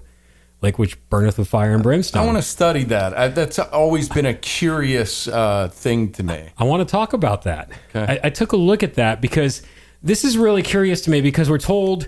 lake 0.61 0.79
which 0.79 0.97
burneth 1.09 1.37
with 1.37 1.47
fire 1.47 1.73
and 1.73 1.83
brimstone. 1.83 2.21
I 2.21 2.25
want 2.25 2.37
to 2.37 2.43
study 2.43 2.83
that. 2.85 3.17
I, 3.17 3.27
that's 3.27 3.59
always 3.59 4.07
been 4.07 4.25
a 4.25 4.33
curious 4.33 5.27
uh, 5.27 5.69
thing 5.69 6.11
to 6.13 6.23
me. 6.23 6.49
I 6.57 6.63
want 6.63 6.87
to 6.87 6.91
talk 6.91 7.13
about 7.13 7.43
that. 7.43 7.71
Okay. 7.95 8.19
I, 8.23 8.27
I 8.27 8.29
took 8.29 8.53
a 8.53 8.57
look 8.57 8.83
at 8.83 8.93
that 8.93 9.21
because 9.21 9.61
this 10.01 10.23
is 10.23 10.37
really 10.37 10.61
curious 10.61 11.01
to 11.01 11.09
me 11.09 11.21
because 11.21 11.49
we're 11.49 11.57
told, 11.57 12.07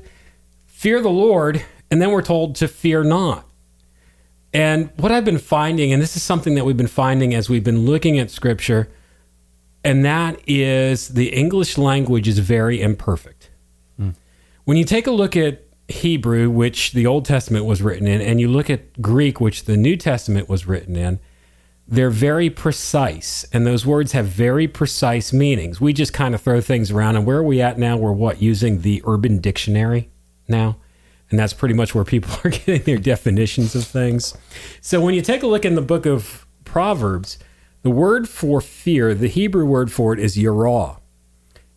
fear 0.67 1.01
the 1.01 1.09
Lord, 1.09 1.65
and 1.91 2.01
then 2.01 2.11
we're 2.11 2.21
told 2.21 2.55
to 2.57 2.67
fear 2.67 3.03
not. 3.03 3.45
And 4.55 4.89
what 4.95 5.11
I've 5.11 5.25
been 5.25 5.37
finding, 5.37 5.91
and 5.91 6.01
this 6.01 6.15
is 6.15 6.23
something 6.23 6.55
that 6.55 6.63
we've 6.63 6.77
been 6.77 6.87
finding 6.87 7.33
as 7.33 7.49
we've 7.49 7.61
been 7.61 7.85
looking 7.85 8.17
at 8.17 8.31
scripture, 8.31 8.89
and 9.83 10.05
that 10.05 10.39
is 10.47 11.09
the 11.09 11.27
English 11.27 11.77
language 11.77 12.25
is 12.29 12.39
very 12.39 12.81
imperfect. 12.81 13.49
Hmm. 13.97 14.11
When 14.63 14.77
you 14.77 14.85
take 14.85 15.07
a 15.07 15.11
look 15.11 15.35
at 15.35 15.65
Hebrew, 15.89 16.49
which 16.49 16.93
the 16.93 17.05
Old 17.05 17.25
Testament 17.25 17.65
was 17.65 17.81
written 17.81 18.07
in, 18.07 18.21
and 18.21 18.39
you 18.39 18.47
look 18.47 18.69
at 18.69 19.01
Greek, 19.01 19.41
which 19.41 19.65
the 19.65 19.75
New 19.75 19.97
Testament 19.97 20.47
was 20.47 20.65
written 20.65 20.95
in, 20.95 21.19
they're 21.85 22.09
very 22.09 22.49
precise. 22.49 23.45
And 23.51 23.67
those 23.67 23.85
words 23.85 24.13
have 24.13 24.25
very 24.25 24.69
precise 24.69 25.33
meanings. 25.33 25.81
We 25.81 25.91
just 25.91 26.13
kind 26.13 26.33
of 26.33 26.39
throw 26.39 26.61
things 26.61 26.91
around. 26.91 27.17
And 27.17 27.25
where 27.25 27.39
are 27.39 27.43
we 27.43 27.61
at 27.61 27.77
now? 27.77 27.97
We're 27.97 28.13
what? 28.13 28.41
Using 28.41 28.83
the 28.83 29.03
Urban 29.05 29.39
Dictionary 29.39 30.09
now? 30.47 30.77
And 31.29 31.39
that's 31.39 31.53
pretty 31.53 31.73
much 31.73 31.95
where 31.95 32.03
people 32.03 32.31
are 32.43 32.49
getting 32.49 32.83
their 32.83 32.97
definitions 32.97 33.75
of 33.75 33.85
things. 33.85 34.37
So 34.81 35.01
when 35.01 35.13
you 35.13 35.21
take 35.21 35.43
a 35.43 35.47
look 35.47 35.65
in 35.65 35.75
the 35.75 35.81
book 35.81 36.05
of 36.05 36.45
Proverbs, 36.63 37.39
the 37.81 37.89
word 37.89 38.27
for 38.27 38.61
fear, 38.61 39.13
the 39.13 39.27
Hebrew 39.27 39.65
word 39.65 39.91
for 39.91 40.13
it 40.13 40.19
is 40.19 40.35
yirah. 40.35 40.99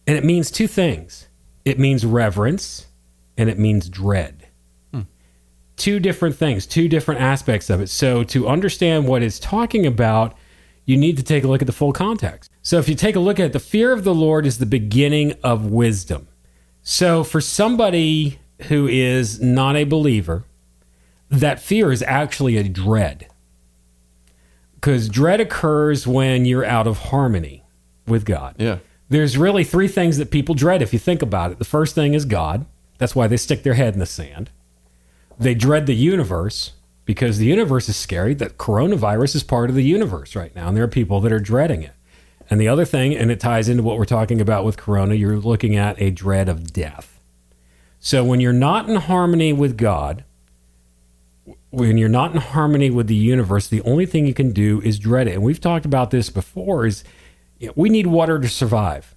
And 0.07 0.17
it 0.17 0.25
means 0.25 0.51
two 0.51 0.67
things 0.67 1.29
it 1.65 1.79
means 1.79 2.07
reverence 2.07 2.87
and 3.37 3.51
it 3.51 3.59
means 3.59 3.91
dread. 3.91 4.49
Hmm. 4.93 5.03
Two 5.77 6.01
different 6.01 6.35
things, 6.35 6.65
two 6.65 6.89
different 6.89 7.21
aspects 7.21 7.69
of 7.69 7.83
it. 7.83 7.89
So 7.89 8.25
to 8.25 8.49
understand 8.49 9.07
what 9.07 9.23
it's 9.23 9.39
talking 9.39 9.87
about, 9.87 10.35
you 10.87 10.97
need 10.97 11.19
to 11.19 11.23
take 11.23 11.45
a 11.45 11.47
look 11.47 11.61
at 11.61 11.67
the 11.67 11.73
full 11.73 11.93
context. 11.93 12.51
So 12.63 12.79
if 12.79 12.89
you 12.89 12.95
take 12.95 13.17
a 13.17 13.21
look 13.21 13.39
at 13.39 13.47
it, 13.47 13.53
the 13.53 13.61
fear 13.61 13.93
of 13.93 14.05
the 14.05 14.15
Lord 14.15 14.47
is 14.47 14.57
the 14.57 14.67
beginning 14.67 15.35
of 15.45 15.67
wisdom. 15.67 16.29
So 16.81 17.23
for 17.23 17.43
somebody 17.43 18.39
who 18.63 18.87
is 18.89 19.41
not 19.41 19.77
a 19.77 19.85
believer, 19.85 20.45
that 21.31 21.61
fear 21.61 21.93
is 21.93 22.03
actually 22.03 22.57
a 22.57 22.65
dread. 22.65 23.29
Because 24.75 25.09
dread 25.09 25.41
occurs 25.41 26.07
when 26.07 26.45
you're 26.45 26.65
out 26.65 26.87
of 26.87 26.99
harmony 26.99 27.65
with 28.07 28.25
God. 28.25 28.55
Yeah. 28.59 28.79
There's 29.09 29.39
really 29.39 29.65
three 29.65 29.89
things 29.89 30.19
that 30.19 30.31
people 30.31 30.55
dread 30.55 30.83
if 30.83 30.93
you 30.93 30.99
think 30.99 31.23
about 31.23 31.51
it. 31.51 31.59
The 31.59 31.65
first 31.65 31.95
thing 31.95 32.15
is 32.15 32.25
God. 32.25 32.67
That's 32.99 33.15
why 33.15 33.27
they 33.27 33.37
stick 33.37 33.63
their 33.63 33.75
head 33.75 33.95
in 33.95 34.01
the 34.01 34.07
sand. 34.07 34.51
They 35.39 35.55
dread 35.55 35.87
the 35.87 35.95
universe 35.95 36.73
because 37.05 37.39
the 37.39 37.47
universe 37.47 37.89
is 37.89 37.97
scary. 37.97 38.35
That 38.35 38.59
coronavirus 38.59 39.37
is 39.37 39.43
part 39.43 39.71
of 39.71 39.77
the 39.77 39.85
universe 39.85 40.37
right 40.37 40.55
now, 40.55 40.69
and 40.69 40.77
there 40.77 40.85
are 40.85 40.89
people 40.89 41.21
that 41.21 41.33
are 41.33 41.41
dreading 41.41 41.83
it. 41.83 41.93
And 42.51 42.61
the 42.61 42.69
other 42.69 42.85
thing, 42.85 43.15
and 43.15 43.31
it 43.31 43.41
ties 43.41 43.69
into 43.69 43.83
what 43.83 43.99
we're 43.99 44.05
talking 44.05 44.41
about 44.41 44.65
with 44.65 44.77
corona, 44.77 45.15
you're 45.15 45.39
looking 45.39 45.77
at 45.77 46.01
a 46.01 46.11
dread 46.11 46.49
of 46.49 46.73
death. 46.73 47.18
So 48.01 48.25
when 48.25 48.41
you're 48.41 48.53
not 48.53 48.89
in 48.89 48.97
harmony 48.97 49.53
with 49.53 49.77
God, 49.77 50.25
when 51.71 51.99
you're 51.99 52.09
not 52.09 52.33
in 52.33 52.41
harmony 52.41 52.91
with 52.91 53.09
the 53.09 53.15
universe, 53.15 53.69
the 53.69 53.83
only 53.83 54.07
thing 54.07 54.27
you 54.27 54.35
can 54.35 54.53
do 54.53 54.81
is 54.83 54.99
dread 54.99 55.29
it. 55.29 55.35
And 55.35 55.43
we've 55.43 55.61
talked 55.61 55.85
about 55.85 56.11
this 56.11 56.31
before 56.31 56.87
is 56.87 57.05
you 57.59 57.69
know, 57.69 57.73
we 57.77 57.89
need 57.89 58.07
water 58.07 58.39
to 58.39 58.49
survive. 58.49 59.15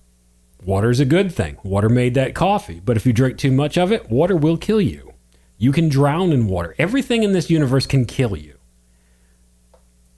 Water 0.63 0.89
is 0.89 0.99
a 0.99 1.05
good 1.05 1.31
thing. 1.31 1.57
Water 1.63 1.89
made 1.89 2.13
that 2.15 2.35
coffee. 2.35 2.79
But 2.83 2.97
if 2.97 3.05
you 3.05 3.13
drink 3.13 3.37
too 3.37 3.51
much 3.51 3.77
of 3.77 3.91
it, 3.91 4.09
water 4.09 4.35
will 4.35 4.57
kill 4.57 4.81
you. 4.81 5.13
You 5.57 5.71
can 5.71 5.89
drown 5.89 6.31
in 6.31 6.47
water. 6.47 6.75
Everything 6.77 7.23
in 7.23 7.33
this 7.33 7.49
universe 7.49 7.85
can 7.85 8.05
kill 8.05 8.35
you. 8.35 8.57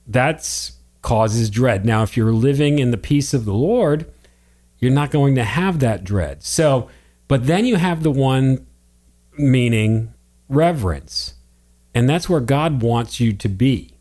That's 0.06 0.72
causes 1.02 1.50
dread. 1.50 1.84
Now, 1.84 2.02
if 2.02 2.16
you're 2.16 2.32
living 2.32 2.78
in 2.78 2.90
the 2.90 2.96
peace 2.96 3.34
of 3.34 3.44
the 3.44 3.54
Lord, 3.54 4.10
you're 4.78 4.90
not 4.90 5.10
going 5.10 5.34
to 5.34 5.44
have 5.44 5.78
that 5.80 6.02
dread. 6.02 6.42
So, 6.42 6.88
but 7.34 7.48
then 7.48 7.66
you 7.66 7.74
have 7.74 8.04
the 8.04 8.12
one 8.12 8.64
meaning 9.36 10.14
reverence. 10.48 11.34
And 11.92 12.08
that's 12.08 12.28
where 12.28 12.38
God 12.38 12.80
wants 12.80 13.18
you 13.18 13.32
to 13.32 13.48
be. 13.48 13.98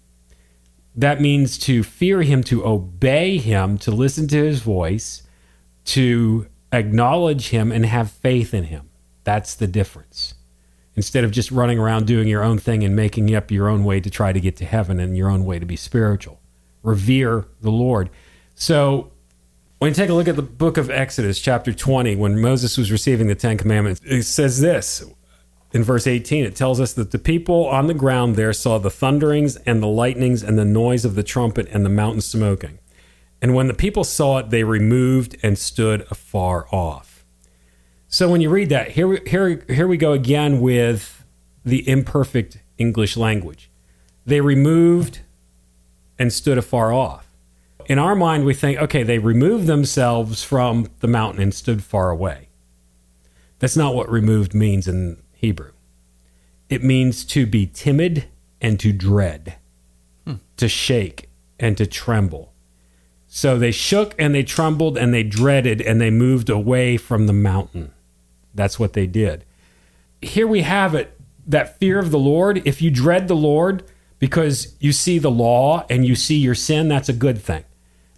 That 0.94 1.20
means 1.20 1.58
to 1.58 1.82
fear 1.82 2.22
him, 2.22 2.44
to 2.44 2.64
obey 2.64 3.40
him, 3.40 3.80
to 3.80 3.90
listen 3.90 4.28
to 4.28 4.36
his 4.36 4.62
voice, 4.62 5.24
to 5.86 6.46
acknowledge 6.72 7.50
him 7.50 7.72
and 7.72 7.88
have 7.88 8.12
faith 8.12 8.54
in 8.54 8.66
him. 8.66 8.92
That's 9.24 9.56
the 9.56 9.66
difference. 9.66 10.36
Instead 10.96 11.24
of 11.24 11.32
just 11.32 11.50
running 11.50 11.80
around 11.80 12.06
doing 12.06 12.28
your 12.28 12.44
own 12.44 12.60
thing 12.60 12.84
and 12.84 12.96
making 12.96 13.34
up 13.34 13.50
your 13.50 13.68
own 13.68 13.84
way 13.84 14.00
to 14.00 14.12
try 14.12 14.32
to 14.32 14.40
get 14.40 14.58
to 14.58 14.66
heaven 14.66 15.00
and 15.00 15.18
your 15.18 15.32
own 15.32 15.44
way 15.44 15.58
to 15.58 15.66
be 15.66 15.76
spiritual. 15.76 16.40
Revere 16.84 17.48
the 17.62 17.72
Lord. 17.72 18.12
So 18.54 19.13
when 19.80 19.90
you 19.90 19.96
take 19.96 20.10
a 20.10 20.14
look 20.14 20.28
at 20.28 20.36
the 20.36 20.42
book 20.42 20.78
of 20.78 20.90
Exodus, 20.90 21.40
chapter 21.40 21.74
20, 21.74 22.16
when 22.16 22.40
Moses 22.40 22.78
was 22.78 22.92
receiving 22.92 23.28
the 23.28 23.36
Ten 23.36 23.58
Commandments, 23.58 24.02
it 24.06 24.24
says 24.24 24.62
this 24.62 25.04
in 25.74 25.84
verse 25.84 26.08
18. 26.08 26.46
It 26.46 26.56
tells 26.56 26.80
us 26.80 26.94
that 26.94 27.12
the 27.12 27.20
people 27.20 27.66
on 27.66 27.88
the 27.88 27.94
ground 27.94 28.36
there 28.36 28.54
saw 28.54 28.78
the 28.78 28.92
thunderings 28.92 29.58
and 29.58 29.82
the 29.82 29.88
lightnings 29.88 30.44
and 30.44 30.58
the 30.58 30.66
noise 30.66 31.04
of 31.04 31.16
the 31.16 31.24
trumpet 31.24 31.68
and 31.72 31.86
the 31.86 31.90
mountain 31.90 32.22
smoking. 32.22 32.80
And 33.42 33.56
when 33.56 33.68
the 33.68 33.74
people 33.74 34.06
saw 34.06 34.38
it, 34.38 34.52
they 34.52 34.64
removed 34.64 35.36
and 35.44 35.58
stood 35.58 36.08
afar 36.10 36.68
off. 36.72 37.26
So 38.08 38.30
when 38.30 38.40
you 38.40 38.50
read 38.50 38.70
that, 38.70 38.92
here, 38.92 39.22
here, 39.26 39.66
here 39.68 39.88
we 39.88 39.98
go 39.98 40.14
again 40.14 40.62
with 40.62 41.26
the 41.66 41.88
imperfect 41.90 42.60
English 42.78 43.18
language. 43.18 43.70
They 44.26 44.40
removed 44.40 45.22
and 46.18 46.32
stood 46.32 46.58
afar 46.58 46.94
off. 46.94 47.23
In 47.88 48.00
our 48.00 48.16
mind, 48.16 48.46
we 48.46 48.54
think, 48.54 48.80
okay, 48.80 49.04
they 49.04 49.20
removed 49.20 49.68
themselves 49.68 50.44
from 50.44 50.88
the 51.00 51.08
mountain 51.08 51.42
and 51.42 51.54
stood 51.54 51.84
far 51.84 52.10
away. 52.10 52.50
That's 53.60 53.78
not 53.78 53.96
what 53.96 54.10
removed 54.10 54.54
means 54.54 54.88
in 54.88 55.22
Hebrew. 55.34 55.72
It 56.70 56.84
means 56.84 57.24
to 57.26 57.46
be 57.46 57.68
timid 57.68 58.26
and 58.62 58.80
to 58.80 58.92
dread, 58.92 59.56
hmm. 60.26 60.36
to 60.58 60.68
shake 60.68 61.30
and 61.60 61.78
to 61.78 61.86
tremble. 61.86 62.54
So 63.28 63.58
they 63.58 63.72
shook 63.72 64.16
and 64.20 64.34
they 64.34 64.44
trembled 64.44 64.98
and 64.98 65.14
they 65.14 65.24
dreaded 65.24 65.82
and 65.82 66.00
they 66.00 66.12
moved 66.12 66.50
away 66.50 66.98
from 66.98 67.28
the 67.28 67.34
mountain. 67.34 67.94
That's 68.54 68.80
what 68.80 68.94
they 68.94 69.08
did. 69.08 69.46
Here 70.22 70.48
we 70.48 70.62
have 70.62 70.94
it 70.96 71.20
that 71.46 71.78
fear 71.80 72.00
of 72.00 72.12
the 72.12 72.20
Lord. 72.20 72.62
If 72.66 72.82
you 72.82 72.92
dread 72.92 73.28
the 73.28 73.36
Lord 73.36 73.84
because 74.20 74.76
you 74.80 74.92
see 74.92 75.20
the 75.20 75.32
law 75.32 75.86
and 75.90 76.06
you 76.06 76.16
see 76.16 76.38
your 76.38 76.56
sin, 76.56 76.88
that's 76.88 77.10
a 77.10 77.14
good 77.14 77.42
thing. 77.42 77.66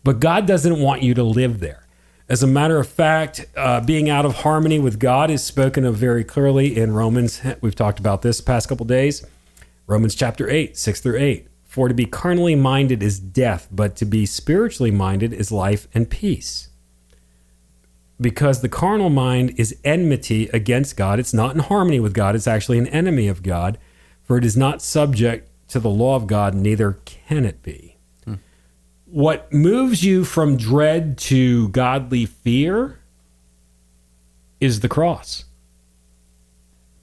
But 0.06 0.20
God 0.20 0.46
doesn't 0.46 0.80
want 0.80 1.02
you 1.02 1.16
to 1.16 1.24
live 1.24 1.60
there. 1.60 1.88
As 2.30 2.44
a 2.44 2.48
matter 2.48 2.78
of 2.78 2.88
fact, 2.88 3.48
uh, 3.58 3.82
being 3.82 4.08
out 4.08 4.24
of 4.24 4.36
harmony 4.36 4.78
with 4.78 5.00
God 5.00 5.32
is 5.32 5.44
spoken 5.44 5.84
of 5.84 5.96
very 5.96 6.24
clearly 6.24 6.78
in 6.78 6.94
Romans. 6.94 7.42
We've 7.60 7.74
talked 7.74 7.98
about 7.98 8.22
this 8.22 8.40
past 8.40 8.70
couple 8.70 8.86
days. 8.86 9.26
Romans 9.88 10.14
chapter 10.14 10.48
8, 10.48 10.78
6 10.78 11.02
through 11.02 11.18
8. 11.18 11.48
For 11.64 11.88
to 11.88 11.96
be 11.96 12.06
carnally 12.06 12.54
minded 12.54 13.02
is 13.02 13.20
death, 13.20 13.68
but 13.72 13.96
to 13.96 14.06
be 14.06 14.28
spiritually 14.28 14.92
minded 14.92 15.34
is 15.34 15.52
life 15.52 15.88
and 15.92 16.08
peace. 16.08 16.70
Because 18.22 18.62
the 18.62 18.70
carnal 18.70 19.10
mind 19.10 19.56
is 19.58 19.76
enmity 19.84 20.50
against 20.54 20.96
God. 20.96 21.20
It's 21.20 21.34
not 21.34 21.56
in 21.56 21.62
harmony 21.62 22.00
with 22.00 22.14
God, 22.14 22.36
it's 22.36 22.48
actually 22.48 22.78
an 22.78 22.88
enemy 22.88 23.28
of 23.28 23.42
God. 23.42 23.80
For 24.22 24.38
it 24.38 24.46
is 24.46 24.56
not 24.56 24.84
subject 24.84 25.50
to 25.70 25.80
the 25.80 25.90
law 25.90 26.16
of 26.16 26.28
God, 26.28 26.54
neither 26.54 27.00
can 27.06 27.44
it 27.44 27.64
be 27.64 27.95
what 29.16 29.54
moves 29.54 30.04
you 30.04 30.26
from 30.26 30.58
dread 30.58 31.18
to 31.18 31.70
godly 31.70 32.26
fear 32.26 33.00
is 34.60 34.82
the 34.82 34.90
cross. 34.90 35.46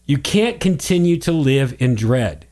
You 0.04 0.18
can't 0.18 0.60
continue 0.60 1.16
to 1.20 1.32
live 1.32 1.74
in 1.78 1.94
dread. 1.94 2.46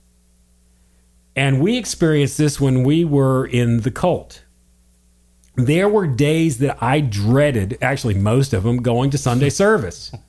And 1.36 1.60
we 1.60 1.76
experienced 1.76 2.38
this 2.38 2.58
when 2.58 2.84
we 2.84 3.04
were 3.04 3.44
in 3.44 3.82
the 3.82 3.90
cult. 3.90 4.44
There 5.56 5.90
were 5.90 6.06
days 6.06 6.56
that 6.60 6.82
I 6.82 7.00
dreaded, 7.00 7.76
actually, 7.82 8.14
most 8.14 8.54
of 8.54 8.62
them, 8.62 8.78
going 8.78 9.10
to 9.10 9.18
Sunday 9.18 9.50
service. 9.50 10.10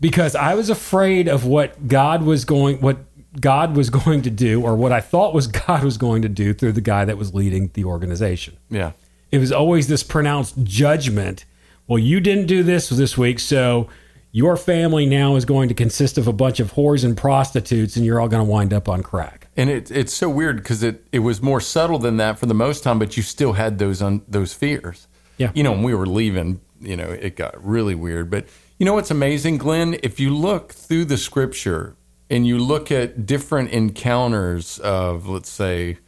Because 0.00 0.34
I 0.34 0.54
was 0.54 0.68
afraid 0.68 1.28
of 1.28 1.44
what 1.44 1.86
God 1.86 2.24
was 2.24 2.44
going, 2.44 2.80
what 2.80 2.98
God 3.40 3.76
was 3.76 3.90
going 3.90 4.22
to 4.22 4.30
do, 4.30 4.62
or 4.62 4.76
what 4.76 4.92
I 4.92 5.00
thought 5.00 5.34
was 5.34 5.46
God 5.66 5.84
was 5.84 5.98
going 5.98 6.22
to 6.22 6.28
do 6.28 6.54
through 6.54 6.72
the 6.72 6.80
guy 6.80 7.04
that 7.04 7.18
was 7.18 7.34
leading 7.34 7.70
the 7.74 7.84
organization. 7.84 8.56
Yeah. 8.70 8.92
It 9.32 9.38
was 9.38 9.52
always 9.52 9.88
this 9.88 10.02
pronounced 10.02 10.62
judgment. 10.62 11.44
Well, 11.86 11.98
you 11.98 12.20
didn't 12.20 12.46
do 12.46 12.62
this 12.62 12.88
this 12.88 13.18
week, 13.18 13.38
so 13.38 13.88
your 14.32 14.56
family 14.56 15.06
now 15.06 15.36
is 15.36 15.44
going 15.44 15.68
to 15.68 15.74
consist 15.74 16.18
of 16.18 16.26
a 16.26 16.32
bunch 16.32 16.60
of 16.60 16.74
whores 16.74 17.04
and 17.04 17.16
prostitutes, 17.16 17.96
and 17.96 18.04
you're 18.04 18.20
all 18.20 18.28
going 18.28 18.44
to 18.44 18.50
wind 18.50 18.72
up 18.72 18.88
on 18.88 19.02
crack. 19.02 19.48
And 19.56 19.70
it, 19.70 19.90
it's 19.90 20.12
so 20.12 20.28
weird 20.28 20.58
because 20.58 20.82
it, 20.82 21.04
it 21.10 21.20
was 21.20 21.40
more 21.40 21.60
subtle 21.60 21.98
than 21.98 22.18
that 22.18 22.38
for 22.38 22.46
the 22.46 22.54
most 22.54 22.84
time, 22.84 22.98
but 22.98 23.16
you 23.16 23.22
still 23.22 23.54
had 23.54 23.78
those 23.78 24.02
un, 24.02 24.22
those 24.28 24.52
fears. 24.52 25.08
Yeah. 25.38 25.52
You 25.54 25.62
know, 25.62 25.72
when 25.72 25.82
we 25.82 25.94
were 25.94 26.06
leaving, 26.06 26.60
you 26.80 26.96
know, 26.96 27.08
it 27.08 27.36
got 27.36 27.62
really 27.64 27.94
weird. 27.94 28.30
But 28.30 28.46
you 28.78 28.84
know 28.84 28.94
what's 28.94 29.10
amazing, 29.10 29.58
Glenn? 29.58 29.98
If 30.02 30.20
you 30.20 30.28
look 30.34 30.72
through 30.72 31.06
the 31.06 31.16
scripture 31.16 31.96
and 32.28 32.46
you 32.46 32.58
look 32.58 32.90
at 32.90 33.26
different 33.26 33.70
encounters 33.70 34.78
of, 34.80 35.28
let's 35.28 35.50
say, 35.50 35.98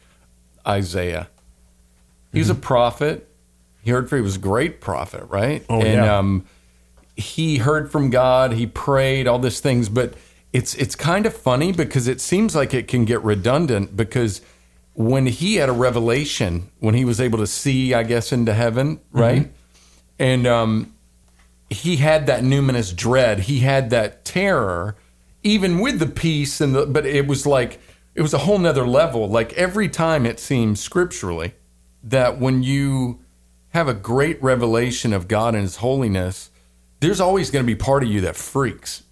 Isaiah, 0.67 1.29
he 2.31 2.39
was 2.39 2.49
a 2.49 2.55
prophet. 2.55 3.27
He 3.81 3.91
heard 3.91 4.09
from, 4.09 4.19
he 4.19 4.21
was 4.21 4.35
a 4.35 4.39
great 4.39 4.81
prophet, 4.81 5.23
right? 5.29 5.65
Oh, 5.69 5.81
and 5.81 6.05
yeah. 6.05 6.17
um, 6.17 6.45
he 7.15 7.57
heard 7.57 7.91
from 7.91 8.09
God, 8.09 8.53
he 8.53 8.67
prayed, 8.67 9.27
all 9.27 9.39
these 9.39 9.59
things, 9.59 9.89
but 9.89 10.13
it's 10.51 10.73
it's 10.75 10.95
kind 10.95 11.25
of 11.25 11.33
funny 11.35 11.71
because 11.71 12.07
it 12.07 12.19
seems 12.19 12.55
like 12.55 12.73
it 12.73 12.87
can 12.87 13.05
get 13.05 13.23
redundant 13.23 13.95
because 13.95 14.41
when 14.93 15.27
he 15.27 15.55
had 15.55 15.69
a 15.69 15.73
revelation, 15.73 16.69
when 16.79 16.95
he 16.95 17.05
was 17.05 17.21
able 17.21 17.37
to 17.39 17.47
see, 17.47 17.93
I 17.93 18.03
guess, 18.03 18.31
into 18.31 18.53
heaven, 18.53 18.99
right? 19.11 19.51
And 20.17 20.45
um, 20.45 20.93
he 21.69 21.97
had 21.97 22.27
that 22.27 22.43
numinous 22.43 22.93
dread, 22.95 23.41
he 23.41 23.59
had 23.59 23.91
that 23.91 24.25
terror, 24.25 24.95
even 25.43 25.79
with 25.79 25.99
the 25.99 26.05
peace 26.07 26.59
and 26.61 26.75
the 26.75 26.85
but 26.85 27.05
it 27.05 27.27
was 27.27 27.45
like 27.45 27.79
it 28.15 28.21
was 28.21 28.33
a 28.33 28.39
whole 28.39 28.57
nother 28.59 28.85
level. 28.87 29.27
Like 29.29 29.53
every 29.53 29.87
time 29.89 30.25
it 30.25 30.39
seems 30.39 30.79
scripturally 30.81 31.53
that 32.03 32.39
when 32.39 32.63
you 32.63 33.19
have 33.69 33.87
a 33.87 33.93
great 33.93 34.41
revelation 34.41 35.13
of 35.13 35.27
God 35.27 35.53
and 35.53 35.63
his 35.63 35.77
holiness, 35.77 36.49
there's 37.01 37.21
always 37.21 37.51
going 37.51 37.63
to 37.63 37.67
be 37.67 37.75
part 37.75 38.03
of 38.03 38.09
you 38.09 38.21
that 38.21 38.35
freaks. 38.35 39.03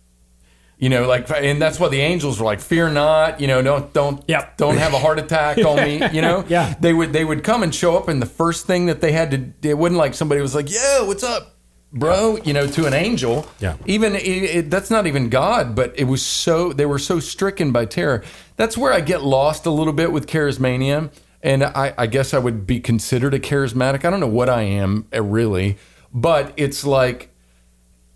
You 0.79 0.89
know, 0.89 1.07
like, 1.07 1.27
and 1.31 1.59
that's 1.59 1.79
why 1.79 1.87
the 1.89 2.01
angels 2.01 2.39
were 2.39 2.45
like, 2.45 2.59
"Fear 2.59 2.89
not," 2.91 3.41
you 3.41 3.47
know, 3.47 3.63
don't 3.63 3.91
don't 3.93 4.23
Yep. 4.27 4.57
don't 4.57 4.77
have 4.77 4.93
a 4.93 4.99
heart 4.99 5.17
attack 5.17 5.57
on 5.57 5.77
me. 5.77 5.99
You 6.13 6.21
know, 6.21 6.45
Yeah. 6.49 6.75
They 6.79 6.93
would 6.93 7.13
they 7.13 7.25
would 7.25 7.43
come 7.43 7.63
and 7.63 7.73
show 7.73 7.97
up, 7.97 8.07
and 8.07 8.21
the 8.21 8.27
first 8.27 8.67
thing 8.67 8.85
that 8.85 9.01
they 9.01 9.11
had 9.11 9.31
to, 9.63 9.69
it 9.69 9.75
wasn't 9.75 9.97
like 9.97 10.13
somebody 10.13 10.39
was 10.39 10.53
like, 10.53 10.71
"Yo, 10.71 11.05
what's 11.05 11.23
up, 11.23 11.56
bro?" 11.91 12.37
You 12.43 12.53
know, 12.53 12.67
to 12.67 12.85
an 12.85 12.93
angel. 12.93 13.47
Yeah. 13.59 13.77
Even 13.85 14.15
it, 14.15 14.21
it, 14.21 14.69
that's 14.69 14.89
not 14.89 15.07
even 15.07 15.29
God, 15.29 15.75
but 15.75 15.97
it 15.97 16.05
was 16.05 16.25
so 16.25 16.73
they 16.73 16.85
were 16.85 16.99
so 16.99 17.19
stricken 17.19 17.71
by 17.71 17.85
terror. 17.85 18.23
That's 18.55 18.77
where 18.77 18.93
I 18.93 19.01
get 19.01 19.23
lost 19.23 19.65
a 19.65 19.71
little 19.71 19.93
bit 19.93 20.11
with 20.11 20.27
charismania, 20.27 21.11
and 21.41 21.63
I, 21.63 21.93
I 21.97 22.07
guess 22.07 22.33
I 22.33 22.39
would 22.39 22.65
be 22.65 22.79
considered 22.79 23.33
a 23.33 23.39
charismatic. 23.39 24.05
I 24.05 24.09
don't 24.09 24.19
know 24.19 24.27
what 24.27 24.49
I 24.49 24.63
am 24.63 25.07
uh, 25.13 25.21
really, 25.21 25.77
but 26.13 26.53
it's 26.57 26.83
like 26.85 27.31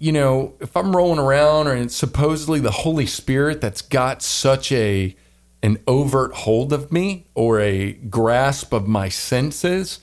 you 0.01 0.11
know, 0.11 0.55
if 0.59 0.75
I'm 0.75 0.95
rolling 0.95 1.19
around 1.19 1.67
and 1.67 1.79
it's 1.79 1.95
supposedly 1.95 2.59
the 2.59 2.71
Holy 2.71 3.05
Spirit 3.05 3.61
that's 3.61 3.83
got 3.83 4.23
such 4.23 4.71
a 4.71 5.15
an 5.61 5.77
overt 5.85 6.33
hold 6.33 6.73
of 6.73 6.91
me 6.91 7.27
or 7.35 7.59
a 7.59 7.93
grasp 7.93 8.73
of 8.73 8.87
my 8.87 9.09
senses, 9.09 9.99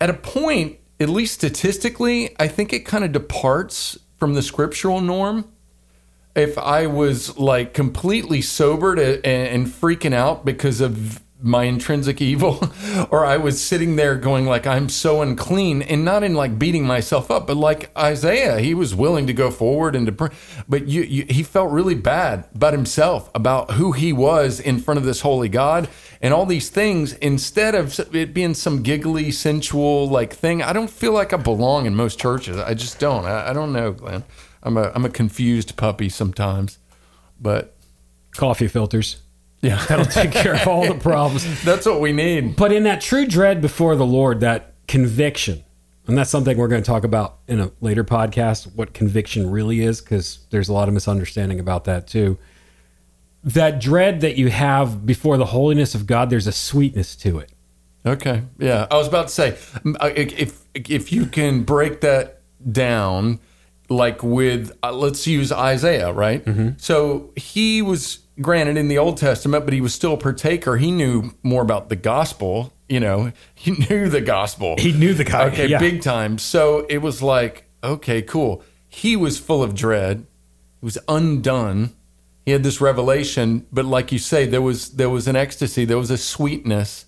at 0.00 0.08
a 0.08 0.14
point, 0.14 0.78
at 1.02 1.08
least 1.08 1.34
statistically, 1.34 2.34
I 2.38 2.48
think 2.48 2.72
it 2.72 2.80
kind 2.80 3.04
of 3.04 3.12
departs 3.12 3.98
from 4.18 4.34
the 4.34 4.42
scriptural 4.42 5.00
norm. 5.00 5.50
If 6.34 6.56
I 6.56 6.86
was 6.86 7.36
like 7.36 7.74
completely 7.74 8.40
sobered 8.40 8.98
and, 8.98 9.66
freaking 9.66 10.14
out 10.14 10.44
because 10.44 10.80
of 10.80 11.20
my 11.42 11.64
intrinsic 11.64 12.20
evil, 12.20 12.60
or 13.10 13.24
I 13.24 13.36
was 13.36 13.60
sitting 13.60 13.96
there 13.96 14.16
going 14.16 14.46
like 14.46 14.66
I'm 14.66 14.88
so 14.88 15.22
unclean, 15.22 15.82
and 15.82 16.04
not 16.04 16.22
in 16.22 16.34
like 16.34 16.58
beating 16.58 16.86
myself 16.86 17.30
up, 17.30 17.46
but 17.46 17.56
like 17.56 17.90
Isaiah, 17.96 18.60
he 18.60 18.74
was 18.74 18.94
willing 18.94 19.26
to 19.26 19.32
go 19.32 19.50
forward 19.50 19.96
and 19.96 20.06
to 20.06 20.12
pray, 20.12 20.30
but 20.68 20.88
you, 20.88 21.02
you, 21.02 21.26
he 21.28 21.42
felt 21.42 21.70
really 21.70 21.94
bad 21.94 22.48
about 22.54 22.72
himself, 22.72 23.30
about 23.34 23.72
who 23.72 23.92
he 23.92 24.12
was 24.12 24.60
in 24.60 24.78
front 24.78 24.98
of 24.98 25.04
this 25.04 25.20
holy 25.20 25.48
God, 25.48 25.88
and 26.20 26.32
all 26.32 26.46
these 26.46 26.70
things. 26.70 27.12
Instead 27.14 27.74
of 27.74 27.98
it 28.14 28.32
being 28.32 28.54
some 28.54 28.82
giggly, 28.82 29.30
sensual 29.30 30.08
like 30.08 30.32
thing, 30.32 30.62
I 30.62 30.72
don't 30.72 30.90
feel 30.90 31.12
like 31.12 31.32
I 31.32 31.36
belong 31.36 31.86
in 31.86 31.94
most 31.94 32.18
churches. 32.18 32.56
I 32.56 32.74
just 32.74 32.98
don't. 32.98 33.24
I, 33.24 33.50
I 33.50 33.52
don't 33.52 33.72
know, 33.72 33.92
Glenn. 33.92 34.24
I'm 34.62 34.76
a 34.76 34.92
I'm 34.94 35.04
a 35.04 35.10
confused 35.10 35.76
puppy 35.76 36.08
sometimes, 36.08 36.78
but 37.40 37.76
Coffee 38.32 38.68
filters. 38.68 39.18
Yeah, 39.62 39.84
That'll 39.88 40.04
take 40.04 40.32
care 40.32 40.54
of 40.54 40.66
all 40.66 40.86
the 40.86 40.98
problems. 40.98 41.62
that's 41.64 41.86
what 41.86 42.00
we 42.00 42.12
need. 42.12 42.56
But 42.56 42.72
in 42.72 42.82
that 42.82 43.00
true 43.00 43.26
dread 43.26 43.60
before 43.60 43.94
the 43.94 44.04
Lord, 44.04 44.40
that 44.40 44.74
conviction, 44.88 45.64
and 46.06 46.18
that's 46.18 46.30
something 46.30 46.58
we're 46.58 46.68
going 46.68 46.82
to 46.82 46.86
talk 46.86 47.04
about 47.04 47.38
in 47.46 47.60
a 47.60 47.70
later 47.80 48.02
podcast, 48.02 48.74
what 48.74 48.92
conviction 48.92 49.48
really 49.48 49.80
is, 49.80 50.00
because 50.00 50.40
there's 50.50 50.68
a 50.68 50.72
lot 50.72 50.88
of 50.88 50.94
misunderstanding 50.94 51.60
about 51.60 51.84
that 51.84 52.08
too. 52.08 52.38
That 53.44 53.80
dread 53.80 54.20
that 54.20 54.36
you 54.36 54.50
have 54.50 55.06
before 55.06 55.36
the 55.36 55.46
holiness 55.46 55.94
of 55.94 56.06
God, 56.06 56.28
there's 56.28 56.48
a 56.48 56.52
sweetness 56.52 57.14
to 57.16 57.38
it. 57.38 57.52
Okay. 58.04 58.42
Yeah. 58.58 58.88
I 58.90 58.96
was 58.96 59.06
about 59.06 59.28
to 59.28 59.32
say 59.32 59.56
uh, 60.00 60.10
if 60.16 60.60
if 60.74 61.12
you 61.12 61.26
can 61.26 61.62
break 61.62 62.00
that 62.00 62.40
down 62.72 63.38
like 63.88 64.22
with 64.24 64.76
uh, 64.82 64.92
let's 64.92 65.26
use 65.26 65.52
Isaiah, 65.52 66.12
right? 66.12 66.42
So 66.78 67.30
he 67.36 67.80
was 67.80 68.18
granted 68.42 68.76
in 68.76 68.88
the 68.88 68.98
Old 68.98 69.16
Testament, 69.16 69.64
but 69.64 69.72
he 69.72 69.80
was 69.80 69.94
still 69.94 70.14
a 70.14 70.16
partaker. 70.18 70.76
He 70.76 70.90
knew 70.90 71.34
more 71.42 71.62
about 71.62 71.88
the 71.88 71.96
gospel, 71.96 72.72
you 72.88 73.00
know. 73.00 73.32
He 73.54 73.70
knew 73.70 74.08
the 74.08 74.20
gospel. 74.20 74.74
He 74.78 74.92
knew 74.92 75.14
the 75.14 75.24
guy. 75.24 75.46
Okay, 75.46 75.68
yeah. 75.68 75.78
big 75.78 76.02
time. 76.02 76.38
So 76.38 76.84
it 76.90 76.98
was 76.98 77.22
like, 77.22 77.64
okay, 77.82 78.22
cool. 78.22 78.62
He 78.88 79.16
was 79.16 79.38
full 79.38 79.62
of 79.62 79.74
dread. 79.74 80.26
He 80.80 80.84
was 80.84 80.98
undone. 81.08 81.94
He 82.44 82.50
had 82.50 82.64
this 82.64 82.80
revelation, 82.80 83.66
but 83.72 83.84
like 83.84 84.10
you 84.10 84.18
say, 84.18 84.46
there 84.46 84.60
was 84.60 84.90
there 84.90 85.08
was 85.08 85.28
an 85.28 85.36
ecstasy, 85.36 85.84
there 85.84 85.96
was 85.96 86.10
a 86.10 86.18
sweetness 86.18 87.06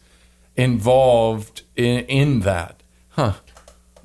involved 0.55 1.63
in, 1.75 2.05
in 2.07 2.41
that. 2.41 2.83
Huh. 3.11 3.35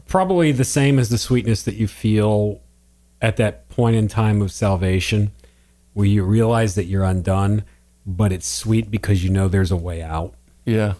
probably 0.07 0.51
the 0.51 0.65
same 0.65 0.99
as 0.99 1.09
the 1.09 1.17
sweetness 1.17 1.63
that 1.63 1.75
you 1.75 1.87
feel 1.87 2.61
at 3.21 3.37
that 3.37 3.67
point 3.69 3.95
in 3.95 4.07
time 4.07 4.41
of 4.41 4.51
salvation 4.51 5.31
where 5.99 6.07
you 6.07 6.23
realize 6.23 6.75
that 6.75 6.85
you're 6.85 7.03
undone 7.03 7.61
but 8.05 8.31
it's 8.31 8.47
sweet 8.47 8.89
because 8.89 9.21
you 9.21 9.29
know 9.29 9.49
there's 9.49 9.69
a 9.69 9.75
way 9.75 10.01
out 10.01 10.33
Yeah. 10.65 10.93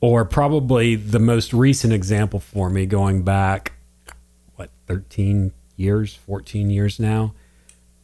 or 0.00 0.24
probably 0.24 0.94
the 0.94 1.18
most 1.18 1.52
recent 1.52 1.92
example 1.92 2.38
for 2.38 2.70
me 2.70 2.86
going 2.86 3.24
back 3.24 3.72
what 4.54 4.70
13 4.86 5.50
years 5.76 6.14
14 6.14 6.70
years 6.70 7.00
now 7.00 7.34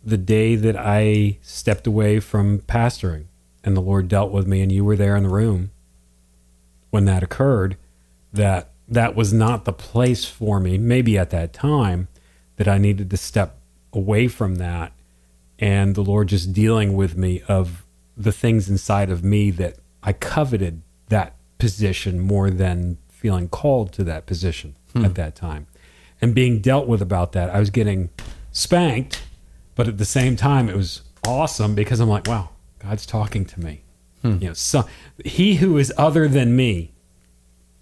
the 0.05 0.17
day 0.17 0.57
that 0.57 0.75
i 0.77 1.39
stepped 1.41 1.87
away 1.87 2.19
from 2.19 2.59
pastoring 2.63 3.27
and 3.63 3.77
the 3.77 3.81
lord 3.81 4.09
dealt 4.09 4.33
with 4.33 4.49
me 4.49 4.63
and 4.63 4.73
you 4.73 4.85
were 4.85 4.97
there 4.97 5.15
in 5.15 5.23
the 5.23 5.29
room 5.29 5.71
when 6.91 7.05
that 7.05 7.23
occurred 7.23 7.77
that 8.33 8.71
that 8.89 9.15
was 9.15 9.33
not 9.33 9.65
the 9.65 9.73
place 9.73 10.25
for 10.25 10.59
me 10.59 10.77
maybe 10.79 11.17
at 11.17 11.31
that 11.31 11.53
time 11.53 12.09
that 12.57 12.67
i 12.67 12.77
needed 12.77 13.09
to 13.09 13.17
step 13.17 13.57
away 13.93 14.27
from 14.27 14.57
that 14.57 14.93
and 15.61 15.95
the 15.95 16.03
lord 16.03 16.29
just 16.29 16.53
dealing 16.53 16.97
with 16.97 17.17
me 17.17 17.43
of 17.47 17.87
the 18.17 18.33
things 18.33 18.69
inside 18.69 19.11
of 19.11 19.23
me 19.23 19.51
that 19.51 19.77
i 20.03 20.13
coveted 20.13 20.83
that 21.09 21.37
position 21.59 22.19
more 22.19 22.51
than 22.51 22.99
feeling 23.09 23.49
called 23.49 23.93
to 23.93 24.03
that 24.03 24.27
position 24.27 24.75
hmm. 24.95 25.05
at 25.05 25.15
that 25.15 25.37
time. 25.37 25.67
And 26.23 26.35
being 26.35 26.61
dealt 26.61 26.89
with 26.89 27.01
about 27.01 27.33
that 27.33 27.51
i 27.51 27.61
was 27.61 27.71
getting 27.71 28.11
spanked 28.51 29.23
but 29.75 29.87
at 29.87 29.99
the 29.99 30.05
same 30.05 30.37
time 30.37 30.69
it 30.69 30.77
was 30.77 31.03
awesome 31.27 31.75
because 31.75 32.01
i'm 32.01 32.09
like 32.09 32.27
wow 32.27 32.49
god's 32.81 33.07
talking 33.07 33.45
to 33.45 33.61
me. 33.61 33.85
Hmm. 34.23 34.39
You 34.41 34.49
know 34.49 34.53
so 34.55 34.87
he 35.25 35.57
who 35.57 35.79
is 35.79 35.93
other 35.97 36.29
than 36.29 36.57
me 36.57 36.93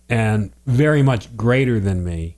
and 0.08 0.52
very 0.66 1.02
much 1.02 1.36
greater 1.36 1.80
than 1.80 2.04
me 2.04 2.36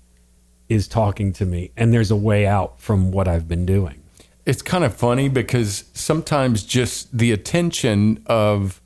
is 0.69 0.89
talking 0.89 1.33
to 1.35 1.45
me 1.45 1.73
and 1.77 1.93
there's 1.93 2.11
a 2.11 2.17
way 2.17 2.47
out 2.47 2.81
from 2.81 3.11
what 3.11 3.29
i've 3.29 3.49
been 3.49 3.67
doing 3.67 4.00
It's 4.47 4.63
kind 4.63 4.85
of 4.85 4.95
funny 4.95 5.29
because 5.29 5.85
sometimes 5.93 6.63
just 6.63 7.17
the 7.17 7.33
attention 7.33 8.23
of, 8.27 8.81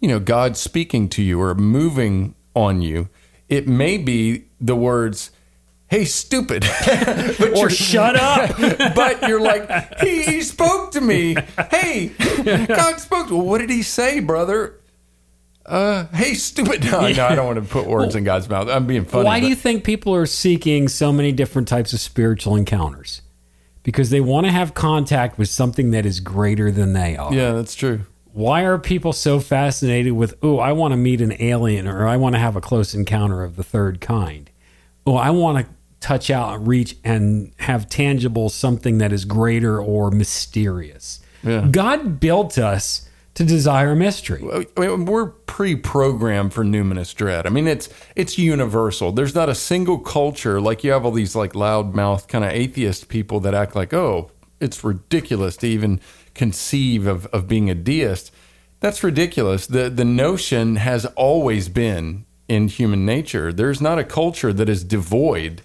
you 0.00 0.08
know, 0.08 0.18
God 0.18 0.56
speaking 0.56 1.08
to 1.10 1.22
you 1.22 1.40
or 1.40 1.54
moving 1.54 2.34
on 2.54 2.82
you, 2.82 3.08
it 3.48 3.68
may 3.68 3.98
be 3.98 4.46
the 4.60 4.74
words, 4.74 5.30
hey, 5.88 6.04
stupid. 6.04 6.62
but 6.86 7.56
or 7.56 7.70
shut 7.70 8.16
up 8.16 8.56
but 8.94 9.28
you're 9.28 9.40
like, 9.40 9.98
he, 10.00 10.22
he 10.22 10.42
spoke 10.42 10.92
to 10.92 11.00
me. 11.00 11.36
Hey, 11.70 12.08
God 12.66 12.98
spoke. 13.00 13.30
Well, 13.30 13.42
what 13.42 13.58
did 13.58 13.70
he 13.70 13.82
say, 13.82 14.20
brother? 14.20 14.80
Uh, 15.64 16.06
hey, 16.14 16.34
stupid. 16.34 16.84
No, 16.90 17.00
no, 17.00 17.26
I 17.26 17.34
don't 17.34 17.46
want 17.46 17.62
to 17.62 17.70
put 17.70 17.86
words 17.86 18.14
in 18.14 18.24
God's 18.24 18.48
mouth. 18.48 18.68
I'm 18.68 18.86
being 18.86 19.04
funny. 19.04 19.24
Why 19.24 19.40
do 19.40 19.48
you 19.48 19.56
think 19.56 19.82
people 19.84 20.14
are 20.14 20.26
seeking 20.26 20.88
so 20.88 21.12
many 21.12 21.32
different 21.32 21.66
types 21.66 21.92
of 21.92 22.00
spiritual 22.00 22.54
encounters? 22.54 23.22
Because 23.86 24.10
they 24.10 24.20
want 24.20 24.46
to 24.46 24.52
have 24.52 24.74
contact 24.74 25.38
with 25.38 25.48
something 25.48 25.92
that 25.92 26.04
is 26.04 26.18
greater 26.18 26.72
than 26.72 26.92
they 26.92 27.16
are. 27.16 27.32
Yeah, 27.32 27.52
that's 27.52 27.76
true. 27.76 28.00
Why 28.32 28.64
are 28.64 28.78
people 28.78 29.12
so 29.12 29.38
fascinated 29.38 30.14
with, 30.14 30.34
oh, 30.42 30.58
I 30.58 30.72
want 30.72 30.90
to 30.90 30.96
meet 30.96 31.20
an 31.20 31.40
alien 31.40 31.86
or 31.86 32.08
I 32.08 32.16
want 32.16 32.34
to 32.34 32.40
have 32.40 32.56
a 32.56 32.60
close 32.60 32.94
encounter 32.94 33.44
of 33.44 33.54
the 33.54 33.62
third 33.62 34.00
kind? 34.00 34.50
Oh, 35.06 35.14
I 35.14 35.30
want 35.30 35.64
to 35.64 35.72
touch 36.00 36.30
out, 36.30 36.56
and 36.56 36.66
reach, 36.66 36.96
and 37.04 37.52
have 37.58 37.88
tangible 37.88 38.48
something 38.48 38.98
that 38.98 39.12
is 39.12 39.24
greater 39.24 39.80
or 39.80 40.10
mysterious. 40.10 41.20
Yeah. 41.44 41.68
God 41.70 42.18
built 42.18 42.58
us 42.58 43.05
to 43.36 43.44
desire 43.44 43.94
mystery. 43.94 44.42
We're 44.76 45.26
pre-programmed 45.26 46.54
for 46.54 46.64
numinous 46.64 47.14
dread. 47.14 47.46
I 47.46 47.50
mean, 47.50 47.66
it's 47.68 47.88
it's 48.16 48.38
universal. 48.38 49.12
There's 49.12 49.34
not 49.34 49.50
a 49.50 49.54
single 49.54 49.98
culture 49.98 50.60
like 50.60 50.82
you 50.82 50.90
have 50.92 51.04
all 51.04 51.12
these 51.12 51.36
like 51.36 51.52
loudmouth 51.52 52.28
kind 52.28 52.44
of 52.44 52.50
atheist 52.50 53.08
people 53.08 53.38
that 53.40 53.54
act 53.54 53.76
like, 53.76 53.92
oh, 53.92 54.30
it's 54.58 54.82
ridiculous 54.82 55.56
to 55.58 55.68
even 55.68 56.00
conceive 56.34 57.06
of 57.06 57.26
of 57.26 57.46
being 57.46 57.68
a 57.68 57.74
deist. 57.74 58.32
That's 58.80 59.04
ridiculous. 59.04 59.66
The 59.66 59.90
the 59.90 60.04
notion 60.04 60.76
has 60.76 61.04
always 61.14 61.68
been 61.68 62.24
in 62.48 62.68
human 62.68 63.04
nature. 63.04 63.52
There's 63.52 63.82
not 63.82 63.98
a 63.98 64.04
culture 64.04 64.52
that 64.54 64.68
is 64.68 64.82
devoid 64.82 65.60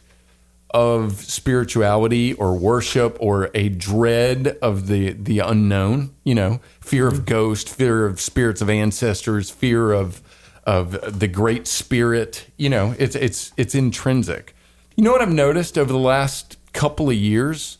of 0.73 1.19
spirituality 1.21 2.33
or 2.33 2.55
worship 2.55 3.17
or 3.19 3.51
a 3.53 3.69
dread 3.69 4.57
of 4.61 4.87
the 4.87 5.11
the 5.11 5.39
unknown 5.39 6.13
you 6.23 6.33
know 6.33 6.61
fear 6.79 7.07
of 7.07 7.25
ghosts 7.25 7.73
fear 7.73 8.05
of 8.05 8.21
spirits 8.21 8.61
of 8.61 8.69
ancestors 8.69 9.49
fear 9.49 9.91
of 9.91 10.21
of 10.65 11.19
the 11.19 11.27
great 11.27 11.67
spirit 11.67 12.45
you 12.57 12.69
know 12.69 12.95
it's 12.97 13.15
it's 13.15 13.51
it's 13.57 13.75
intrinsic. 13.75 14.55
You 14.95 15.03
know 15.03 15.11
what 15.11 15.21
i've 15.21 15.31
noticed 15.31 15.77
over 15.77 15.91
the 15.91 15.99
last 15.99 16.57
couple 16.73 17.09
of 17.09 17.15
years? 17.15 17.77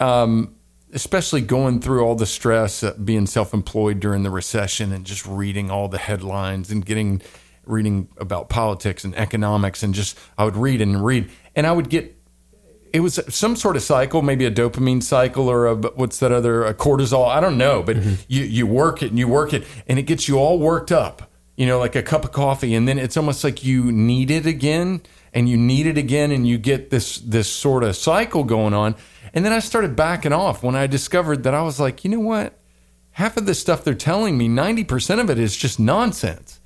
Um, 0.00 0.54
especially 0.92 1.40
going 1.40 1.80
through 1.80 2.04
all 2.04 2.14
the 2.14 2.26
stress 2.26 2.82
of 2.82 3.04
being 3.04 3.26
self-employed 3.26 3.98
during 3.98 4.22
the 4.22 4.30
recession 4.30 4.92
and 4.92 5.04
just 5.04 5.26
reading 5.26 5.70
all 5.70 5.88
the 5.88 5.98
headlines 5.98 6.70
and 6.70 6.84
getting 6.84 7.20
reading 7.66 8.08
about 8.18 8.48
politics 8.48 9.04
and 9.04 9.14
economics 9.16 9.82
and 9.82 9.94
just 9.94 10.18
I 10.38 10.44
would 10.44 10.56
read 10.56 10.80
and 10.80 11.04
read 11.04 11.30
and 11.56 11.66
I 11.66 11.72
would 11.72 11.88
get 11.88 12.16
it 12.94 13.00
was 13.00 13.18
some 13.28 13.56
sort 13.56 13.74
of 13.74 13.82
cycle, 13.82 14.22
maybe 14.22 14.44
a 14.44 14.52
dopamine 14.52 15.02
cycle 15.02 15.48
or 15.48 15.66
a 15.66 15.74
what's 15.74 16.20
that 16.20 16.30
other 16.30 16.64
a 16.64 16.72
cortisol, 16.72 17.28
I 17.28 17.40
don't 17.40 17.58
know, 17.58 17.82
but 17.82 17.96
mm-hmm. 17.96 18.14
you 18.28 18.44
you 18.44 18.66
work 18.68 19.02
it 19.02 19.10
and 19.10 19.18
you 19.18 19.26
work 19.26 19.52
it 19.52 19.66
and 19.88 19.98
it 19.98 20.02
gets 20.02 20.28
you 20.28 20.38
all 20.38 20.58
worked 20.58 20.92
up. 20.92 21.30
You 21.56 21.66
know, 21.66 21.78
like 21.78 21.94
a 21.94 22.02
cup 22.02 22.24
of 22.24 22.32
coffee 22.32 22.74
and 22.74 22.86
then 22.86 22.98
it's 22.98 23.16
almost 23.16 23.44
like 23.44 23.64
you 23.64 23.90
need 23.90 24.30
it 24.30 24.46
again 24.46 25.02
and 25.32 25.48
you 25.48 25.56
need 25.56 25.86
it 25.86 25.98
again 25.98 26.30
and 26.30 26.46
you 26.46 26.56
get 26.56 26.90
this 26.90 27.18
this 27.18 27.48
sort 27.48 27.82
of 27.82 27.96
cycle 27.96 28.44
going 28.44 28.74
on. 28.74 28.94
And 29.32 29.44
then 29.44 29.52
I 29.52 29.58
started 29.58 29.96
backing 29.96 30.32
off 30.32 30.62
when 30.62 30.76
I 30.76 30.86
discovered 30.86 31.42
that 31.42 31.54
I 31.54 31.62
was 31.62 31.80
like, 31.80 32.04
you 32.04 32.10
know 32.10 32.20
what? 32.20 32.60
Half 33.10 33.36
of 33.36 33.46
the 33.46 33.54
stuff 33.54 33.82
they're 33.82 33.94
telling 33.94 34.38
me, 34.38 34.48
90% 34.48 35.20
of 35.20 35.30
it 35.30 35.38
is 35.38 35.56
just 35.56 35.80
nonsense. 35.80 36.60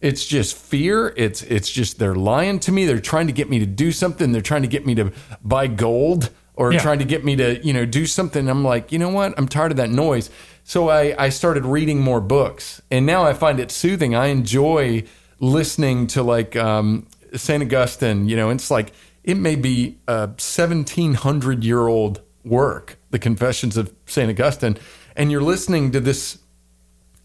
It's 0.00 0.24
just 0.24 0.56
fear. 0.56 1.12
It's 1.16 1.42
it's 1.42 1.70
just 1.70 1.98
they're 1.98 2.14
lying 2.14 2.60
to 2.60 2.72
me. 2.72 2.84
They're 2.86 3.00
trying 3.00 3.26
to 3.26 3.32
get 3.32 3.50
me 3.50 3.58
to 3.58 3.66
do 3.66 3.90
something. 3.92 4.30
They're 4.32 4.40
trying 4.42 4.62
to 4.62 4.68
get 4.68 4.86
me 4.86 4.94
to 4.94 5.12
buy 5.42 5.66
gold 5.66 6.30
or 6.54 6.72
Yeah. 6.72 6.78
trying 6.80 6.98
to 7.00 7.04
get 7.04 7.24
me 7.24 7.36
to, 7.36 7.64
you 7.64 7.72
know, 7.72 7.84
do 7.84 8.04
something. 8.06 8.48
I'm 8.48 8.64
like, 8.64 8.90
you 8.92 8.98
know 8.98 9.08
what? 9.10 9.34
I'm 9.38 9.48
tired 9.48 9.70
of 9.72 9.76
that 9.76 9.90
noise. 9.90 10.28
So 10.64 10.88
I, 10.90 11.14
I 11.16 11.28
started 11.30 11.64
reading 11.64 12.00
more 12.00 12.20
books. 12.20 12.82
And 12.90 13.06
now 13.06 13.24
I 13.24 13.32
find 13.32 13.58
it 13.60 13.70
soothing. 13.70 14.14
I 14.14 14.26
enjoy 14.26 15.04
listening 15.40 16.06
to 16.08 16.22
like 16.22 16.56
um, 16.56 17.06
St. 17.34 17.62
Augustine, 17.62 18.28
you 18.28 18.36
know, 18.36 18.50
it's 18.50 18.70
like 18.70 18.92
it 19.24 19.36
may 19.36 19.54
be 19.56 19.98
a 20.08 20.26
1700 20.26 21.62
year 21.64 21.86
old 21.86 22.22
work, 22.44 22.98
the 23.10 23.18
Confessions 23.18 23.76
of 23.76 23.92
St. 24.06 24.28
Augustine, 24.30 24.78
and 25.16 25.30
you're 25.30 25.42
listening 25.42 25.90
to 25.92 26.00
this 26.00 26.38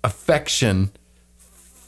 affection 0.03 0.91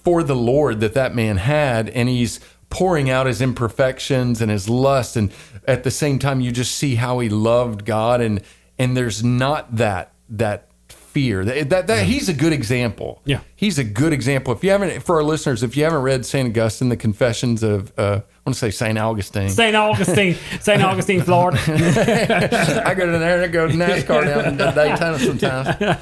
for 0.05 0.23
the 0.23 0.35
Lord 0.35 0.79
that 0.79 0.93
that 0.93 1.13
man 1.13 1.37
had, 1.37 1.89
and 1.89 2.07
he's 2.07 2.39
pouring 2.69 3.09
out 3.09 3.25
his 3.25 3.41
imperfections 3.41 4.41
and 4.41 4.49
his 4.49 4.69
lust, 4.69 5.17
and 5.17 5.33
at 5.67 5.83
the 5.83 5.91
same 5.91 6.19
time, 6.19 6.39
you 6.39 6.51
just 6.51 6.75
see 6.75 6.95
how 6.95 7.19
he 7.19 7.27
loved 7.27 7.83
God, 7.83 8.21
and 8.21 8.41
and 8.79 8.95
there's 8.95 9.23
not 9.23 9.75
that 9.75 10.13
that 10.29 10.69
fear 11.15 11.45
that, 11.45 11.69
that, 11.69 11.87
that 11.87 12.05
he's 12.05 12.27
a 12.27 12.33
good 12.33 12.51
example. 12.51 13.21
Yeah. 13.23 13.39
he's 13.55 13.79
a 13.79 13.85
good 13.85 14.11
example. 14.11 14.51
If 14.53 14.65
you 14.65 14.71
haven't, 14.71 15.01
for 15.01 15.15
our 15.15 15.23
listeners, 15.23 15.63
if 15.63 15.77
you 15.77 15.85
haven't 15.85 16.01
read 16.01 16.25
Saint 16.25 16.49
Augustine, 16.49 16.89
the 16.89 16.97
Confessions 16.97 17.63
of, 17.63 17.93
uh, 17.97 18.01
I 18.01 18.39
want 18.45 18.53
to 18.53 18.53
say 18.53 18.69
Saint 18.69 18.97
Augustine. 18.97 19.47
St. 19.47 19.75
Augustine, 19.77 20.35
St. 20.59 20.83
Augustine, 20.83 21.21
Florida. 21.21 21.57
I 22.85 22.93
go 22.95 23.05
to 23.05 23.17
there 23.17 23.35
and 23.35 23.43
I 23.43 23.47
go 23.47 23.65
to 23.65 23.73
NASCAR 23.73 24.25
down 24.25 24.45
in 24.45 24.57
Daytona 24.57 25.17
sometimes. 25.17 25.99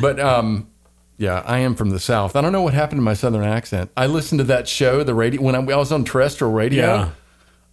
But 0.00 0.18
um, 0.18 0.70
yeah, 1.20 1.42
I 1.44 1.58
am 1.58 1.74
from 1.74 1.90
the 1.90 2.00
South. 2.00 2.34
I 2.34 2.40
don't 2.40 2.50
know 2.50 2.62
what 2.62 2.72
happened 2.72 2.96
to 2.96 3.02
my 3.02 3.12
Southern 3.12 3.44
accent. 3.44 3.90
I 3.94 4.06
listened 4.06 4.38
to 4.38 4.44
that 4.44 4.66
show, 4.66 5.04
the 5.04 5.12
radio, 5.12 5.42
when 5.42 5.54
I, 5.54 5.58
I 5.58 5.76
was 5.76 5.92
on 5.92 6.02
terrestrial 6.02 6.50
radio. 6.50 6.86
Yeah. 6.86 7.10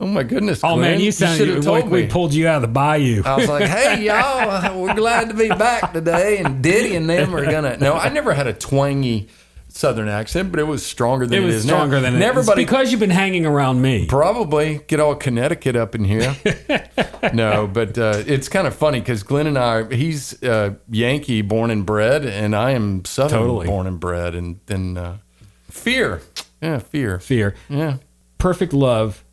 Oh 0.01 0.05
my 0.05 0.23
goodness! 0.23 0.59
Oh 0.65 0.75
man, 0.75 0.99
you 0.99 1.13
should 1.13 1.29
sound 1.29 1.39
have 1.39 1.65
like 1.65 1.83
told 1.83 1.89
we 1.89 2.01
me. 2.03 2.07
pulled 2.07 2.33
you 2.33 2.45
out 2.45 2.57
of 2.57 2.61
the 2.63 2.67
bayou. 2.67 3.23
I 3.25 3.37
was 3.37 3.47
like, 3.47 3.63
"Hey 3.69 4.05
y'all, 4.07 4.79
we're 4.79 4.93
glad 4.93 5.29
to 5.29 5.33
be 5.33 5.47
back 5.47 5.93
today." 5.93 6.39
And 6.39 6.61
Diddy 6.61 6.95
and 6.97 7.09
them 7.09 7.33
are 7.33 7.49
gonna. 7.49 7.77
No, 7.77 7.93
I 7.93 8.09
never 8.09 8.33
had 8.33 8.47
a 8.47 8.53
twangy 8.53 9.29
Southern 9.77 10.09
accent, 10.09 10.51
but 10.51 10.59
it 10.59 10.63
was 10.63 10.85
stronger 10.85 11.25
than 11.27 11.37
it 11.39 11.43
it 11.43 11.45
was 11.45 11.55
is 11.55 11.63
stronger 11.63 11.97
now. 11.97 12.01
than 12.01 12.15
And 12.15 12.23
everybody 12.23 12.63
It's 12.63 12.69
because 12.71 12.91
you've 12.91 12.99
been 12.99 13.09
hanging 13.09 13.45
around 13.45 13.81
me. 13.81 14.05
Probably 14.07 14.79
get 14.87 14.99
all 14.99 15.15
Connecticut 15.15 15.75
up 15.75 15.93
in 15.95 16.03
here. 16.03 16.35
no, 17.33 17.67
but 17.67 17.97
uh, 17.97 18.23
it's 18.25 18.49
kind 18.49 18.67
of 18.67 18.75
funny 18.75 18.99
because 18.99 19.23
Glenn 19.23 19.47
and 19.47 19.57
I, 19.57 19.93
he's 19.93 20.41
uh, 20.43 20.75
Yankee 20.89 21.41
born 21.41 21.71
and 21.71 21.85
bred, 21.85 22.25
and 22.25 22.55
I 22.55 22.71
am 22.71 23.05
Southern 23.05 23.39
Totally. 23.39 23.67
born 23.67 23.87
and 23.87 23.99
bred. 23.99 24.35
And 24.35 24.59
then 24.65 24.97
uh, 24.97 25.17
fear. 25.69 26.21
Yeah, 26.61 26.79
fear. 26.79 27.19
Fear, 27.19 27.53
Yeah. 27.69 27.97
perfect 28.39 28.73
love, 28.73 29.23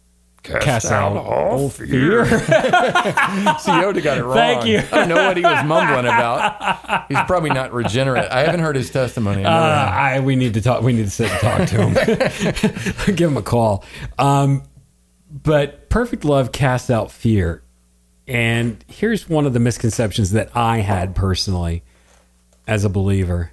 cast, 0.44 0.90
out 0.92 1.16
all 1.16 1.68
fear. 1.70 2.24
See, 2.26 2.40
Yoda 3.70 4.02
got 4.02 4.18
it 4.18 4.24
wrong. 4.24 4.36
Thank 4.36 4.66
you. 4.66 4.78
I 4.78 4.98
don't 4.98 5.08
know 5.08 5.26
what 5.26 5.36
he 5.36 5.42
was 5.42 5.64
mumbling 5.64 6.04
about. 6.06 7.06
He's 7.08 7.18
probably 7.26 7.50
not 7.50 7.72
regenerate. 7.72 8.30
I 8.30 8.42
haven't 8.44 8.60
heard 8.60 8.76
his 8.76 8.90
testimony. 8.90 9.44
I 9.44 9.54
Uh. 9.54 9.90
I 10.16 10.20
we 10.20 10.36
need 10.36 10.54
to 10.54 10.60
talk. 10.60 10.82
We 10.82 10.92
need 10.92 11.04
to 11.04 11.10
sit 11.10 11.30
and 11.30 11.40
talk 11.40 11.68
to 11.68 11.88
him. 11.88 13.04
Give 13.16 13.30
him 13.30 13.36
a 13.36 13.42
call. 13.42 13.84
Um, 14.18 14.62
but 15.30 15.88
perfect 15.88 16.24
love 16.24 16.52
casts 16.52 16.90
out 16.90 17.10
fear, 17.10 17.62
and 18.28 18.84
here's 18.86 19.28
one 19.28 19.46
of 19.46 19.52
the 19.52 19.60
misconceptions 19.60 20.30
that 20.32 20.54
I 20.54 20.78
had 20.78 21.14
personally 21.16 21.82
as 22.68 22.84
a 22.84 22.88
believer, 22.88 23.50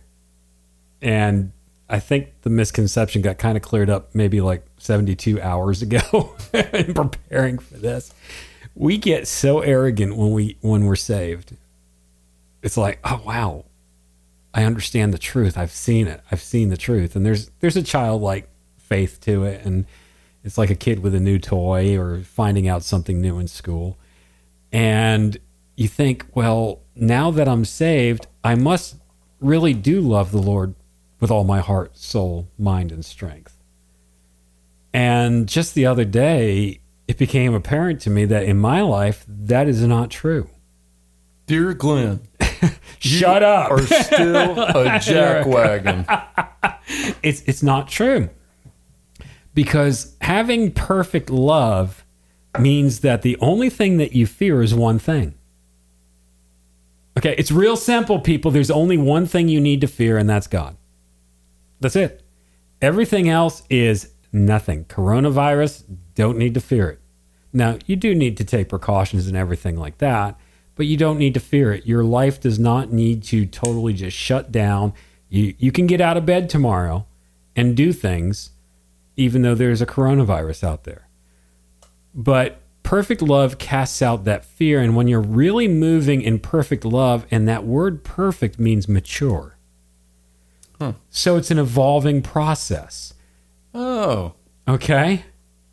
and 1.02 1.52
I 1.90 2.00
think 2.00 2.42
the 2.44 2.50
misconception 2.50 3.22
got 3.22 3.38
kind 3.38 3.58
of 3.58 3.64
cleared 3.64 3.90
up 3.90 4.14
maybe 4.14 4.42
like 4.42 4.66
72 4.82 5.42
hours 5.42 5.82
ago 5.82 6.36
in 6.54 6.94
preparing 6.94 7.60
for 7.60 7.76
this. 7.76 8.14
We 8.76 8.98
get 8.98 9.28
so 9.28 9.60
arrogant 9.60 10.16
when 10.16 10.32
we 10.32 10.58
when 10.62 10.86
we're 10.86 10.96
saved. 10.96 11.56
It's 12.62 12.78
like, 12.78 13.00
oh 13.04 13.22
wow, 13.26 13.66
I 14.54 14.64
understand 14.64 15.14
the 15.14 15.18
truth. 15.18 15.58
I've 15.58 15.72
seen 15.72 16.08
it. 16.08 16.22
I've 16.32 16.42
seen 16.42 16.70
the 16.70 16.78
truth. 16.78 17.16
And 17.16 17.26
there's 17.26 17.52
there's 17.60 17.78
a 17.78 17.84
childlike 17.84 18.50
faith 18.78 19.20
to 19.22 19.44
it 19.44 19.66
and 19.66 19.86
it's 20.44 20.58
like 20.58 20.70
a 20.70 20.76
kid 20.76 21.00
with 21.00 21.14
a 21.14 21.20
new 21.20 21.38
toy 21.38 21.98
or 21.98 22.22
finding 22.22 22.68
out 22.68 22.84
something 22.84 23.22
new 23.22 23.38
in 23.40 23.48
school. 23.48 23.98
And 24.72 25.38
you 25.76 25.88
think, 25.88 26.26
well, 26.34 26.80
now 26.96 27.32
that 27.32 27.48
I'm 27.48 27.66
saved, 27.66 28.28
I 28.44 28.56
must 28.56 28.96
really 29.40 29.74
do 29.74 30.02
love 30.02 30.32
the 30.32 30.42
Lord 30.42 30.74
with 31.20 31.30
all 31.30 31.44
my 31.44 31.60
heart, 31.60 31.98
soul, 31.98 32.48
mind, 32.58 32.92
and 32.92 33.06
strength. 33.06 33.61
And 34.94 35.48
just 35.48 35.74
the 35.74 35.86
other 35.86 36.06
day, 36.06 36.82
it 37.08 37.18
became 37.18 37.54
apparent 37.54 38.02
to 38.02 38.10
me 38.10 38.26
that 38.26 38.44
in 38.44 38.58
my 38.58 38.82
life, 38.82 39.26
that 39.28 39.68
is 39.68 39.82
not 39.86 40.10
true. 40.12 40.50
Dear 41.48 41.74
Glenn, 41.74 42.22
Shut 43.00 43.44
up. 43.44 43.72
are 43.72 43.82
still 43.82 44.60
a 44.62 44.86
jackwagon. 45.00 46.06
it's 47.24 47.42
it's 47.44 47.64
not 47.64 47.88
true 47.88 48.30
because 49.54 50.16
having 50.22 50.72
perfect 50.72 51.30
love 51.30 52.06
means 52.60 53.00
that 53.00 53.22
the 53.22 53.38
only 53.40 53.70
thing 53.70 53.98
that 53.98 54.14
you 54.14 54.26
fear 54.28 54.62
is 54.62 54.74
one 54.76 55.00
thing 55.00 55.34
okay 57.18 57.34
it's 57.38 57.52
real 57.52 57.76
simple 57.76 58.20
people 58.20 58.52
there's 58.52 58.72
only 58.72 58.98
one 58.98 59.26
thing 59.26 59.48
you 59.48 59.60
need 59.62 59.82
to 59.82 59.88
fear 59.88 60.18
and 60.18 60.30
that's 60.30 60.48
god 60.48 60.76
that's 61.80 61.96
it 61.96 62.24
everything 62.82 63.30
else 63.30 63.64
is 63.70 64.12
nothing. 64.32 64.86
Coronavirus 64.86 65.84
don't 66.16 66.38
need 66.38 66.54
to 66.54 66.62
fear 66.62 66.90
it. 66.90 67.00
Now 67.54 67.78
you 67.86 67.96
do 67.96 68.16
need 68.16 68.38
to 68.38 68.44
take 68.44 68.70
precautions 68.70 69.28
and 69.28 69.36
everything 69.36 69.78
like 69.78 69.98
that 70.00 70.38
but 70.76 70.88
you 70.88 70.98
don't 70.98 71.20
need 71.20 71.34
to 71.34 71.40
fear 71.40 71.74
it. 71.74 71.86
Your 71.86 72.04
life 72.04 72.40
does 72.40 72.58
not 72.58 72.92
need 72.92 73.24
to 73.26 73.46
totally 73.46 73.94
just 73.94 74.18
shut 74.18 74.52
down. 74.52 74.94
You 75.30 75.54
you 75.60 75.72
can 75.72 75.88
get 75.88 76.02
out 76.02 76.18
of 76.18 76.26
bed 76.26 76.50
tomorrow 76.50 77.06
and 77.56 77.78
do 77.78 77.94
things 77.94 78.52
even 79.16 79.42
though 79.42 79.54
there's 79.56 79.82
a 79.82 79.86
coronavirus 79.86 80.64
out 80.64 80.86
there. 80.86 81.08
But 82.16 82.62
perfect 82.84 83.22
love 83.22 83.58
casts 83.58 84.02
out 84.02 84.24
that 84.24 84.44
fear 84.44 84.82
and 84.82 84.96
when 84.96 85.08
you're 85.08 85.22
really 85.22 85.68
moving 85.68 86.22
in 86.22 86.40
perfect 86.40 86.84
love 86.84 87.28
and 87.30 87.48
that 87.48 87.64
word 87.64 88.04
perfect 88.04 88.58
means 88.58 88.88
mature. 88.88 89.58
So 91.12 91.38
it's 91.38 91.52
an 91.52 91.60
evolving 91.60 92.24
process 92.24 93.14
Oh, 93.74 94.34
okay 94.68 95.24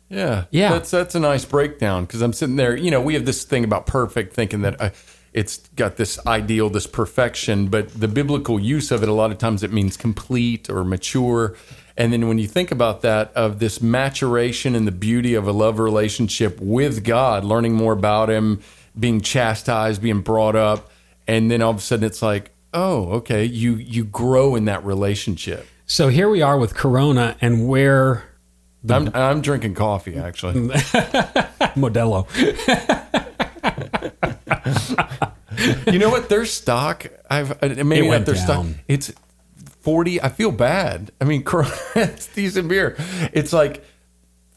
Yeah, 0.09 0.45
Yeah. 0.51 0.73
That's 0.73 0.91
that's 0.91 1.15
a 1.15 1.19
nice 1.19 1.45
breakdown 1.45 2.05
because 2.05 2.21
I'm 2.21 2.33
sitting 2.33 2.55
there. 2.55 2.75
You 2.75 2.91
know, 2.91 3.01
we 3.01 3.13
have 3.13 3.25
this 3.25 3.43
thing 3.43 3.63
about 3.63 3.85
perfect, 3.85 4.33
thinking 4.33 4.61
that 4.61 4.81
uh, 4.81 4.89
it's 5.33 5.57
got 5.75 5.97
this 5.97 6.25
ideal, 6.25 6.69
this 6.69 6.87
perfection, 6.87 7.67
but 7.67 7.89
the 7.99 8.07
biblical 8.07 8.59
use 8.59 8.91
of 8.91 9.03
it 9.03 9.09
a 9.09 9.13
lot 9.13 9.31
of 9.31 9.37
times 9.37 9.63
it 9.63 9.71
means 9.71 9.95
complete 9.95 10.69
or 10.69 10.83
mature. 10.83 11.55
And 11.95 12.13
then 12.13 12.27
when 12.27 12.39
you 12.39 12.47
think 12.47 12.71
about 12.71 13.01
that, 13.01 13.31
of 13.33 13.59
this 13.59 13.81
maturation 13.81 14.73
and 14.73 14.87
the 14.87 14.91
beauty 14.91 15.35
of 15.35 15.47
a 15.47 15.51
love 15.51 15.79
relationship 15.79 16.59
with 16.61 17.03
God, 17.03 17.43
learning 17.43 17.73
more 17.73 17.93
about 17.93 18.29
Him, 18.29 18.61
being 18.97 19.21
chastised, 19.21 20.01
being 20.01 20.21
brought 20.21 20.55
up, 20.55 20.89
and 21.27 21.51
then 21.51 21.61
all 21.61 21.71
of 21.71 21.77
a 21.77 21.81
sudden 21.81 22.05
it's 22.05 22.21
like, 22.21 22.51
oh, 22.73 23.09
okay, 23.09 23.43
you 23.43 23.75
you 23.75 24.05
grow 24.05 24.55
in 24.55 24.65
that 24.65 24.83
relationship. 24.83 25.67
So 25.91 26.07
here 26.09 26.29
we 26.29 26.43
are 26.43 26.55
with 26.55 26.75
Corona 26.75 27.35
and 27.41 27.67
where 27.67 28.23
I'm 28.87 29.09
I'm 29.15 29.41
drinking 29.41 29.73
coffee 29.73 30.19
actually. 30.19 30.53
Modelo. 31.75 32.27
You 35.91 35.97
know 35.97 36.09
what? 36.11 36.29
Their 36.29 36.45
stock, 36.45 37.07
I've 37.27 37.51
uh, 37.63 37.83
maybe 37.83 37.97
It 37.97 38.01
not 38.03 38.09
went 38.09 38.25
their 38.27 38.35
stock. 38.35 38.67
It's 38.87 39.11
forty. 39.81 40.21
I 40.21 40.29
feel 40.29 40.51
bad. 40.51 41.11
I 41.19 41.23
mean, 41.23 41.43
corona 41.45 41.71
it's 41.95 42.27
decent 42.27 42.69
beer. 42.69 42.95
It's 43.33 43.51
like 43.51 43.83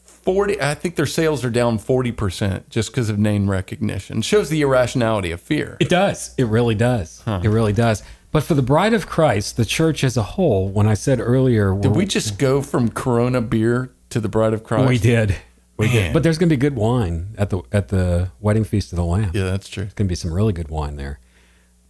forty. 0.03 0.61
I 0.61 0.75
think 0.75 0.95
their 0.95 1.07
sales 1.07 1.43
are 1.43 1.49
down 1.49 1.79
forty 1.79 2.11
percent 2.11 2.69
just 2.69 2.91
because 2.91 3.09
of 3.09 3.17
name 3.17 3.49
recognition. 3.49 4.21
Shows 4.21 4.49
the 4.49 4.61
irrationality 4.61 5.31
of 5.31 5.41
fear. 5.41 5.77
It 5.79 5.89
does. 5.89 6.35
It 6.37 6.45
really 6.45 6.75
does. 6.75 7.23
It 7.25 7.49
really 7.49 7.73
does. 7.73 8.03
But 8.33 8.43
for 8.43 8.55
the 8.55 8.63
bride 8.63 8.93
of 8.93 9.05
Christ, 9.05 9.57
the 9.57 9.63
church 9.63 10.03
as 10.03 10.17
a 10.17 10.23
whole, 10.23 10.67
when 10.67 10.87
I 10.87 10.95
said 10.95 11.19
earlier, 11.19 11.77
Did 11.79 11.95
we 11.95 12.07
just 12.07 12.39
go 12.39 12.63
from 12.63 12.89
Corona 12.89 13.41
beer 13.41 13.93
to 14.09 14.19
the 14.19 14.27
Bride 14.27 14.53
of 14.53 14.63
Christ? 14.63 14.89
we 14.89 14.97
did. 14.97 15.35
We 15.77 15.85
Man. 15.85 15.95
did. 15.95 16.13
But 16.13 16.23
there's 16.23 16.39
going 16.39 16.49
to 16.49 16.55
be 16.55 16.59
good 16.59 16.75
wine 16.75 17.35
at 17.37 17.51
the 17.51 17.61
at 17.71 17.89
the 17.89 18.31
wedding 18.41 18.63
feast 18.63 18.91
of 18.91 18.97
the 18.97 19.05
Lamb. 19.05 19.31
Yeah, 19.35 19.43
that's 19.43 19.69
true. 19.69 19.83
There's 19.83 19.93
going 19.93 20.07
to 20.07 20.11
be 20.11 20.15
some 20.15 20.33
really 20.33 20.51
good 20.51 20.69
wine 20.69 20.95
there. 20.95 21.19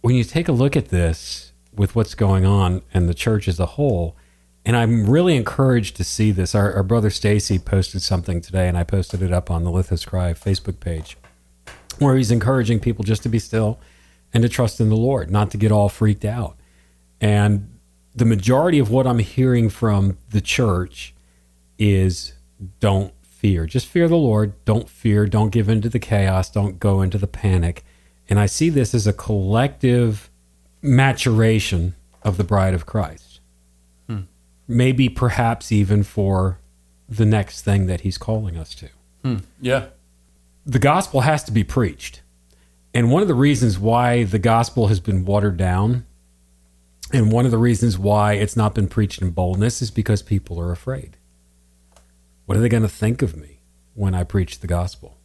When 0.02 0.14
you 0.14 0.22
take 0.22 0.46
a 0.46 0.52
look 0.52 0.76
at 0.76 0.90
this 0.90 1.52
with 1.74 1.96
what's 1.96 2.14
going 2.14 2.44
on 2.44 2.82
and 2.92 3.08
the 3.08 3.14
church 3.14 3.48
as 3.48 3.58
a 3.58 3.66
whole, 3.66 4.14
and 4.66 4.76
I'm 4.76 5.08
really 5.08 5.36
encouraged 5.36 5.96
to 5.96 6.04
see 6.04 6.30
this. 6.30 6.54
Our, 6.54 6.74
our 6.74 6.82
brother 6.82 7.08
Stacy 7.08 7.58
posted 7.58 8.02
something 8.02 8.42
today, 8.42 8.68
and 8.68 8.76
I 8.76 8.84
posted 8.84 9.22
it 9.22 9.32
up 9.32 9.50
on 9.50 9.64
the 9.64 9.70
Lithos 9.70 10.06
Cry 10.06 10.34
Facebook 10.34 10.78
page, 10.78 11.16
where 11.98 12.16
he's 12.16 12.30
encouraging 12.30 12.80
people 12.80 13.02
just 13.02 13.22
to 13.22 13.30
be 13.30 13.38
still 13.38 13.80
and 14.34 14.42
to 14.42 14.48
trust 14.48 14.80
in 14.80 14.90
the 14.90 14.96
Lord, 14.96 15.30
not 15.30 15.50
to 15.52 15.56
get 15.56 15.72
all 15.72 15.88
freaked 15.88 16.24
out. 16.24 16.58
And 17.20 17.78
the 18.14 18.24
majority 18.24 18.78
of 18.78 18.90
what 18.90 19.06
I'm 19.06 19.20
hearing 19.20 19.70
from 19.70 20.18
the 20.30 20.40
church 20.40 21.14
is 21.78 22.34
don't 22.80 23.14
fear. 23.22 23.66
Just 23.66 23.86
fear 23.86 24.08
the 24.08 24.16
Lord. 24.16 24.52
Don't 24.64 24.88
fear. 24.88 25.26
Don't 25.26 25.50
give 25.50 25.68
into 25.68 25.88
the 25.88 25.98
chaos. 25.98 26.50
Don't 26.50 26.78
go 26.78 27.00
into 27.00 27.18
the 27.18 27.26
panic. 27.26 27.84
And 28.28 28.38
I 28.38 28.46
see 28.46 28.70
this 28.70 28.94
as 28.94 29.06
a 29.06 29.12
collective 29.12 30.30
maturation 30.82 31.94
of 32.22 32.36
the 32.36 32.44
bride 32.44 32.74
of 32.74 32.86
Christ. 32.86 33.40
Hmm. 34.08 34.22
Maybe 34.66 35.08
perhaps 35.08 35.70
even 35.70 36.02
for 36.02 36.58
the 37.08 37.26
next 37.26 37.62
thing 37.62 37.86
that 37.86 38.00
he's 38.00 38.16
calling 38.16 38.56
us 38.56 38.74
to 38.74 38.88
hmm. 39.22 39.36
Yeah. 39.60 39.86
the 40.64 40.78
gospel 40.78 41.20
has 41.20 41.44
to 41.44 41.52
be 41.52 41.62
preached. 41.62 42.22
And 42.94 43.10
one 43.10 43.22
of 43.22 43.28
the 43.28 43.34
reasons 43.34 43.78
why 43.78 44.22
the 44.22 44.38
gospel 44.38 44.86
has 44.86 45.00
been 45.00 45.24
watered 45.24 45.56
down 45.56 46.06
and 47.12 47.30
one 47.30 47.44
of 47.44 47.50
the 47.50 47.58
reasons 47.58 47.98
why 47.98 48.34
it's 48.34 48.56
not 48.56 48.74
been 48.74 48.88
preached 48.88 49.20
in 49.20 49.30
boldness 49.30 49.82
is 49.82 49.90
because 49.90 50.22
people 50.22 50.60
are 50.60 50.72
afraid. 50.72 51.16
What 52.46 52.56
are 52.56 52.60
they 52.60 52.68
going 52.68 52.82
to 52.82 52.88
think 52.88 53.22
of 53.22 53.36
me 53.36 53.60
when 53.94 54.14
I 54.14 54.24
preach 54.24 54.60
the 54.60 54.66
gospel? 54.66 55.16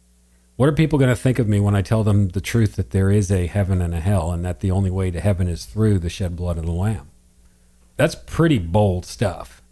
What 0.56 0.68
are 0.68 0.72
people 0.72 0.98
going 0.98 1.10
to 1.10 1.20
think 1.20 1.38
of 1.38 1.48
me 1.48 1.58
when 1.58 1.74
I 1.74 1.82
tell 1.82 2.04
them 2.04 2.28
the 2.28 2.40
truth 2.40 2.76
that 2.76 2.90
there 2.90 3.10
is 3.10 3.32
a 3.32 3.46
heaven 3.46 3.80
and 3.80 3.94
a 3.94 4.00
hell 4.00 4.30
and 4.30 4.44
that 4.44 4.60
the 4.60 4.70
only 4.70 4.90
way 4.90 5.10
to 5.10 5.20
heaven 5.20 5.48
is 5.48 5.64
through 5.64 5.98
the 5.98 6.10
shed 6.10 6.36
blood 6.36 6.58
of 6.58 6.66
the 6.66 6.72
Lamb? 6.72 7.10
That's 7.96 8.14
pretty 8.14 8.58
bold 8.58 9.06
stuff. 9.06 9.62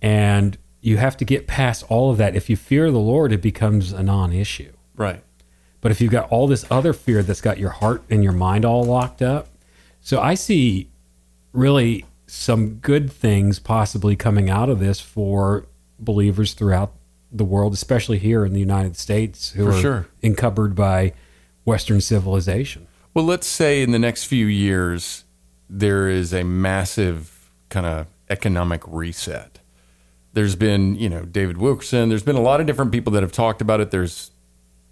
And 0.00 0.56
you 0.80 0.96
have 0.96 1.16
to 1.18 1.24
get 1.24 1.46
past 1.46 1.84
all 1.88 2.10
of 2.10 2.16
that. 2.18 2.34
If 2.34 2.48
you 2.48 2.56
fear 2.56 2.90
the 2.90 2.98
Lord, 2.98 3.32
it 3.32 3.42
becomes 3.42 3.92
a 3.92 4.02
non 4.02 4.32
issue. 4.32 4.72
Right. 4.96 5.22
But 5.86 5.92
if 5.92 6.00
you've 6.00 6.10
got 6.10 6.28
all 6.32 6.48
this 6.48 6.64
other 6.68 6.92
fear 6.92 7.22
that's 7.22 7.40
got 7.40 7.60
your 7.60 7.70
heart 7.70 8.02
and 8.10 8.24
your 8.24 8.32
mind 8.32 8.64
all 8.64 8.82
locked 8.82 9.22
up, 9.22 9.46
so 10.00 10.20
I 10.20 10.34
see 10.34 10.90
really 11.52 12.04
some 12.26 12.78
good 12.78 13.08
things 13.12 13.60
possibly 13.60 14.16
coming 14.16 14.50
out 14.50 14.68
of 14.68 14.80
this 14.80 14.98
for 14.98 15.68
believers 16.00 16.54
throughout 16.54 16.92
the 17.30 17.44
world, 17.44 17.72
especially 17.72 18.18
here 18.18 18.44
in 18.44 18.52
the 18.52 18.58
United 18.58 18.96
States, 18.96 19.52
who 19.52 19.66
For 19.66 19.70
are 19.70 19.80
sure. 19.80 20.08
encumbered 20.24 20.74
by 20.74 21.12
Western 21.64 22.00
civilization. 22.00 22.88
Well, 23.14 23.24
let's 23.24 23.46
say 23.46 23.80
in 23.80 23.92
the 23.92 24.00
next 24.00 24.24
few 24.24 24.46
years, 24.46 25.22
there 25.70 26.08
is 26.08 26.34
a 26.34 26.42
massive 26.42 27.52
kind 27.68 27.86
of 27.86 28.08
economic 28.28 28.82
reset. 28.88 29.60
There's 30.32 30.56
been, 30.56 30.96
you 30.96 31.08
know, 31.08 31.22
David 31.22 31.58
Wilkerson, 31.58 32.08
there's 32.08 32.24
been 32.24 32.34
a 32.34 32.42
lot 32.42 32.60
of 32.60 32.66
different 32.66 32.90
people 32.90 33.12
that 33.12 33.22
have 33.22 33.30
talked 33.30 33.62
about 33.62 33.80
it. 33.80 33.92
There's 33.92 34.32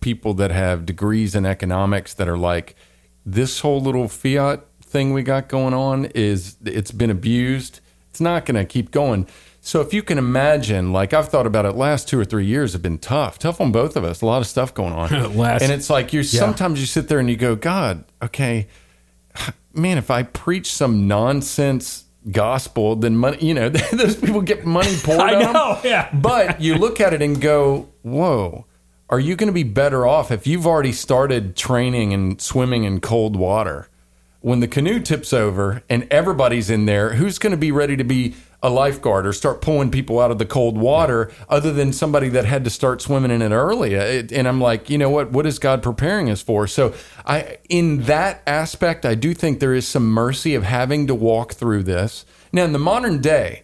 people 0.04 0.34
that 0.34 0.50
have 0.50 0.84
degrees 0.84 1.34
in 1.34 1.46
economics 1.46 2.12
that 2.14 2.28
are 2.28 2.36
like, 2.36 2.76
this 3.24 3.60
whole 3.60 3.80
little 3.80 4.06
fiat 4.06 4.60
thing 4.82 5.14
we 5.14 5.22
got 5.22 5.48
going 5.48 5.72
on 5.72 6.04
is, 6.14 6.56
it's 6.64 6.90
been 6.92 7.08
abused. 7.10 7.80
It's 8.10 8.20
not 8.20 8.44
going 8.44 8.56
to 8.56 8.66
keep 8.66 8.90
going. 8.90 9.26
So 9.62 9.80
if 9.80 9.94
you 9.94 10.02
can 10.02 10.18
imagine, 10.18 10.92
like 10.92 11.14
I've 11.14 11.30
thought 11.30 11.46
about 11.46 11.64
it, 11.64 11.72
last 11.72 12.06
two 12.06 12.20
or 12.20 12.24
three 12.26 12.44
years 12.44 12.74
have 12.74 12.82
been 12.82 12.98
tough, 12.98 13.38
tough 13.38 13.62
on 13.62 13.72
both 13.72 13.96
of 13.96 14.04
us. 14.04 14.20
A 14.20 14.26
lot 14.26 14.42
of 14.42 14.46
stuff 14.46 14.74
going 14.74 14.92
on, 14.92 15.36
Last- 15.38 15.62
and 15.62 15.72
it's 15.72 15.88
like 15.88 16.12
you 16.12 16.22
sometimes 16.22 16.78
you 16.80 16.86
sit 16.86 17.08
there 17.08 17.18
and 17.18 17.30
you 17.30 17.36
go, 17.36 17.56
God, 17.56 18.04
okay, 18.22 18.68
man, 19.72 19.96
if 19.96 20.10
I 20.10 20.22
preach 20.22 20.70
some 20.70 21.08
nonsense 21.08 22.04
gospel, 22.30 22.94
then 22.96 23.16
money, 23.16 23.38
you 23.40 23.54
know, 23.54 23.68
those 23.92 24.16
people 24.16 24.42
get 24.42 24.66
money 24.66 24.94
poured 25.02 25.20
I 25.30 25.34
on 25.36 25.40
them. 25.44 25.52
know, 25.54 25.80
yeah. 25.82 26.10
But 26.14 26.60
you 26.60 26.74
look 26.76 27.00
at 27.00 27.14
it 27.14 27.22
and 27.22 27.40
go, 27.40 27.88
whoa, 28.02 28.66
are 29.10 29.20
you 29.20 29.36
going 29.36 29.48
to 29.48 29.52
be 29.52 29.62
better 29.62 30.06
off 30.06 30.30
if 30.30 30.46
you've 30.46 30.66
already 30.66 30.92
started 30.92 31.56
training 31.56 32.12
and 32.12 32.40
swimming 32.40 32.84
in 32.84 33.00
cold 33.00 33.36
water? 33.36 33.88
When 34.40 34.60
the 34.60 34.68
canoe 34.68 35.00
tips 35.00 35.32
over 35.32 35.82
and 35.88 36.06
everybody's 36.10 36.68
in 36.68 36.84
there, 36.84 37.14
who's 37.14 37.38
going 37.38 37.52
to 37.52 37.56
be 37.56 37.72
ready 37.72 37.96
to 37.96 38.04
be 38.04 38.34
a 38.62 38.68
lifeguard 38.68 39.26
or 39.26 39.32
start 39.32 39.60
pulling 39.62 39.90
people 39.90 40.20
out 40.20 40.30
of 40.30 40.38
the 40.38 40.44
cold 40.46 40.76
water 40.76 41.30
other 41.48 41.72
than 41.72 41.92
somebody 41.92 42.28
that 42.30 42.44
had 42.44 42.64
to 42.64 42.70
start 42.70 43.00
swimming 43.00 43.30
in 43.30 43.40
it 43.40 43.50
early? 43.52 43.96
Uh, 43.96 44.02
it- 44.02 44.32
And 44.32 44.46
I'm 44.46 44.60
like, 44.60 44.90
you 44.90 44.98
know 44.98 45.08
what? 45.10 45.30
What 45.32 45.46
is 45.46 45.58
God 45.58 45.82
preparing 45.82 46.28
us 46.30 46.42
for? 46.42 46.66
So, 46.66 46.92
I, 47.26 47.56
in 47.70 48.02
that 48.02 48.42
aspect, 48.46 49.06
I 49.06 49.14
do 49.14 49.32
think 49.32 49.60
there 49.60 49.74
is 49.74 49.86
some 49.88 50.08
mercy 50.10 50.54
of 50.54 50.62
having 50.62 51.06
to 51.06 51.14
walk 51.14 51.54
through 51.54 51.84
this. 51.84 52.26
Now, 52.52 52.64
in 52.64 52.72
the 52.72 52.78
modern 52.78 53.20
day, 53.22 53.62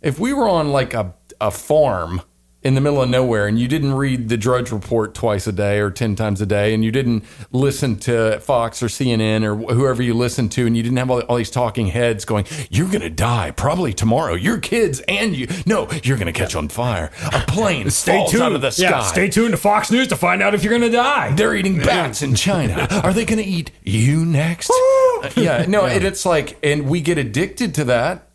if 0.00 0.18
we 0.20 0.32
were 0.32 0.48
on 0.48 0.70
like 0.70 0.94
a, 0.94 1.12
a 1.40 1.50
farm 1.50 2.22
in 2.62 2.74
the 2.74 2.80
middle 2.80 3.00
of 3.00 3.08
nowhere 3.08 3.46
and 3.46 3.58
you 3.58 3.66
didn't 3.66 3.94
read 3.94 4.28
the 4.28 4.36
Drudge 4.36 4.70
Report 4.70 5.14
twice 5.14 5.46
a 5.46 5.52
day 5.52 5.78
or 5.80 5.90
10 5.90 6.14
times 6.14 6.42
a 6.42 6.46
day 6.46 6.74
and 6.74 6.84
you 6.84 6.92
didn't 6.92 7.24
listen 7.52 7.96
to 8.00 8.38
Fox 8.40 8.82
or 8.82 8.86
CNN 8.86 9.44
or 9.44 9.74
whoever 9.74 10.02
you 10.02 10.12
listened 10.12 10.52
to 10.52 10.66
and 10.66 10.76
you 10.76 10.82
didn't 10.82 10.98
have 10.98 11.10
all, 11.10 11.20
all 11.22 11.36
these 11.36 11.50
talking 11.50 11.86
heads 11.86 12.26
going, 12.26 12.44
You're 12.70 12.88
going 12.88 13.00
to 13.00 13.10
die 13.10 13.50
probably 13.52 13.94
tomorrow. 13.94 14.34
Your 14.34 14.58
kids 14.58 15.00
and 15.08 15.34
you. 15.34 15.46
No, 15.64 15.88
you're 16.02 16.18
going 16.18 16.32
to 16.32 16.38
catch 16.38 16.54
on 16.54 16.68
fire. 16.68 17.10
A 17.32 17.40
plane 17.48 17.88
falls 17.90 18.34
out 18.34 18.52
of 18.52 18.60
the 18.60 18.70
sky. 18.70 18.90
Yeah, 18.90 19.02
stay 19.04 19.30
tuned 19.30 19.52
to 19.52 19.56
Fox 19.56 19.90
News 19.90 20.08
to 20.08 20.16
find 20.16 20.42
out 20.42 20.54
if 20.54 20.62
you're 20.62 20.76
going 20.76 20.90
to 20.90 20.96
die. 20.96 21.32
They're 21.32 21.54
eating 21.54 21.78
bats 21.78 22.20
in 22.20 22.34
China. 22.34 22.86
Are 23.02 23.14
they 23.14 23.24
going 23.24 23.42
to 23.42 23.48
eat 23.48 23.70
you 23.82 24.26
next? 24.26 24.70
Uh, 24.70 25.30
yeah, 25.34 25.64
no, 25.66 25.86
And 25.86 26.04
it's 26.04 26.26
like, 26.26 26.58
and 26.62 26.88
we 26.88 27.00
get 27.00 27.16
addicted 27.16 27.74
to 27.76 27.84
that. 27.84 28.26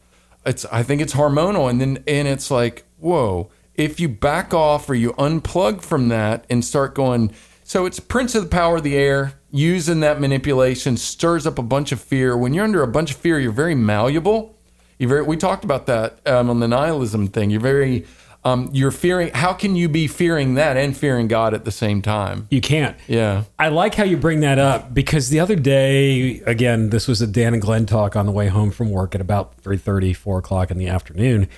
It's, 0.45 0.65
I 0.65 0.83
think 0.83 1.01
it's 1.01 1.13
hormonal, 1.13 1.69
and 1.69 1.81
then, 1.81 2.03
and 2.07 2.27
it's 2.27 2.49
like, 2.51 2.85
whoa. 2.99 3.49
If 3.77 3.99
you 3.99 4.07
back 4.09 4.53
off 4.53 4.89
or 4.89 4.95
you 4.95 5.13
unplug 5.13 5.81
from 5.81 6.07
that 6.09 6.45
and 6.49 6.63
start 6.63 6.95
going, 6.95 7.33
so 7.63 7.85
it's 7.85 7.99
Prince 7.99 8.35
of 8.35 8.43
the 8.43 8.49
Power 8.49 8.77
of 8.77 8.83
the 8.83 8.95
Air 8.95 9.33
using 9.51 10.01
that 10.01 10.19
manipulation 10.19 10.97
stirs 10.97 11.47
up 11.47 11.57
a 11.57 11.63
bunch 11.63 11.91
of 11.91 11.99
fear. 11.99 12.37
When 12.37 12.53
you're 12.53 12.63
under 12.63 12.83
a 12.83 12.87
bunch 12.87 13.11
of 13.11 13.17
fear, 13.17 13.39
you're 13.39 13.51
very 13.51 13.73
malleable. 13.73 14.55
You're 14.99 15.09
very. 15.09 15.23
We 15.23 15.37
talked 15.37 15.63
about 15.63 15.87
that 15.87 16.25
um, 16.27 16.49
on 16.49 16.59
the 16.59 16.67
nihilism 16.67 17.27
thing. 17.27 17.49
You're 17.49 17.61
very. 17.61 18.05
Um, 18.43 18.69
you're 18.71 18.91
fearing. 18.91 19.31
How 19.33 19.53
can 19.53 19.75
you 19.75 19.89
be 19.89 20.05
fearing 20.07 20.53
that 20.53 20.77
and 20.77 20.95
fearing 20.95 21.27
God 21.27 21.55
at 21.55 21.65
the 21.65 21.71
same 21.71 22.03
time? 22.03 22.47
You 22.51 22.61
can't. 22.61 22.95
Yeah. 23.07 23.45
I 23.57 23.69
like 23.69 23.95
how 23.95 24.03
you 24.03 24.17
bring 24.17 24.41
that 24.41 24.59
up 24.59 24.93
because 24.93 25.29
the 25.29 25.39
other 25.39 25.55
day, 25.55 26.41
again, 26.41 26.91
this 26.91 27.07
was 27.07 27.23
a 27.23 27.27
Dan 27.27 27.53
and 27.53 27.61
Glenn 27.61 27.87
talk 27.87 28.15
on 28.15 28.27
the 28.27 28.31
way 28.31 28.47
home 28.47 28.69
from 28.69 28.91
work 28.91 29.15
at 29.15 29.21
about 29.21 29.59
3.30, 29.63 30.15
4 30.15 30.37
o'clock 30.37 30.69
in 30.69 30.77
the 30.77 30.87
afternoon. 30.87 31.49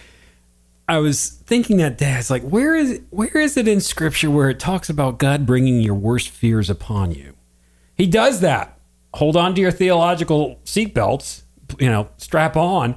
I 0.87 0.99
was 0.99 1.29
thinking 1.29 1.77
that 1.77 1.97
day, 1.97 2.13
I 2.13 2.17
was 2.17 2.29
like, 2.29 2.43
where 2.43 2.73
is 2.73 3.01
where 3.09 3.37
is 3.37 3.57
it 3.57 3.67
in 3.67 3.81
Scripture 3.81 4.31
where 4.31 4.49
it 4.49 4.59
talks 4.59 4.89
about 4.89 5.19
God 5.19 5.45
bringing 5.45 5.81
your 5.81 5.95
worst 5.95 6.29
fears 6.29 6.69
upon 6.69 7.11
you? 7.11 7.35
He 7.95 8.07
does 8.07 8.39
that. 8.39 8.79
Hold 9.15 9.35
on 9.35 9.53
to 9.55 9.61
your 9.61 9.71
theological 9.71 10.59
seatbelts. 10.63 11.43
You 11.79 11.89
know, 11.89 12.09
strap 12.17 12.55
on. 12.55 12.95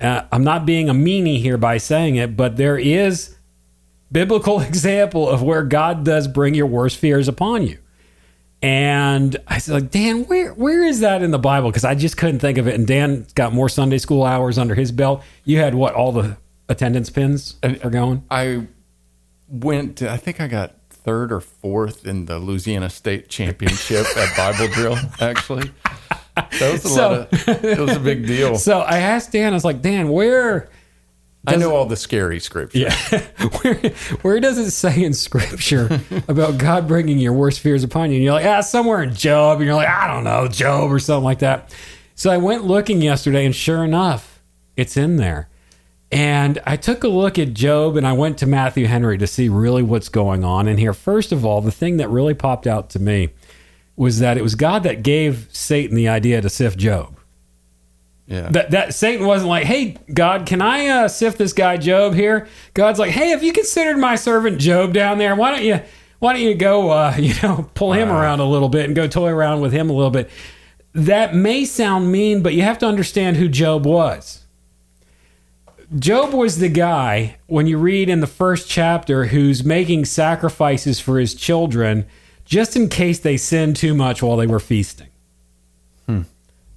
Uh, 0.00 0.22
I'm 0.30 0.44
not 0.44 0.64
being 0.66 0.88
a 0.88 0.94
meanie 0.94 1.40
here 1.40 1.58
by 1.58 1.78
saying 1.78 2.16
it, 2.16 2.36
but 2.36 2.56
there 2.56 2.78
is 2.78 3.36
biblical 4.12 4.60
example 4.68 5.28
of 5.28 5.42
where 5.42 5.64
God 5.64 6.04
does 6.04 6.28
bring 6.28 6.54
your 6.54 6.66
worst 6.66 6.98
fears 6.98 7.26
upon 7.26 7.66
you. 7.66 7.78
And 8.62 9.36
I 9.48 9.58
said, 9.58 9.72
like, 9.74 9.90
Dan, 9.90 10.24
where 10.26 10.52
where 10.54 10.84
is 10.84 11.00
that 11.00 11.22
in 11.22 11.32
the 11.32 11.38
Bible? 11.40 11.70
Because 11.70 11.84
I 11.84 11.96
just 11.96 12.16
couldn't 12.16 12.38
think 12.38 12.58
of 12.58 12.68
it. 12.68 12.76
And 12.76 12.86
Dan 12.86 13.26
got 13.34 13.52
more 13.52 13.68
Sunday 13.68 13.98
school 13.98 14.22
hours 14.22 14.58
under 14.58 14.76
his 14.76 14.92
belt. 14.92 15.24
You 15.44 15.58
had 15.58 15.74
what? 15.74 15.94
All 15.94 16.12
the 16.12 16.36
attendance 16.68 17.10
pins 17.10 17.56
are 17.62 17.90
going. 17.90 18.24
I 18.30 18.66
went. 19.48 19.96
To, 19.98 20.10
I 20.10 20.16
think 20.16 20.40
I 20.40 20.46
got 20.48 20.74
third 20.90 21.32
or 21.32 21.40
fourth 21.40 22.06
in 22.06 22.26
the 22.26 22.38
Louisiana 22.38 22.88
State 22.90 23.28
Championship 23.28 24.06
at 24.16 24.36
Bible 24.36 24.72
drill. 24.72 24.96
Actually, 25.20 25.70
that 26.36 26.72
was 26.72 26.84
a 26.84 26.88
So- 26.88 27.08
lot 27.08 27.32
of. 27.32 27.64
It 27.64 27.78
was 27.78 27.96
a 27.96 28.00
big 28.00 28.26
deal. 28.26 28.56
So 28.58 28.80
I 28.80 28.98
asked 28.98 29.32
Dan. 29.32 29.52
I 29.52 29.56
was 29.56 29.64
like, 29.64 29.82
Dan, 29.82 30.08
where? 30.08 30.68
I 31.44 31.56
know 31.56 31.74
all 31.74 31.86
the 31.86 31.96
scary 31.96 32.38
scripture. 32.38 32.78
Yeah. 32.78 32.94
where, 33.62 33.74
where 34.22 34.38
does 34.38 34.58
it 34.58 34.70
say 34.70 35.02
in 35.02 35.12
scripture 35.12 36.00
about 36.28 36.56
God 36.56 36.86
bringing 36.86 37.18
your 37.18 37.32
worst 37.32 37.58
fears 37.58 37.82
upon 37.82 38.10
you? 38.10 38.16
And 38.18 38.22
you're 38.24 38.32
like, 38.32 38.46
ah, 38.46 38.60
somewhere 38.60 39.02
in 39.02 39.12
Job. 39.12 39.56
And 39.58 39.66
you're 39.66 39.74
like, 39.74 39.88
I 39.88 40.06
don't 40.06 40.22
know, 40.22 40.46
Job 40.46 40.92
or 40.92 41.00
something 41.00 41.24
like 41.24 41.40
that. 41.40 41.74
So 42.14 42.30
I 42.30 42.36
went 42.36 42.62
looking 42.62 43.02
yesterday, 43.02 43.44
and 43.44 43.52
sure 43.56 43.82
enough, 43.82 44.40
it's 44.76 44.96
in 44.96 45.16
there. 45.16 45.48
And 46.12 46.60
I 46.66 46.76
took 46.76 47.04
a 47.04 47.08
look 47.08 47.38
at 47.38 47.54
Job 47.54 47.96
and 47.96 48.06
I 48.06 48.12
went 48.12 48.36
to 48.38 48.46
Matthew 48.46 48.86
Henry 48.86 49.16
to 49.16 49.26
see 49.26 49.48
really 49.48 49.82
what's 49.82 50.10
going 50.10 50.44
on 50.44 50.68
in 50.68 50.76
here. 50.76 50.92
First 50.92 51.32
of 51.32 51.44
all, 51.46 51.62
the 51.62 51.72
thing 51.72 51.96
that 51.96 52.10
really 52.10 52.34
popped 52.34 52.66
out 52.66 52.90
to 52.90 52.98
me 52.98 53.30
was 53.96 54.18
that 54.18 54.36
it 54.36 54.42
was 54.42 54.54
God 54.54 54.82
that 54.82 55.02
gave 55.02 55.48
Satan 55.52 55.96
the 55.96 56.08
idea 56.08 56.42
to 56.42 56.50
sift 56.50 56.78
Job 56.78 57.16
Yeah. 58.26 58.48
that 58.50 58.70
that 58.72 58.94
Satan 58.94 59.26
wasn't 59.26 59.48
like, 59.48 59.64
"Hey 59.64 59.96
God, 60.12 60.44
can 60.46 60.60
I 60.60 60.86
uh, 60.88 61.08
sift 61.08 61.38
this 61.38 61.52
guy 61.54 61.76
Job 61.78 62.14
here?" 62.14 62.46
God's 62.74 62.98
like, 62.98 63.10
"Hey, 63.12 63.28
have 63.30 63.42
you 63.42 63.52
considered 63.52 63.96
my 63.98 64.14
servant 64.16 64.58
Job 64.58 64.92
down 64.92 65.16
there? 65.18 65.34
Why 65.34 65.50
don't 65.50 65.64
you 65.64 65.80
why 66.18 66.34
don't 66.34 66.42
you 66.42 66.54
go 66.54 66.90
uh, 66.90 67.14
you 67.18 67.34
know 67.42 67.70
pull 67.74 67.92
him 67.94 68.10
around 68.10 68.40
a 68.40 68.46
little 68.46 68.68
bit 68.68 68.84
and 68.84 68.94
go 68.94 69.06
toy 69.08 69.30
around 69.30 69.60
with 69.62 69.72
him 69.72 69.88
a 69.88 69.94
little 69.94 70.10
bit?" 70.10 70.28
That 70.94 71.34
may 71.34 71.64
sound 71.64 72.12
mean, 72.12 72.42
but 72.42 72.52
you 72.52 72.62
have 72.62 72.78
to 72.80 72.86
understand 72.86 73.38
who 73.38 73.48
Job 73.48 73.86
was. 73.86 74.41
Job 75.98 76.32
was 76.32 76.58
the 76.58 76.68
guy 76.68 77.36
when 77.46 77.66
you 77.66 77.76
read 77.76 78.08
in 78.08 78.20
the 78.20 78.26
first 78.26 78.68
chapter 78.68 79.26
who's 79.26 79.62
making 79.62 80.06
sacrifices 80.06 81.00
for 81.00 81.18
his 81.18 81.34
children 81.34 82.06
just 82.44 82.76
in 82.76 82.88
case 82.88 83.18
they 83.18 83.36
sin 83.36 83.74
too 83.74 83.94
much 83.94 84.22
while 84.22 84.36
they 84.36 84.46
were 84.46 84.60
feasting. 84.60 85.08
Hmm. 86.06 86.22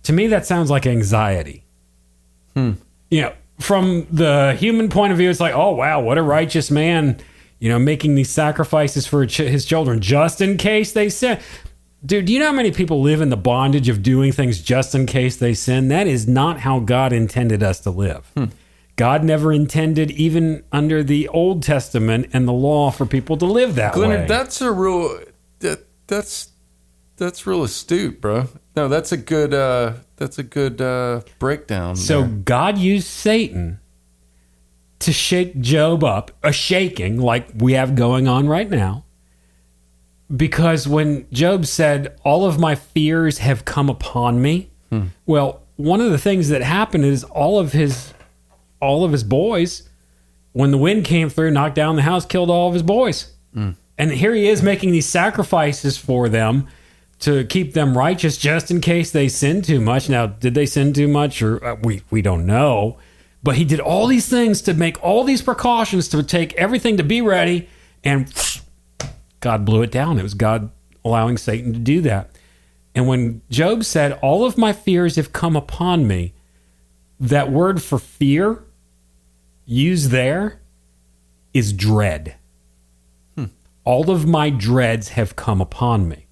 To 0.03 0.13
me, 0.13 0.27
that 0.27 0.45
sounds 0.45 0.69
like 0.69 0.85
anxiety. 0.85 1.63
Hmm. 2.53 2.73
You 3.09 3.21
know, 3.21 3.33
from 3.59 4.05
the 4.11 4.55
human 4.59 4.89
point 4.89 5.11
of 5.11 5.17
view, 5.17 5.29
it's 5.29 5.39
like, 5.39 5.55
oh, 5.55 5.71
wow, 5.71 6.01
what 6.01 6.17
a 6.17 6.21
righteous 6.21 6.69
man, 6.69 7.19
you 7.59 7.69
know, 7.69 7.79
making 7.79 8.15
these 8.15 8.29
sacrifices 8.29 9.07
for 9.07 9.25
his 9.25 9.65
children 9.65 10.01
just 10.01 10.41
in 10.41 10.57
case 10.57 10.91
they 10.91 11.09
sin. 11.09 11.39
Dude, 12.05 12.25
do 12.25 12.33
you 12.33 12.39
know 12.39 12.47
how 12.47 12.51
many 12.51 12.71
people 12.71 13.01
live 13.01 13.21
in 13.21 13.29
the 13.29 13.37
bondage 13.37 13.89
of 13.89 14.03
doing 14.03 14.31
things 14.31 14.61
just 14.61 14.93
in 14.93 15.05
case 15.05 15.37
they 15.37 15.53
sin? 15.53 15.87
That 15.87 16.05
is 16.05 16.27
not 16.27 16.59
how 16.59 16.79
God 16.79 17.13
intended 17.13 17.63
us 17.63 17.79
to 17.81 17.89
live. 17.89 18.29
Hmm. 18.35 18.45
God 18.95 19.23
never 19.23 19.51
intended, 19.51 20.11
even 20.11 20.63
under 20.71 21.03
the 21.03 21.27
Old 21.27 21.63
Testament 21.63 22.29
and 22.31 22.47
the 22.47 22.53
law, 22.53 22.91
for 22.91 23.05
people 23.05 23.35
to 23.37 23.45
live 23.45 23.75
that 23.75 23.95
way. 23.95 24.25
That's 24.27 24.61
a 24.61 24.71
real. 24.71 25.19
That, 25.59 25.85
that's 26.07 26.51
that's 27.17 27.45
real 27.45 27.63
astute, 27.63 28.21
bro. 28.21 28.47
No, 28.75 28.87
that's 28.87 29.11
a 29.11 29.17
good. 29.17 29.53
uh 29.53 29.93
That's 30.17 30.37
a 30.39 30.43
good 30.43 30.81
uh 30.81 31.21
breakdown. 31.39 31.95
So 31.97 32.21
there. 32.21 32.29
God 32.29 32.77
used 32.77 33.07
Satan 33.07 33.79
to 34.99 35.11
shake 35.11 35.59
Job 35.59 36.03
up, 36.03 36.31
a 36.41 36.53
shaking 36.53 37.19
like 37.19 37.49
we 37.55 37.73
have 37.73 37.95
going 37.95 38.27
on 38.27 38.47
right 38.47 38.69
now. 38.69 39.03
Because 40.35 40.87
when 40.87 41.27
Job 41.31 41.65
said, 41.65 42.17
All 42.23 42.45
of 42.45 42.59
my 42.59 42.75
fears 42.75 43.39
have 43.39 43.65
come 43.65 43.89
upon 43.89 44.41
me, 44.41 44.71
well, 45.25 45.61
one 45.75 45.99
of 45.99 46.09
the 46.11 46.17
things 46.17 46.47
that 46.47 46.61
happened 46.61 47.03
is 47.03 47.25
all 47.25 47.59
of 47.59 47.73
his 47.73 48.13
all 48.85 49.03
of 49.03 49.11
his 49.11 49.23
boys, 49.23 49.89
when 50.53 50.71
the 50.71 50.77
wind 50.77 51.03
came 51.05 51.29
through, 51.29 51.51
knocked 51.51 51.75
down 51.75 51.95
the 51.97 52.01
house, 52.03 52.25
killed 52.25 52.49
all 52.49 52.67
of 52.67 52.73
his 52.73 52.83
boys. 52.83 53.33
And 53.97 54.11
here 54.11 54.33
he 54.33 54.47
is 54.47 54.61
making 54.61 54.91
these 54.91 55.05
sacrifices 55.05 55.97
for 55.97 56.29
them 56.29 56.67
to 57.19 57.45
keep 57.45 57.73
them 57.73 57.97
righteous 57.97 58.37
just 58.37 58.69
in 58.69 58.81
case 58.81 59.11
they 59.11 59.29
sin 59.29 59.61
too 59.61 59.79
much. 59.79 60.09
Now, 60.09 60.27
did 60.27 60.53
they 60.53 60.65
sin 60.65 60.91
too 60.93 61.07
much 61.07 61.41
or 61.41 61.63
uh, 61.65 61.75
we 61.81 62.01
we 62.11 62.21
don't 62.21 62.45
know. 62.45 62.97
But 63.41 63.55
he 63.55 63.63
did 63.63 63.79
all 63.79 64.07
these 64.07 64.27
things 64.27 64.61
to 64.63 64.73
make 64.73 65.01
all 65.01 65.23
these 65.23 65.41
precautions 65.41 66.09
to 66.09 66.23
take 66.23 66.53
everything 66.55 66.97
to 66.97 67.03
be 67.03 67.21
ready 67.21 67.69
and 68.03 68.27
God 69.39 69.63
blew 69.63 69.81
it 69.81 69.91
down. 69.91 70.19
It 70.19 70.23
was 70.23 70.33
God 70.33 70.71
allowing 71.05 71.37
Satan 71.37 71.71
to 71.71 71.79
do 71.79 72.01
that. 72.01 72.31
And 72.93 73.07
when 73.07 73.41
Job 73.49 73.85
said, 73.85 74.19
"All 74.21 74.43
of 74.45 74.57
my 74.57 74.73
fears 74.73 75.15
have 75.15 75.31
come 75.31 75.55
upon 75.55 76.07
me," 76.07 76.33
that 77.19 77.49
word 77.49 77.81
for 77.81 77.97
fear 77.99 78.64
used 79.65 80.11
there 80.11 80.61
is 81.53 81.73
dread. 81.73 82.35
Hmm. 83.35 83.45
All 83.83 84.09
of 84.09 84.27
my 84.27 84.49
dreads 84.49 85.09
have 85.09 85.35
come 85.35 85.61
upon 85.61 86.07
me. 86.07 86.27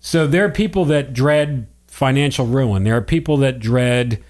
So 0.00 0.26
there 0.26 0.44
are 0.44 0.50
people 0.50 0.84
that 0.86 1.12
dread 1.12 1.66
financial 1.86 2.46
ruin. 2.46 2.84
There 2.84 2.96
are 2.96 3.02
people 3.02 3.36
that 3.38 3.58
dread 3.58 4.22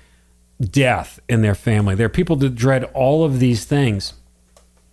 death 0.60 1.20
in 1.28 1.42
their 1.42 1.54
family. 1.54 1.94
There 1.94 2.06
are 2.06 2.10
people 2.10 2.36
that 2.36 2.54
dread 2.54 2.84
all 2.94 3.24
of 3.24 3.38
these 3.38 3.64
things. 3.64 4.14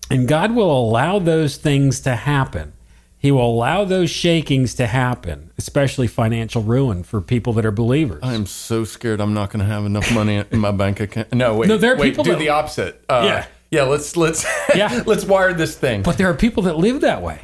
And 0.09 0.27
God 0.27 0.55
will 0.55 0.71
allow 0.71 1.19
those 1.19 1.57
things 1.57 1.99
to 2.01 2.15
happen. 2.15 2.73
He 3.26 3.32
will 3.32 3.49
allow 3.49 3.86
those 3.86 4.11
shakings 4.11 4.76
to 4.76 4.86
happen, 4.86 5.49
especially 5.57 6.05
financial 6.05 6.61
ruin 6.61 7.01
for 7.01 7.21
people 7.21 7.53
that 7.53 7.65
are 7.65 7.71
believers. 7.71 8.19
I'm 8.21 8.45
so 8.45 8.84
scared 8.84 9.19
I'm 9.19 9.34
not 9.34 9.49
going 9.49 9.61
to 9.61 9.65
have 9.65 9.84
enough 9.84 10.13
money 10.13 10.43
in 10.51 10.59
my 10.59 10.69
bank 10.69 10.99
account. 10.99 11.34
No, 11.34 11.55
wait. 11.55 11.67
No, 11.67 11.76
there 11.76 11.95
are 11.95 11.97
wait, 11.97 12.11
people 12.11 12.23
do 12.23 12.34
that- 12.34 12.38
the 12.38 12.49
opposite. 12.49 13.03
Uh, 13.09 13.23
Yeah. 13.26 13.45
Yeah, 13.71 13.82
let's 13.86 14.15
let's 14.15 14.45
Yeah. 14.76 15.01
let's 15.07 15.26
wire 15.26 15.53
this 15.53 15.76
thing. 15.76 16.03
But 16.03 16.19
there 16.19 16.30
are 16.30 16.36
people 16.36 16.61
that 16.63 16.78
live 16.78 17.01
that 17.01 17.23
way 17.23 17.39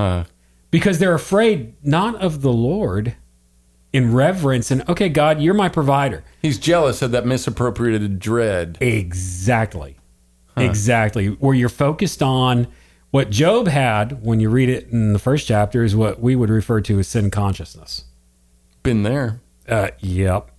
because 0.70 1.00
they're 1.00 1.16
afraid 1.16 1.74
not 1.84 2.14
of 2.22 2.44
the 2.44 2.54
Lord 2.54 3.16
in 3.92 4.14
reverence 4.14 4.70
and, 4.70 4.88
okay, 4.88 5.10
God, 5.10 5.42
you're 5.42 5.56
my 5.56 5.68
provider. 5.68 6.24
He's 6.44 6.60
jealous 6.60 7.02
of 7.02 7.10
that 7.10 7.26
misappropriated 7.26 8.20
dread. 8.20 8.78
Exactly. 8.82 9.98
Exactly. 10.56 11.30
Where 11.30 11.56
you're 11.56 11.70
focused 11.70 12.22
on 12.22 12.68
what 13.12 13.30
Job 13.30 13.68
had 13.68 14.24
when 14.24 14.40
you 14.40 14.50
read 14.50 14.70
it 14.70 14.88
in 14.90 15.14
the 15.14 15.20
first 15.20 15.48
chapter 15.48 15.84
is 15.84 15.96
what 15.96 16.20
we 16.20 16.36
would 16.36 16.50
refer 16.50 16.82
to 16.82 17.00
as 17.00 17.08
sin 17.08 17.30
consciousness. 17.30 18.06
Been 18.84 19.04
there. 19.04 19.42
Uh, 19.68 19.90
yep. 20.00 20.50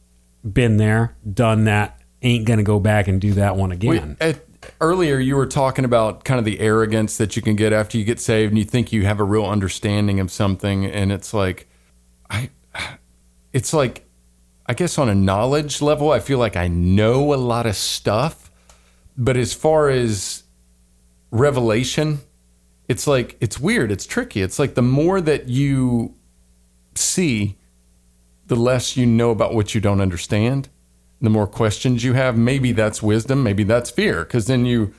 Been 0.51 0.77
there, 0.77 1.17
done 1.31 1.65
that. 1.65 2.01
Ain't 2.23 2.47
going 2.47 2.59
to 2.59 2.65
go 2.65 2.79
back 2.79 3.09
and 3.09 3.21
do 3.21 3.33
that 3.35 3.57
one 3.57 3.71
Wait, 3.71 3.77
again. 3.85 4.17
at, 4.21 4.45
earlier, 4.81 5.19
you 5.19 5.37
were 5.37 5.47
talking 5.47 5.85
about 5.85 6.25
kind 6.25 6.39
of 6.39 6.45
the 6.45 6.61
arrogance 6.61 7.17
that 7.17 7.37
you 7.37 7.43
can 7.43 7.57
get 7.57 7.73
after 7.73 7.99
you 7.99 8.05
get 8.05 8.21
saved, 8.21 8.51
and 8.51 8.59
you 8.59 8.65
think 8.65 8.93
you 8.93 9.05
have 9.05 9.21
a 9.21 9.25
real 9.25 9.45
understanding 9.45 10.21
of 10.21 10.31
something, 10.31 10.85
and 10.85 11.11
it's 11.11 11.35
like, 11.35 11.69
I, 12.31 12.51
it's 13.53 13.73
like, 13.73 14.05
I 14.67 14.75
guess 14.75 14.99
on 14.99 15.09
a 15.09 15.15
knowledge 15.15 15.83
level, 15.83 16.13
I 16.13 16.21
feel 16.21 16.39
like 16.39 16.57
I 16.57 16.69
know 16.69 17.35
a 17.35 17.37
lot 17.37 17.67
of 17.67 17.77
stuff, 17.77 18.51
but 19.17 19.37
as 19.37 19.53
far 19.53 19.91
as 19.91 20.45
revelation, 21.31 22.21
it's 22.89 23.07
like 23.07 23.37
it's 23.41 23.59
weird, 23.59 23.91
it's 23.93 24.07
tricky. 24.07 24.43
It's 24.43 24.59
like 24.59 24.74
the 24.74 24.83
more 24.83 25.20
that 25.20 25.49
you 25.49 26.14
see, 26.95 27.57
the 28.47 28.57
less 28.57 28.97
you 28.97 29.07
know 29.07 29.30
about 29.30 29.55
what 29.55 29.74
you 29.74 29.80
don't 29.80 30.01
understand 30.01 30.68
the 31.22 31.30
more 31.30 31.47
questions 31.47 32.03
you 32.03 32.14
have, 32.14 32.37
maybe 32.37 32.72
that's 32.72 33.01
wisdom, 33.01 33.45
maybe 33.45 33.62
that's 33.62 33.91
fear. 33.93 34.24
Because 34.24 34.49
then 34.49 34.66
you, 34.66 34.93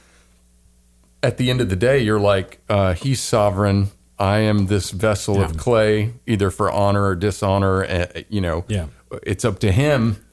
at 1.21 1.35
the 1.37 1.49
end 1.49 1.59
of 1.59 1.67
the 1.69 1.75
day, 1.75 1.99
you're 1.99 2.19
like, 2.19 2.59
uh, 2.69 2.93
He's 2.93 3.19
sovereign. 3.19 3.89
I 4.17 4.37
am 4.39 4.67
this 4.67 4.91
vessel 4.91 5.41
of 5.41 5.57
clay, 5.57 6.13
either 6.25 6.49
for 6.49 6.71
honor 6.71 7.03
or 7.07 7.15
dishonor. 7.15 7.83
Uh, 7.83 8.21
you 8.29 8.39
know, 8.39 8.63
Yeah. 8.69 8.85
it's 9.23 9.43
up 9.43 9.59
to 9.59 9.71
Him. 9.73 10.23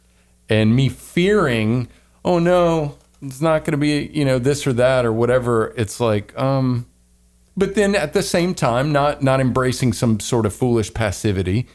And 0.48 0.76
me 0.76 0.88
fearing, 0.88 1.88
oh 2.24 2.38
no, 2.38 2.96
it's 3.20 3.40
not 3.40 3.64
going 3.64 3.72
to 3.72 3.76
be, 3.76 4.10
you 4.16 4.24
know, 4.24 4.38
this 4.38 4.68
or 4.68 4.72
that 4.74 5.04
or 5.04 5.12
whatever. 5.12 5.74
It's 5.76 5.98
like, 5.98 6.38
um, 6.38 6.86
but 7.60 7.76
then 7.76 7.94
at 7.94 8.12
the 8.12 8.22
same 8.22 8.54
time, 8.54 8.90
not 8.90 9.22
not 9.22 9.40
embracing 9.40 9.92
some 9.92 10.18
sort 10.18 10.46
of 10.46 10.52
foolish 10.54 10.92
passivity. 10.92 11.68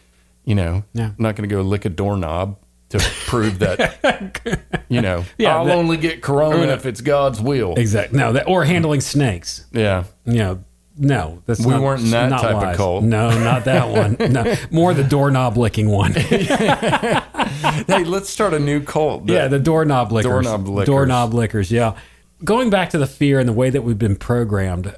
You 0.43 0.55
know, 0.55 0.83
Yeah. 0.93 1.05
I'm 1.07 1.15
not 1.17 1.35
going 1.35 1.47
to 1.49 1.55
go 1.55 1.61
lick 1.61 1.85
a 1.85 1.89
doorknob 1.89 2.57
to 2.89 2.99
prove 3.25 3.57
that. 3.59 4.59
you 4.89 5.01
know, 5.01 5.23
Yeah, 5.39 5.55
I'll 5.57 5.65
that- 5.65 5.75
only 5.75 5.97
get 5.97 6.21
corona 6.21 6.67
if 6.73 6.85
it's 6.85 7.01
God's 7.01 7.39
will. 7.41 7.73
Exactly. 7.75 8.19
No, 8.19 8.33
that 8.33 8.47
or 8.47 8.63
handling 8.65 9.01
snakes. 9.01 9.65
Yeah, 9.71 10.03
You 10.25 10.33
know, 10.35 10.63
no, 10.97 11.41
that's 11.47 11.59
We 11.65 11.71
not, 11.71 11.81
weren't 11.81 12.03
in 12.03 12.11
that 12.11 12.29
type 12.29 12.55
of 12.63 12.77
cult. 12.77 13.03
No, 13.03 13.29
not 13.43 13.65
that 13.65 13.89
one. 14.01 14.17
No, 14.31 14.55
more 14.71 14.93
the 14.93 15.03
doorknob 15.03 15.57
licking 15.57 15.89
one. 15.89 16.13
hey, 16.13 18.03
let's 18.05 18.29
start 18.29 18.53
a 18.53 18.59
new 18.59 18.81
cult. 18.81 19.27
yeah, 19.27 19.47
the 19.47 19.59
doorknob 19.59 20.11
lickers. 20.11 20.31
Doorknob 20.31 20.67
lickers. 20.67 20.85
Doorknob 20.85 21.33
lickers. 21.33 21.71
Yeah. 21.71 21.97
Going 22.43 22.69
back 22.69 22.91
to 22.91 22.97
the 22.97 23.07
fear 23.07 23.39
and 23.39 23.49
the 23.49 23.53
way 23.53 23.69
that 23.69 23.81
we've 23.83 23.97
been 23.97 24.15
programmed, 24.15 24.95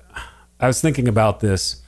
I 0.59 0.67
was 0.67 0.81
thinking 0.81 1.07
about 1.07 1.39
this. 1.39 1.81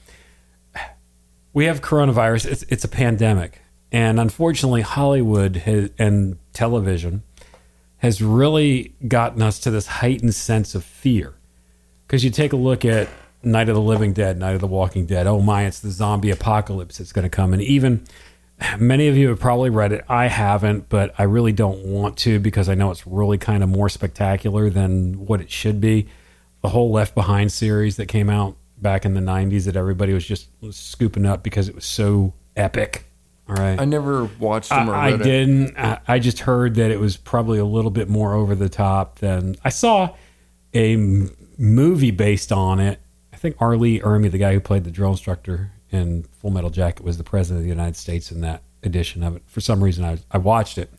We 1.52 1.64
have 1.64 1.80
coronavirus. 1.80 2.46
It's, 2.46 2.62
it's 2.64 2.84
a 2.84 2.88
pandemic, 2.88 3.60
and 3.90 4.20
unfortunately, 4.20 4.82
Hollywood 4.82 5.56
has, 5.56 5.90
and 5.98 6.38
television 6.52 7.24
has 7.98 8.22
really 8.22 8.94
gotten 9.06 9.42
us 9.42 9.58
to 9.60 9.70
this 9.70 9.86
heightened 9.86 10.34
sense 10.34 10.74
of 10.74 10.84
fear. 10.84 11.34
Because 12.06 12.24
you 12.24 12.30
take 12.30 12.52
a 12.52 12.56
look 12.56 12.84
at 12.84 13.08
Night 13.42 13.68
of 13.68 13.74
the 13.74 13.80
Living 13.80 14.12
Dead, 14.12 14.38
Night 14.38 14.54
of 14.54 14.60
the 14.60 14.66
Walking 14.66 15.06
Dead. 15.06 15.26
Oh 15.26 15.40
my, 15.40 15.66
it's 15.66 15.80
the 15.80 15.90
zombie 15.90 16.30
apocalypse 16.30 16.98
that's 16.98 17.12
going 17.12 17.24
to 17.24 17.28
come, 17.28 17.52
and 17.52 17.62
even 17.62 18.04
many 18.78 19.08
of 19.08 19.16
you 19.16 19.28
have 19.28 19.40
probably 19.40 19.70
read 19.70 19.92
it. 19.92 20.04
I 20.08 20.26
haven't, 20.26 20.88
but 20.88 21.14
I 21.18 21.24
really 21.24 21.52
don't 21.52 21.84
want 21.84 22.16
to 22.18 22.38
because 22.38 22.68
I 22.68 22.74
know 22.74 22.90
it's 22.90 23.06
really 23.06 23.38
kind 23.38 23.62
of 23.62 23.68
more 23.68 23.88
spectacular 23.88 24.70
than 24.70 25.26
what 25.26 25.40
it 25.40 25.50
should 25.50 25.80
be. 25.80 26.06
The 26.62 26.68
whole 26.68 26.90
Left 26.90 27.14
Behind 27.14 27.50
series 27.50 27.96
that 27.96 28.06
came 28.06 28.28
out 28.28 28.56
back 28.80 29.04
in 29.04 29.14
the 29.14 29.20
90s 29.20 29.64
that 29.64 29.76
everybody 29.76 30.12
was 30.12 30.24
just 30.24 30.48
scooping 30.70 31.26
up 31.26 31.42
because 31.42 31.68
it 31.68 31.74
was 31.74 31.84
so 31.84 32.34
epic. 32.56 33.04
All 33.48 33.56
right. 33.56 33.80
I 33.80 33.84
never 33.84 34.24
watched 34.38 34.70
them 34.70 34.88
or 34.88 34.94
I, 34.94 35.08
I 35.08 35.16
didn't. 35.16 35.76
I, 35.76 36.00
I 36.06 36.18
just 36.18 36.40
heard 36.40 36.76
that 36.76 36.90
it 36.90 37.00
was 37.00 37.16
probably 37.16 37.58
a 37.58 37.64
little 37.64 37.90
bit 37.90 38.08
more 38.08 38.34
over 38.34 38.54
the 38.54 38.68
top 38.68 39.18
than 39.18 39.56
I 39.64 39.70
saw 39.70 40.14
a 40.72 40.92
m- 40.94 41.36
movie 41.58 42.12
based 42.12 42.52
on 42.52 42.78
it. 42.78 43.00
I 43.32 43.36
think 43.36 43.56
R. 43.58 43.76
Lee 43.76 44.00
Ermey, 44.00 44.30
the 44.30 44.38
guy 44.38 44.52
who 44.52 44.60
played 44.60 44.84
the 44.84 44.90
drill 44.90 45.10
instructor 45.10 45.72
in 45.90 46.24
Full 46.38 46.50
Metal 46.50 46.70
Jacket, 46.70 47.02
was 47.04 47.18
the 47.18 47.24
president 47.24 47.58
of 47.58 47.64
the 47.64 47.70
United 47.70 47.96
States 47.96 48.30
in 48.30 48.40
that 48.42 48.62
edition 48.84 49.22
of 49.24 49.36
it. 49.36 49.42
For 49.46 49.60
some 49.60 49.82
reason, 49.82 50.04
I, 50.04 50.18
I 50.30 50.38
watched 50.38 50.78
it. 50.78 50.92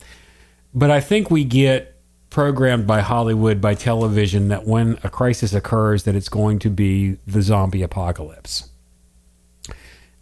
But 0.73 0.91
I 0.91 0.99
think 0.99 1.31
we 1.31 1.43
get 1.43 2.00
programmed 2.31 2.87
by 2.87 3.01
Hollywood, 3.01 3.61
by 3.61 3.75
television, 3.75 4.47
that 4.47 4.65
when 4.65 4.97
a 5.03 5.09
crisis 5.09 5.53
occurs, 5.53 6.05
that 6.05 6.15
it's 6.15 6.29
going 6.29 6.57
to 6.59 6.69
be 6.69 7.17
the 7.27 7.41
zombie 7.43 7.83
apocalypse. 7.83 8.69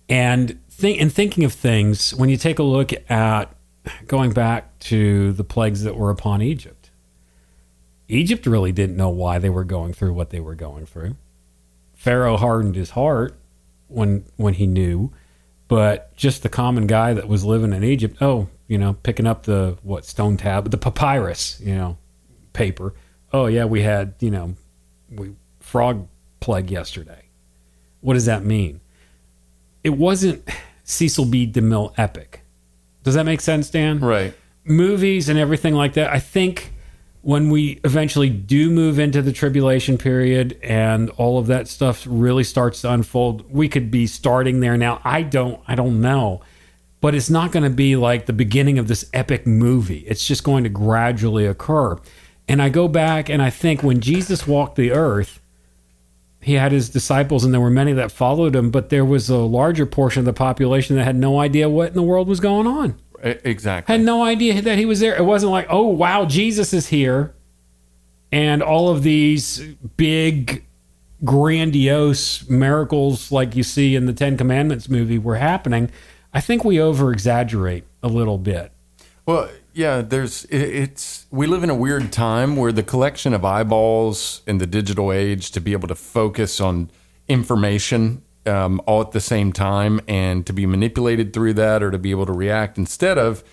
And 0.09 0.59
think, 0.69 0.99
in 0.99 1.09
thinking 1.09 1.45
of 1.45 1.53
things, 1.53 2.13
when 2.15 2.29
you 2.29 2.35
take 2.35 2.59
a 2.59 2.63
look 2.63 2.91
at 3.09 3.55
going 4.07 4.31
back 4.31 4.77
to 4.79 5.31
the 5.33 5.43
plagues 5.43 5.83
that 5.83 5.95
were 5.95 6.09
upon 6.09 6.41
Egypt, 6.41 6.89
Egypt 8.07 8.47
really 8.47 8.71
didn't 8.71 8.97
know 8.97 9.09
why 9.09 9.37
they 9.37 9.51
were 9.51 9.63
going 9.63 9.93
through 9.93 10.13
what 10.13 10.31
they 10.31 10.39
were 10.39 10.55
going 10.55 10.87
through. 10.87 11.15
Pharaoh 11.93 12.37
hardened 12.37 12.75
his 12.75 12.91
heart 12.91 13.35
when 13.87 14.25
when 14.35 14.55
he 14.55 14.65
knew, 14.65 15.11
but 15.67 16.15
just 16.15 16.41
the 16.41 16.49
common 16.49 16.87
guy 16.87 17.13
that 17.13 17.27
was 17.27 17.45
living 17.45 17.71
in 17.71 17.83
Egypt, 17.83 18.17
oh, 18.19 18.49
you 18.69 18.77
know, 18.77 18.93
picking 18.93 19.27
up 19.27 19.43
the 19.43 19.77
what 19.83 20.05
stone 20.05 20.37
tab, 20.37 20.71
the 20.71 20.77
papyrus, 20.77 21.59
you 21.59 21.75
know, 21.75 21.97
paper. 22.53 22.93
Oh 23.33 23.47
yeah, 23.47 23.65
we 23.65 23.81
had 23.81 24.13
you 24.21 24.31
know, 24.31 24.55
we 25.11 25.33
frog 25.59 26.07
plague 26.39 26.71
yesterday. 26.71 27.25
What 27.99 28.13
does 28.13 28.25
that 28.27 28.45
mean? 28.45 28.79
It 29.83 29.91
wasn't 29.91 30.47
Cecil 30.85 31.25
B. 31.25 31.51
DeMille 31.51 31.93
epic. 31.97 32.43
Does 33.03 33.15
that 33.15 33.25
make 33.25 33.41
sense, 33.41 33.69
Dan? 33.69 33.99
Right. 33.99 34.33
movies 34.65 35.29
and 35.29 35.39
everything 35.39 35.73
like 35.73 35.93
that. 35.93 36.11
I 36.11 36.19
think 36.19 36.71
when 37.21 37.49
we 37.49 37.79
eventually 37.83 38.29
do 38.29 38.69
move 38.69 38.99
into 38.99 39.21
the 39.21 39.33
tribulation 39.33 39.97
period 39.97 40.57
and 40.63 41.09
all 41.11 41.37
of 41.37 41.47
that 41.47 41.67
stuff 41.67 42.05
really 42.09 42.43
starts 42.43 42.81
to 42.81 42.91
unfold, 42.91 43.51
we 43.51 43.67
could 43.67 43.91
be 43.91 44.07
starting 44.07 44.59
there 44.61 44.77
now. 44.77 45.01
I 45.03 45.23
don't 45.23 45.59
I 45.67 45.75
don't 45.75 45.99
know. 46.01 46.41
But 47.01 47.15
it's 47.15 47.29
not 47.29 47.51
going 47.51 47.63
to 47.63 47.69
be 47.69 47.95
like 47.95 48.25
the 48.25 48.33
beginning 48.33 48.77
of 48.77 48.87
this 48.87 49.09
epic 49.13 49.47
movie. 49.47 49.99
It's 49.99 50.27
just 50.27 50.43
going 50.43 50.63
to 50.65 50.69
gradually 50.69 51.45
occur. 51.45 51.97
And 52.47 52.61
I 52.61 52.69
go 52.69 52.87
back 52.87 53.29
and 53.29 53.41
I 53.41 53.49
think 53.49 53.83
when 53.83 54.01
Jesus 54.01 54.45
walked 54.47 54.75
the 54.75 54.91
earth, 54.91 55.39
he 56.41 56.53
had 56.55 56.71
his 56.71 56.89
disciples 56.89 57.45
and 57.45 57.53
there 57.53 57.61
were 57.61 57.69
many 57.69 57.93
that 57.93 58.11
followed 58.11 58.55
him, 58.55 58.69
but 58.71 58.89
there 58.89 59.05
was 59.05 59.29
a 59.29 59.37
larger 59.37 59.85
portion 59.85 60.21
of 60.21 60.25
the 60.25 60.33
population 60.33 60.95
that 60.95 61.03
had 61.05 61.15
no 61.15 61.39
idea 61.39 61.69
what 61.69 61.89
in 61.89 61.93
the 61.93 62.01
world 62.03 62.27
was 62.27 62.39
going 62.39 62.65
on 62.67 62.95
Exactly. 63.21 63.93
had 63.93 64.03
no 64.05 64.23
idea 64.23 64.61
that 64.61 64.77
he 64.77 64.85
was 64.85 65.01
there. 65.01 65.15
It 65.15 65.25
wasn't 65.25 65.51
like, 65.51 65.67
oh 65.69 65.87
wow, 65.87 66.23
Jesus 66.25 66.73
is 66.73 66.87
here, 66.87 67.33
and 68.31 68.63
all 68.63 68.89
of 68.89 69.03
these 69.03 69.59
big, 69.97 70.65
grandiose 71.25 72.49
miracles 72.49 73.31
like 73.31 73.55
you 73.55 73.63
see 73.63 73.95
in 73.95 74.05
the 74.05 74.13
Ten 74.13 74.37
Commandments 74.37 74.87
movie 74.89 75.17
were 75.17 75.35
happening. 75.35 75.91
I 76.33 76.41
think 76.41 76.63
we 76.63 76.79
over 76.79 77.11
exaggerate 77.11 77.85
a 78.03 78.07
little 78.07 78.37
bit. 78.37 78.71
Well, 79.25 79.49
yeah, 79.73 80.01
there's 80.01 80.45
it's 80.45 81.25
we 81.31 81.47
live 81.47 81.63
in 81.63 81.69
a 81.69 81.75
weird 81.75 82.11
time 82.11 82.55
where 82.55 82.71
the 82.71 82.83
collection 82.83 83.33
of 83.33 83.45
eyeballs 83.45 84.41
in 84.47 84.57
the 84.57 84.67
digital 84.67 85.11
age 85.11 85.51
to 85.51 85.61
be 85.61 85.73
able 85.73 85.87
to 85.87 85.95
focus 85.95 86.59
on 86.59 86.89
information 87.27 88.23
um, 88.45 88.81
all 88.85 89.01
at 89.01 89.11
the 89.11 89.21
same 89.21 89.53
time 89.53 90.01
and 90.07 90.45
to 90.45 90.53
be 90.53 90.65
manipulated 90.65 91.33
through 91.33 91.53
that 91.53 91.83
or 91.83 91.91
to 91.91 91.97
be 91.97 92.11
able 92.11 92.25
to 92.25 92.33
react 92.33 92.77
instead 92.77 93.17
of 93.17 93.43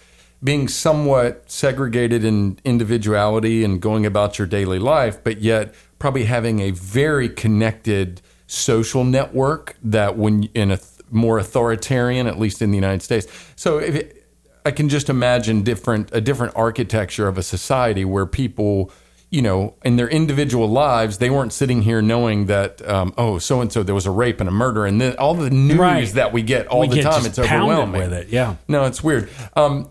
being 0.43 0.69
somewhat 0.69 1.51
segregated 1.51 2.25
in 2.25 2.59
individuality 2.65 3.65
and 3.65 3.81
going 3.81 4.07
about 4.07 4.39
your 4.39 4.47
daily 4.47 4.79
life, 4.79 5.23
but 5.25 5.41
yet 5.41 5.75
probably 5.99 6.25
having 6.25 6.61
a 6.61 6.71
very 6.71 7.29
connected 7.29 8.21
social 8.47 9.03
network 9.03 9.77
that 9.83 10.17
when 10.17 10.45
in 10.55 10.71
a 10.71 10.79
more 11.11 11.39
authoritarian, 11.39 12.27
at 12.27 12.39
least 12.39 12.63
in 12.63 12.71
the 12.71 12.77
United 12.77 13.03
States. 13.03 13.27
So 13.57 13.79
if 13.79 13.95
it, 13.95 14.25
I 14.65 14.71
can 14.73 14.89
just 14.89 15.09
imagine 15.09 15.63
different 15.63 16.11
a 16.13 16.21
different 16.21 16.55
architecture 16.57 17.29
of 17.29 17.39
a 17.39 17.43
society 17.43 18.05
where 18.05 18.27
people, 18.27 18.91
you 19.31 19.41
know, 19.43 19.75
in 19.85 19.95
their 19.97 20.09
individual 20.09 20.69
lives, 20.69 21.19
they 21.19 21.31
weren't 21.31 21.53
sitting 21.53 21.83
here 21.83 22.03
knowing 22.03 22.47
that 22.47 22.87
um, 22.89 23.15
oh, 23.17 23.39
so 23.39 23.61
and 23.61 23.73
so 23.73 23.83
there 23.85 23.95
was 23.95 24.07
a 24.07 24.11
rape 24.11 24.41
and 24.41 24.49
a 24.49 24.53
murder, 24.53 24.85
and 24.85 25.01
then 25.01 25.15
all 25.19 25.35
the 25.35 25.51
news 25.51 25.79
Right. 25.79 26.09
that 26.15 26.33
we 26.33 26.43
get 26.43 26.67
all 26.67 26.81
We 26.81 26.89
the 26.89 26.95
get 26.97 27.05
time, 27.05 27.25
it's 27.27 27.39
overwhelming 27.39 28.01
with 28.01 28.13
it, 28.13 28.29
yeah. 28.29 28.57
No, 28.67 28.85
it's 28.87 29.05
weird. 29.05 29.29
Um, 29.55 29.89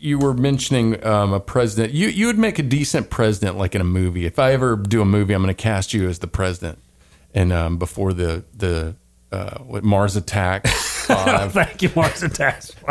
you 0.00 0.16
were 0.20 0.32
mentioning 0.34 1.04
um, 1.04 1.32
a 1.32 1.40
president. 1.40 1.92
You 1.92 2.06
you 2.06 2.26
would 2.26 2.38
make 2.38 2.60
a 2.60 2.62
decent 2.62 3.10
president, 3.10 3.58
like 3.58 3.74
in 3.74 3.80
a 3.80 3.84
movie. 3.84 4.26
If 4.26 4.38
I 4.38 4.52
ever 4.52 4.76
do 4.76 5.02
a 5.02 5.04
movie, 5.04 5.34
I'm 5.34 5.42
going 5.42 5.52
to 5.52 5.60
cast 5.60 5.92
you 5.92 6.08
as 6.08 6.20
the 6.20 6.28
president, 6.28 6.78
and 7.34 7.52
um, 7.52 7.78
before 7.78 8.12
the 8.12 8.44
the 8.54 8.94
uh, 9.32 9.58
what 9.58 9.84
Mars 9.84 10.16
attack. 10.16 10.66
Five. 11.08 11.52
Thank 11.52 11.82
you, 11.82 11.90
Martin 11.96 12.30
Task. 12.30 12.76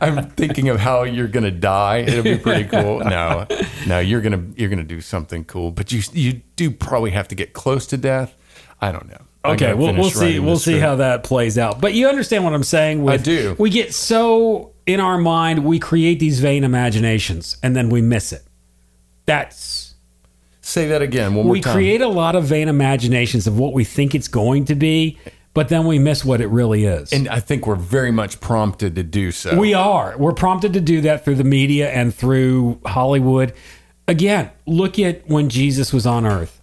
I'm 0.00 0.30
thinking 0.30 0.68
of 0.68 0.78
how 0.78 1.02
you're 1.02 1.26
gonna 1.26 1.50
die. 1.50 1.98
It'll 1.98 2.22
be 2.22 2.38
pretty 2.38 2.68
cool. 2.68 3.02
No, 3.12 3.46
no, 3.86 3.98
you're 3.98 4.20
gonna 4.20 4.44
you're 4.56 4.70
gonna 4.70 4.84
do 4.84 5.00
something 5.00 5.44
cool, 5.44 5.70
but 5.72 5.90
you 5.92 6.02
you 6.12 6.40
do 6.56 6.70
probably 6.70 7.10
have 7.10 7.28
to 7.28 7.34
get 7.34 7.52
close 7.52 7.86
to 7.88 7.96
death. 7.96 8.34
I 8.80 8.92
don't 8.92 9.08
know. 9.08 9.18
Okay, 9.44 9.74
we'll, 9.74 9.92
we'll 9.94 10.10
see. 10.10 10.38
We'll 10.38 10.56
see 10.56 10.72
script. 10.72 10.82
how 10.82 10.96
that 10.96 11.24
plays 11.24 11.58
out. 11.58 11.80
But 11.80 11.94
you 11.94 12.08
understand 12.08 12.44
what 12.44 12.52
I'm 12.52 12.62
saying? 12.62 13.02
With, 13.02 13.24
do. 13.24 13.56
We 13.58 13.70
get 13.70 13.92
so 13.92 14.72
in 14.86 15.00
our 15.00 15.18
mind, 15.18 15.64
we 15.64 15.78
create 15.80 16.20
these 16.20 16.38
vain 16.38 16.62
imaginations, 16.62 17.56
and 17.62 17.74
then 17.74 17.88
we 17.88 18.02
miss 18.02 18.32
it. 18.32 18.44
That's 19.26 19.81
Say 20.62 20.86
that 20.88 21.02
again. 21.02 21.34
One 21.34 21.46
more 21.46 21.52
we 21.52 21.60
time. 21.60 21.74
create 21.74 22.00
a 22.00 22.08
lot 22.08 22.36
of 22.36 22.44
vain 22.44 22.68
imaginations 22.68 23.46
of 23.46 23.58
what 23.58 23.72
we 23.72 23.84
think 23.84 24.14
it's 24.14 24.28
going 24.28 24.64
to 24.66 24.76
be, 24.76 25.18
but 25.54 25.68
then 25.68 25.86
we 25.86 25.98
miss 25.98 26.24
what 26.24 26.40
it 26.40 26.46
really 26.46 26.84
is. 26.84 27.12
and 27.12 27.28
I 27.28 27.40
think 27.40 27.66
we're 27.66 27.74
very 27.74 28.12
much 28.12 28.40
prompted 28.40 28.94
to 28.94 29.02
do 29.02 29.32
so. 29.32 29.58
We 29.58 29.74
are. 29.74 30.16
We're 30.16 30.32
prompted 30.32 30.72
to 30.74 30.80
do 30.80 31.00
that 31.02 31.24
through 31.24 31.34
the 31.34 31.44
media 31.44 31.90
and 31.90 32.14
through 32.14 32.80
Hollywood. 32.86 33.52
Again, 34.06 34.50
look 34.66 34.98
at 34.98 35.28
when 35.28 35.48
Jesus 35.48 35.92
was 35.92 36.06
on 36.06 36.24
earth. 36.24 36.60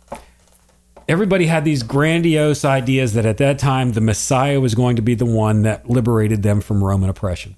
Everybody 1.08 1.48
had 1.48 1.66
these 1.66 1.84
grandiose 1.84 2.64
ideas 2.64 3.14
that 3.14 3.26
at 3.26 3.38
that 3.38 3.60
time 3.60 3.92
the 3.94 4.02
Messiah 4.02 4.60
was 4.60 4.76
going 4.76 4.96
to 4.96 5.02
be 5.02 5.16
the 5.16 5.26
one 5.26 5.64
that 5.64 5.90
liberated 5.90 6.42
them 6.44 6.62
from 6.62 6.84
Roman 6.84 7.10
oppression. 7.10 7.56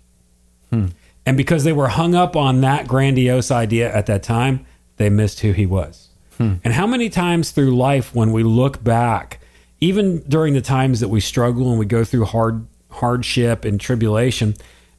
Hmm. 0.69 0.87
And 1.25 1.37
because 1.37 1.65
they 1.65 1.73
were 1.73 1.89
hung 1.89 2.15
up 2.15 2.35
on 2.35 2.61
that 2.61 2.87
grandiose 2.87 3.51
idea 3.51 3.93
at 3.93 4.07
that 4.07 4.23
time, 4.23 4.65
they 4.97 5.09
missed 5.09 5.41
who 5.41 5.51
he 5.51 5.65
was. 5.65 6.10
Hmm. 6.41 6.53
And 6.63 6.73
how 6.73 6.87
many 6.87 7.09
times 7.09 7.51
through 7.51 7.75
life 7.75 8.13
when 8.15 8.31
we 8.31 8.43
look 8.43 8.83
back, 8.83 9.39
even 9.79 10.19
during 10.27 10.53
the 10.53 10.61
times 10.61 10.99
that 10.99 11.09
we 11.09 11.19
struggle 11.19 11.69
and 11.69 11.79
we 11.79 11.85
go 11.85 12.03
through 12.03 12.25
hard 12.25 12.65
hardship 12.89 13.63
and 13.65 13.79
tribulation, 13.79 14.55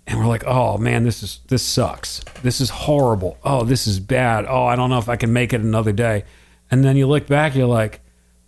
and 0.06 0.18
we're 0.18 0.26
like, 0.26 0.44
"Oh 0.46 0.78
man, 0.78 1.04
this 1.04 1.22
is 1.22 1.40
this 1.48 1.62
sucks. 1.62 2.20
This 2.42 2.60
is 2.60 2.70
horrible. 2.70 3.36
Oh, 3.44 3.64
this 3.64 3.86
is 3.86 4.00
bad. 4.00 4.46
Oh, 4.48 4.64
I 4.64 4.76
don't 4.76 4.90
know 4.90 4.98
if 4.98 5.08
I 5.08 5.16
can 5.16 5.32
make 5.32 5.52
it 5.52 5.60
another 5.60 5.92
day." 5.92 6.24
And 6.70 6.84
then 6.84 6.96
you 6.96 7.06
look 7.06 7.26
back, 7.26 7.54
you're 7.54 7.66
like, 7.66 8.00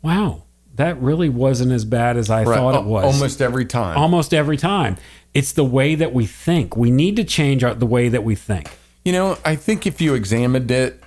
"Wow, 0.03 0.43
that 0.77 1.01
really 1.01 1.29
wasn't 1.29 1.73
as 1.73 1.85
bad 1.85 2.17
as 2.17 2.31
I 2.31 2.43
Right. 2.43 2.57
thought 2.57 2.75
it 2.75 2.85
was." 2.85 3.05
almost 3.05 3.41
every 3.43 3.67
time. 3.67 3.97
almost 3.99 4.33
every 4.35 4.57
time. 4.57 4.97
It's 5.35 5.53
the 5.53 5.65
way 5.65 5.95
that 5.95 6.13
we 6.15 6.27
think. 6.27 6.77
We 6.77 6.91
need 6.91 7.17
to 7.17 7.25
change 7.25 7.63
our, 7.65 7.75
the 7.75 7.87
way 7.87 8.09
that 8.09 8.25
we 8.25 8.35
think. 8.35 8.71
You 9.05 9.13
know, 9.13 9.37
I 9.45 9.57
think 9.57 9.87
if 9.87 10.01
you 10.01 10.15
examined 10.15 10.71
it, 10.71 11.03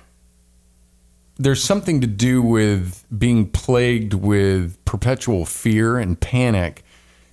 there's 1.38 1.62
something 1.62 2.00
to 2.00 2.06
do 2.06 2.42
with 2.42 3.04
being 3.16 3.48
plagued 3.48 4.14
with 4.14 4.84
perpetual 4.84 5.44
fear 5.44 5.98
and 5.98 6.20
panic 6.20 6.82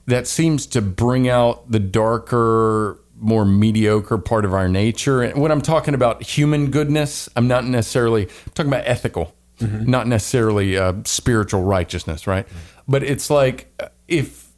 that 0.06 0.28
seems 0.28 0.68
to 0.68 0.82
bring 0.82 1.28
out 1.28 1.72
the 1.72 1.80
darker, 1.80 3.00
more 3.18 3.46
mediocre 3.46 4.18
part 4.20 4.46
of 4.46 4.54
our 4.54 4.70
nature. 4.70 5.24
And 5.24 5.42
when 5.42 5.52
I'm 5.52 5.62
talking 5.62 5.96
about 5.96 6.22
human 6.22 6.70
goodness, 6.70 7.28
I'm 7.36 7.48
not 7.48 7.66
necessarily 7.66 8.24
I'm 8.24 8.52
talking 8.54 8.72
about 8.72 8.84
ethical. 8.86 9.36
not 9.60 10.06
necessarily 10.06 10.78
uh, 10.78 10.94
spiritual 11.06 11.64
righteousness, 11.64 12.28
right? 12.28 12.46
But 12.88 13.04
it's 13.04 13.30
like 13.30 13.74
uh, 13.80 13.88
if 14.08 14.50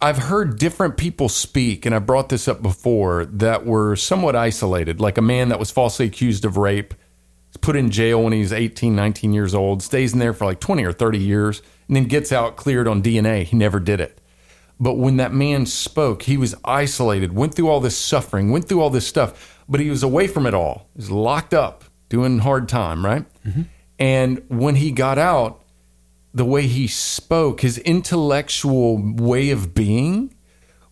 I've 0.00 0.18
heard 0.18 0.58
different 0.58 0.96
people 0.96 1.28
speak, 1.28 1.86
and 1.86 1.94
I 1.94 1.98
brought 2.00 2.28
this 2.28 2.48
up 2.48 2.62
before, 2.62 3.24
that 3.26 3.66
were 3.66 3.96
somewhat 3.96 4.36
isolated, 4.36 5.00
like 5.00 5.16
a 5.18 5.22
man 5.22 5.48
that 5.48 5.58
was 5.58 5.70
falsely 5.70 6.06
accused 6.06 6.44
of 6.44 6.56
rape, 6.56 6.94
put 7.60 7.76
in 7.76 7.90
jail 7.90 8.22
when 8.22 8.32
he's 8.32 8.52
18, 8.52 8.94
19 8.94 9.32
years 9.32 9.54
old, 9.54 9.82
stays 9.82 10.12
in 10.12 10.18
there 10.18 10.32
for 10.32 10.44
like 10.44 10.60
20 10.60 10.84
or 10.84 10.92
30 10.92 11.18
years, 11.18 11.62
and 11.86 11.96
then 11.96 12.04
gets 12.04 12.32
out 12.32 12.56
cleared 12.56 12.86
on 12.86 13.02
DNA. 13.02 13.44
He 13.44 13.56
never 13.56 13.80
did 13.80 14.00
it. 14.00 14.20
But 14.80 14.94
when 14.94 15.16
that 15.16 15.32
man 15.32 15.66
spoke, 15.66 16.22
he 16.22 16.36
was 16.36 16.54
isolated, 16.64 17.32
went 17.32 17.54
through 17.54 17.68
all 17.68 17.80
this 17.80 17.96
suffering, 17.96 18.50
went 18.50 18.68
through 18.68 18.80
all 18.80 18.90
this 18.90 19.06
stuff, 19.06 19.64
but 19.68 19.80
he 19.80 19.90
was 19.90 20.02
away 20.02 20.28
from 20.28 20.46
it 20.46 20.54
all. 20.54 20.88
He 20.94 20.98
was 20.98 21.10
locked 21.10 21.52
up, 21.52 21.84
doing 22.08 22.38
hard 22.40 22.68
time, 22.68 23.04
right? 23.04 23.24
Mm-hmm. 23.44 23.62
And 23.98 24.42
when 24.48 24.76
he 24.76 24.92
got 24.92 25.18
out, 25.18 25.64
the 26.32 26.44
way 26.44 26.66
he 26.66 26.86
spoke, 26.86 27.62
his 27.62 27.78
intellectual 27.78 29.02
way 29.16 29.50
of 29.50 29.74
being 29.74 30.34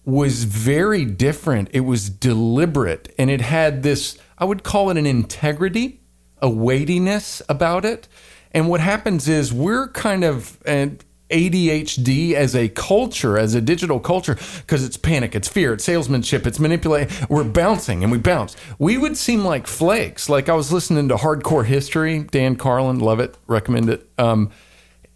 was 0.04 0.44
very 0.44 1.04
different. 1.04 1.68
It 1.72 1.80
was 1.80 2.10
deliberate 2.10 3.14
and 3.18 3.30
it 3.30 3.40
had 3.40 3.82
this, 3.82 4.18
I 4.38 4.44
would 4.44 4.64
call 4.64 4.90
it 4.90 4.96
an 4.96 5.06
integrity, 5.06 6.00
a 6.40 6.48
weightiness 6.48 7.42
about 7.48 7.84
it. 7.84 8.08
And 8.52 8.68
what 8.68 8.80
happens 8.80 9.28
is 9.28 9.52
we're 9.52 9.88
kind 9.88 10.24
of 10.24 10.58
an 10.64 10.98
ADHD 11.30 12.34
as 12.34 12.54
a 12.54 12.68
culture, 12.68 13.36
as 13.36 13.54
a 13.54 13.60
digital 13.60 13.98
culture, 13.98 14.36
because 14.60 14.84
it's 14.84 14.96
panic, 14.96 15.34
it's 15.34 15.48
fear, 15.48 15.72
it's 15.72 15.84
salesmanship, 15.84 16.46
it's 16.46 16.60
manipulation. 16.60 17.26
We're 17.28 17.44
bouncing 17.44 18.02
and 18.02 18.12
we 18.12 18.18
bounce. 18.18 18.56
We 18.78 18.96
would 18.96 19.16
seem 19.16 19.44
like 19.44 19.66
flakes. 19.66 20.28
Like 20.28 20.48
I 20.48 20.54
was 20.54 20.72
listening 20.72 21.08
to 21.08 21.16
Hardcore 21.16 21.64
History, 21.64 22.20
Dan 22.20 22.56
Carlin, 22.56 22.98
love 23.00 23.20
it, 23.20 23.36
recommend 23.46 23.90
it. 23.90 24.08
Um, 24.18 24.50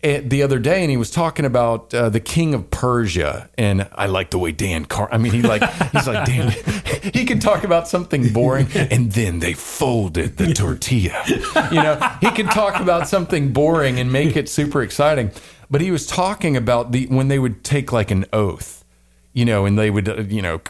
the 0.02 0.42
other 0.42 0.58
day, 0.58 0.82
and 0.82 0.90
he 0.90 0.96
was 0.96 1.10
talking 1.10 1.44
about 1.44 1.92
uh, 1.92 2.08
the 2.08 2.20
king 2.20 2.54
of 2.54 2.70
Persia, 2.70 3.50
and 3.58 3.88
I 3.92 4.06
like 4.06 4.30
the 4.30 4.38
way 4.38 4.52
Dan 4.52 4.84
Car. 4.86 5.08
I 5.12 5.18
mean, 5.18 5.32
he 5.32 5.42
like 5.42 5.62
he's 5.90 6.06
like 6.06 6.26
Dan. 6.26 6.50
he 7.14 7.24
can 7.24 7.38
talk 7.38 7.64
about 7.64 7.86
something 7.86 8.32
boring, 8.32 8.68
and 8.74 9.12
then 9.12 9.40
they 9.40 9.52
folded 9.52 10.36
the 10.38 10.54
tortilla. 10.54 11.22
You 11.26 11.82
know, 11.82 12.16
he 12.20 12.30
can 12.30 12.46
talk 12.46 12.80
about 12.80 13.08
something 13.08 13.52
boring 13.52 13.98
and 13.98 14.10
make 14.10 14.36
it 14.36 14.48
super 14.48 14.82
exciting. 14.82 15.32
But 15.70 15.80
he 15.80 15.90
was 15.90 16.06
talking 16.06 16.56
about 16.56 16.92
the 16.92 17.06
when 17.06 17.28
they 17.28 17.38
would 17.38 17.62
take 17.62 17.92
like 17.92 18.10
an 18.10 18.24
oath, 18.32 18.84
you 19.32 19.44
know, 19.44 19.66
and 19.66 19.78
they 19.78 19.90
would 19.90 20.08
uh, 20.08 20.22
you 20.22 20.42
know 20.42 20.60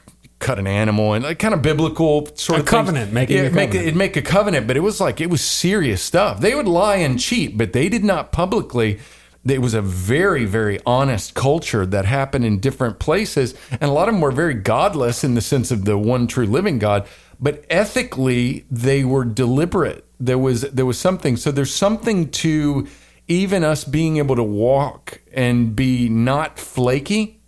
cut 0.40 0.58
an 0.58 0.66
animal 0.66 1.12
and 1.12 1.22
like 1.22 1.38
kind 1.38 1.54
of 1.54 1.62
biblical 1.62 2.26
sort 2.34 2.58
A 2.58 2.62
of 2.62 2.66
covenant, 2.68 3.12
making 3.12 3.38
a 3.38 3.42
make 3.44 3.52
covenant. 3.52 3.74
it'd 3.74 3.96
make 3.96 4.16
a 4.16 4.22
covenant, 4.22 4.66
but 4.66 4.76
it 4.76 4.80
was 4.80 5.00
like 5.00 5.20
it 5.20 5.30
was 5.30 5.40
serious 5.40 6.02
stuff. 6.02 6.40
They 6.40 6.54
would 6.54 6.66
lie 6.66 6.96
and 6.96 7.20
cheat, 7.20 7.56
but 7.56 7.72
they 7.72 7.88
did 7.88 8.02
not 8.02 8.32
publicly. 8.32 8.98
It 9.46 9.62
was 9.62 9.72
a 9.72 9.80
very, 9.80 10.44
very 10.44 10.80
honest 10.84 11.34
culture 11.34 11.86
that 11.86 12.04
happened 12.04 12.44
in 12.44 12.60
different 12.60 12.98
places, 12.98 13.54
and 13.70 13.84
a 13.84 13.92
lot 13.92 14.08
of 14.08 14.14
them 14.14 14.20
were 14.20 14.32
very 14.32 14.54
godless 14.54 15.24
in 15.24 15.34
the 15.34 15.40
sense 15.40 15.70
of 15.70 15.86
the 15.86 15.96
one 15.96 16.26
true 16.26 16.46
living 16.46 16.78
God. 16.78 17.06
But 17.40 17.64
ethically, 17.70 18.66
they 18.70 19.02
were 19.02 19.24
deliberate. 19.24 20.04
There 20.18 20.38
was 20.38 20.62
there 20.62 20.84
was 20.84 20.98
something. 20.98 21.38
So 21.38 21.50
there's 21.50 21.74
something 21.74 22.30
to 22.32 22.86
even 23.28 23.64
us 23.64 23.84
being 23.84 24.18
able 24.18 24.36
to 24.36 24.42
walk 24.42 25.22
and 25.32 25.74
be 25.74 26.08
not 26.10 26.58
flaky 26.58 27.40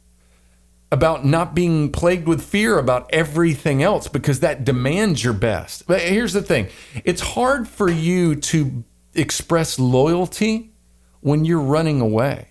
about 0.90 1.24
not 1.24 1.54
being 1.54 1.90
plagued 1.90 2.28
with 2.28 2.42
fear 2.42 2.78
about 2.78 3.08
everything 3.12 3.82
else 3.82 4.08
because 4.08 4.40
that 4.40 4.64
demands 4.64 5.24
your 5.24 5.32
best. 5.32 5.86
But 5.86 6.00
here's 6.02 6.32
the 6.32 6.42
thing 6.42 6.68
it's 7.04 7.20
hard 7.20 7.68
for 7.68 7.90
you 7.90 8.34
to 8.36 8.84
express 9.14 9.78
loyalty 9.78 10.71
when 11.22 11.44
you're 11.44 11.60
running 11.60 12.00
away. 12.00 12.48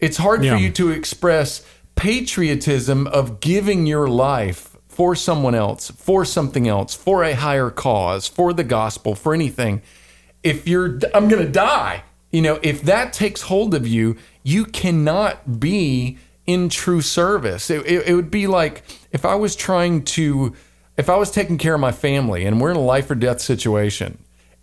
It's 0.00 0.16
hard 0.16 0.42
Yeah. 0.44 0.54
for 0.56 0.62
you 0.62 0.70
to 0.72 0.90
express 0.90 1.62
patriotism 1.96 3.06
of 3.08 3.40
giving 3.40 3.86
your 3.86 4.08
life 4.08 4.76
for 4.88 5.14
someone 5.14 5.54
else, 5.54 5.90
for 5.90 6.24
something 6.24 6.66
else, 6.66 6.94
for 6.94 7.22
a 7.22 7.34
higher 7.34 7.70
cause, 7.70 8.26
for 8.26 8.52
the 8.52 8.64
gospel, 8.64 9.14
for 9.14 9.34
anything. 9.34 9.82
If 10.42 10.66
you're, 10.66 10.98
I'm 11.14 11.28
going 11.28 11.44
to 11.44 11.50
die, 11.50 12.02
you 12.32 12.42
know, 12.42 12.58
if 12.62 12.82
that 12.82 13.12
takes 13.12 13.42
hold 13.42 13.74
of 13.74 13.86
you, 13.86 14.16
you 14.42 14.64
cannot 14.64 15.60
be 15.60 16.18
in 16.46 16.68
true 16.68 17.00
service. 17.00 17.70
It, 17.70 17.84
it, 17.86 18.08
it 18.08 18.14
would 18.14 18.30
be 18.30 18.46
like 18.46 18.82
if 19.12 19.24
I 19.24 19.34
was 19.34 19.54
trying 19.54 20.02
to, 20.16 20.54
if 20.96 21.08
I 21.08 21.16
was 21.16 21.30
taking 21.30 21.58
care 21.58 21.74
of 21.74 21.80
my 21.80 21.92
family 21.92 22.44
and 22.44 22.60
we're 22.60 22.70
in 22.70 22.76
a 22.76 22.80
life 22.80 23.10
or 23.10 23.14
death 23.14 23.40
situation 23.40 24.18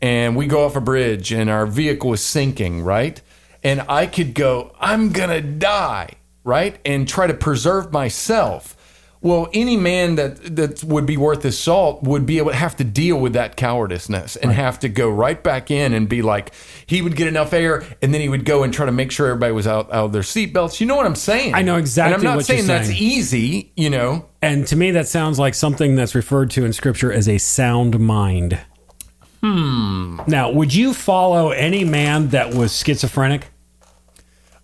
and 0.06 0.36
we 0.36 0.45
go 0.45 0.64
off 0.66 0.76
a 0.76 0.82
bridge 0.82 1.34
and 1.34 1.49
our 1.49 1.66
vehicle 1.66 2.14
is 2.14 2.24
sinking, 2.24 2.84
right? 2.84 3.20
And 3.64 3.84
I 3.89 4.06
could 4.06 4.36
go, 4.36 4.72
I'm 4.80 5.12
going 5.12 5.32
to 5.32 5.41
die, 5.41 6.12
right? 6.43 6.78
And 6.86 7.08
try 7.08 7.26
to 7.26 7.34
preserve 7.34 7.91
myself. 7.91 8.78
Well, 9.22 9.49
any 9.51 9.78
man 9.78 10.14
that 10.16 10.56
that 10.58 10.84
would 10.84 11.08
be 11.08 11.18
worth 11.18 11.41
his 11.41 11.58
salt 11.58 12.03
would 12.03 12.28
be 12.28 12.38
able 12.38 12.51
to 12.51 12.56
have 12.56 12.76
to 12.76 12.84
deal 12.84 13.20
with 13.20 13.34
that 13.34 13.58
cowardiceness 13.58 14.38
and 14.39 14.51
have 14.51 14.78
to 14.82 14.89
go 14.89 15.10
right 15.10 15.41
back 15.41 15.72
in 15.72 15.93
and 15.93 16.08
be 16.08 16.22
like, 16.22 16.53
he 16.86 17.01
would 17.01 17.16
get 17.16 17.28
enough 17.28 17.51
air, 17.51 17.84
and 18.03 18.14
then 18.14 18.22
he 18.22 18.30
would 18.30 18.45
go 18.45 18.62
and 18.62 18.72
try 18.72 18.86
to 18.86 18.91
make 18.91 19.12
sure 19.12 19.26
everybody 19.26 19.53
was 19.53 19.66
out, 19.66 19.91
out 19.91 20.06
of 20.06 20.12
their 20.12 20.22
seatbelts. 20.22 20.80
You 20.80 20.86
know 20.86 20.95
what 20.95 21.08
I'm 21.08 21.16
saying? 21.16 21.56
I 21.56 21.64
know 21.64 21.78
exactly 21.78 22.14
And 22.14 22.22
I'm 22.22 22.24
not 22.24 22.36
you're 22.36 22.43
saying 22.43 22.68
that's 22.68 22.91
easy. 22.91 23.72
You 23.76 23.89
know, 23.89 24.30
And 24.43 24.68
to 24.68 24.76
me, 24.76 24.91
that 24.91 25.08
sounds 25.08 25.39
like 25.39 25.56
something 25.56 25.95
that's 25.95 26.14
referred 26.14 26.51
to 26.51 26.64
in 26.64 26.74
scripture 26.74 27.12
as 27.12 27.28
a 27.28 27.39
sound 27.39 27.99
mind. 27.99 28.60
Hmm. 29.46 30.20
Now, 30.28 30.50
would 30.52 30.74
you 30.74 30.93
follow 30.93 31.52
any 31.52 31.84
man 31.84 32.30
that 32.30 32.54
was 32.56 32.76
schizophrenic? 32.76 33.52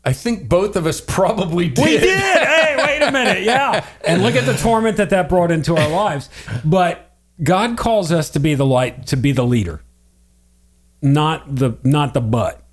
I 0.04 0.14
think 0.14 0.50
both 0.50 0.76
of 0.76 0.88
us 0.88 1.00
probably 1.00 1.70
did. 1.70 1.86
We 1.86 1.98
did. 1.98 2.20
hey, 2.20 2.76
wait 2.78 3.08
a 3.08 3.12
minute. 3.12 3.44
Yeah. 3.52 3.86
And 4.06 4.24
look 4.24 4.36
at 4.36 4.46
the 4.46 4.56
torment 4.56 4.98
that 4.98 5.12
that 5.12 5.30
brought 5.30 5.52
into 5.52 5.76
our 5.76 5.90
lives. 5.90 6.30
But 6.66 7.12
God 7.44 7.78
calls 7.78 8.12
us 8.12 8.30
to 8.32 8.40
be 8.40 8.56
the 8.56 8.66
light, 8.66 9.08
to 9.08 9.18
be 9.18 9.32
the 9.32 9.46
leader, 9.46 9.82
not 11.02 11.56
the 11.56 11.78
not 11.84 12.14
the 12.14 12.22
butt. 12.22 12.64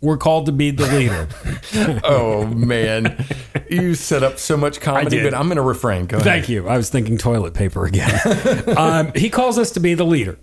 We're 0.00 0.18
called 0.18 0.46
to 0.46 0.52
be 0.52 0.70
the 0.70 0.86
leader. 0.86 1.28
Oh 2.04 2.46
man, 2.46 3.24
you 3.68 3.94
set 3.94 4.22
up 4.22 4.38
so 4.38 4.56
much 4.56 4.80
comedy, 4.80 5.22
but 5.22 5.34
I'm 5.34 5.46
going 5.46 5.56
to 5.56 5.62
refrain. 5.62 6.06
Go 6.06 6.18
ahead. 6.18 6.24
Thank 6.24 6.48
you. 6.48 6.68
I 6.68 6.76
was 6.76 6.88
thinking 6.88 7.18
toilet 7.18 7.52
paper 7.54 7.84
again. 7.84 8.20
um, 8.76 9.12
he 9.16 9.28
calls 9.28 9.58
us 9.58 9.72
to 9.72 9.80
be 9.80 9.94
the 9.94 10.04
leader. 10.04 10.38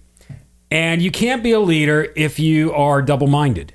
And 0.72 1.02
you 1.02 1.12
can't 1.12 1.44
be 1.44 1.52
a 1.52 1.60
leader 1.60 2.12
if 2.16 2.40
you 2.40 2.74
are 2.74 3.02
double 3.02 3.28
minded. 3.28 3.74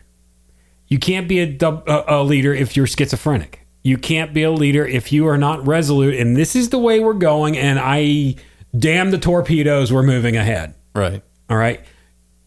You 0.89 0.99
can't 0.99 1.29
be 1.29 1.41
a, 1.41 1.47
dub- 1.47 1.87
a, 1.87 2.21
a 2.21 2.25
leader 2.25 2.55
if 2.55 2.77
you're 2.77 2.87
schizophrenic. 2.87 3.67
You 3.83 3.99
can't 3.99 4.33
be 4.33 4.43
a 4.43 4.51
leader 4.51 4.85
if 4.85 5.13
you 5.13 5.29
are 5.29 5.39
not 5.39 5.65
resolute. 5.67 6.15
And 6.15 6.37
this 6.37 6.57
is 6.57 6.71
the 6.71 6.79
way 6.79 6.99
we're 6.99 7.13
going. 7.13 7.57
And 7.57 7.79
I 7.79 8.37
damn 8.77 9.11
the 9.11 9.19
torpedoes, 9.19 9.93
we're 9.93 10.03
moving 10.03 10.37
ahead. 10.37 10.75
Right. 10.95 11.23
All 11.51 11.57
right. 11.57 11.85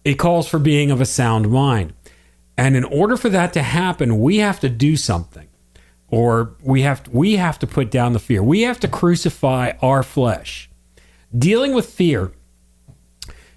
It 0.04 0.16
calls 0.16 0.48
for 0.48 0.60
being 0.60 0.92
of 0.92 1.00
a 1.00 1.06
sound 1.06 1.50
mind. 1.50 1.94
And 2.58 2.76
in 2.76 2.84
order 2.84 3.16
for 3.16 3.30
that 3.30 3.54
to 3.54 3.62
happen, 3.62 4.20
we 4.20 4.38
have 4.38 4.60
to 4.62 4.70
do 4.70 4.98
something. 4.98 5.48
Or 6.10 6.56
we 6.62 6.82
have 6.82 7.08
we 7.10 7.36
have 7.36 7.60
to 7.60 7.68
put 7.68 7.92
down 7.92 8.14
the 8.14 8.20
fear. 8.20 8.42
We 8.42 8.64
have 8.64 8.80
to 8.80 8.88
crucify 8.88 9.74
our 9.82 10.02
flesh. 10.02 10.70
Dealing 11.38 11.74
with 11.74 11.86
fear. 11.86 12.32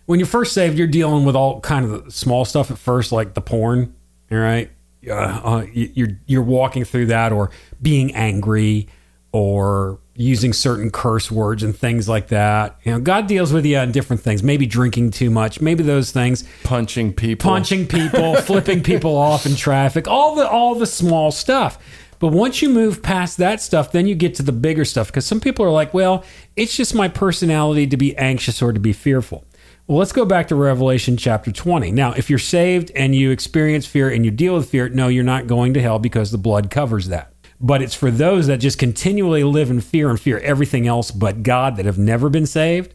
When 0.06 0.18
you're 0.18 0.26
first 0.26 0.52
saved, 0.52 0.76
you're 0.78 0.86
dealing 0.88 1.24
with 1.24 1.36
all 1.36 1.60
kind 1.60 1.84
of 1.84 2.04
the 2.06 2.10
small 2.10 2.44
stuff 2.44 2.70
at 2.70 2.78
first, 2.78 3.12
like 3.12 3.34
the 3.34 3.40
porn. 3.40 3.94
All 4.30 4.38
right, 4.38 4.70
uh, 5.08 5.12
uh, 5.12 5.64
you- 5.72 5.90
you're 5.94 6.18
you're 6.26 6.42
walking 6.42 6.84
through 6.84 7.06
that, 7.06 7.32
or 7.32 7.50
being 7.80 8.14
angry, 8.14 8.88
or 9.32 9.98
using 10.14 10.52
certain 10.52 10.90
curse 10.90 11.30
words 11.30 11.62
and 11.62 11.74
things 11.76 12.08
like 12.08 12.28
that. 12.28 12.76
You 12.84 12.92
know, 12.92 13.00
God 13.00 13.26
deals 13.26 13.52
with 13.52 13.64
you 13.64 13.78
on 13.78 13.92
different 13.92 14.22
things. 14.22 14.42
Maybe 14.42 14.66
drinking 14.66 15.12
too 15.12 15.30
much. 15.30 15.60
Maybe 15.60 15.82
those 15.82 16.10
things 16.12 16.44
Punching 16.64 17.14
people. 17.14 17.50
punching 17.50 17.86
people, 17.86 18.34
flipping 18.42 18.82
people 18.82 19.16
off 19.16 19.46
in 19.46 19.54
traffic, 19.56 20.06
all 20.08 20.34
the 20.34 20.46
all 20.48 20.74
the 20.74 20.86
small 20.86 21.30
stuff. 21.30 21.78
But 22.18 22.28
once 22.28 22.62
you 22.62 22.68
move 22.68 23.02
past 23.02 23.38
that 23.38 23.60
stuff, 23.60 23.90
then 23.90 24.06
you 24.06 24.14
get 24.14 24.34
to 24.36 24.42
the 24.42 24.52
bigger 24.52 24.84
stuff 24.84 25.08
because 25.08 25.24
some 25.26 25.40
people 25.40 25.64
are 25.64 25.70
like, 25.72 25.92
"Well, 25.94 26.24
it's 26.56 26.76
just 26.76 26.94
my 26.94 27.08
personality 27.08 27.86
to 27.86 27.96
be 27.96 28.16
anxious 28.16 28.60
or 28.62 28.72
to 28.72 28.80
be 28.80 28.92
fearful." 28.92 29.44
Well, 29.86 29.98
let's 29.98 30.12
go 30.12 30.24
back 30.24 30.48
to 30.48 30.54
Revelation 30.54 31.16
chapter 31.16 31.50
20. 31.50 31.90
Now, 31.90 32.12
if 32.12 32.30
you're 32.30 32.38
saved 32.38 32.90
and 32.94 33.14
you 33.14 33.30
experience 33.30 33.84
fear 33.84 34.08
and 34.08 34.24
you 34.24 34.30
deal 34.30 34.54
with 34.54 34.70
fear, 34.70 34.88
no, 34.88 35.08
you're 35.08 35.24
not 35.24 35.46
going 35.46 35.74
to 35.74 35.82
hell 35.82 35.98
because 35.98 36.30
the 36.30 36.38
blood 36.38 36.70
covers 36.70 37.08
that. 37.08 37.32
But 37.60 37.82
it's 37.82 37.94
for 37.94 38.10
those 38.10 38.46
that 38.46 38.58
just 38.58 38.78
continually 38.78 39.44
live 39.44 39.70
in 39.70 39.80
fear 39.80 40.08
and 40.08 40.20
fear 40.20 40.38
everything 40.38 40.86
else 40.86 41.10
but 41.10 41.42
God 41.42 41.76
that 41.76 41.86
have 41.86 41.98
never 41.98 42.28
been 42.28 42.46
saved 42.46 42.94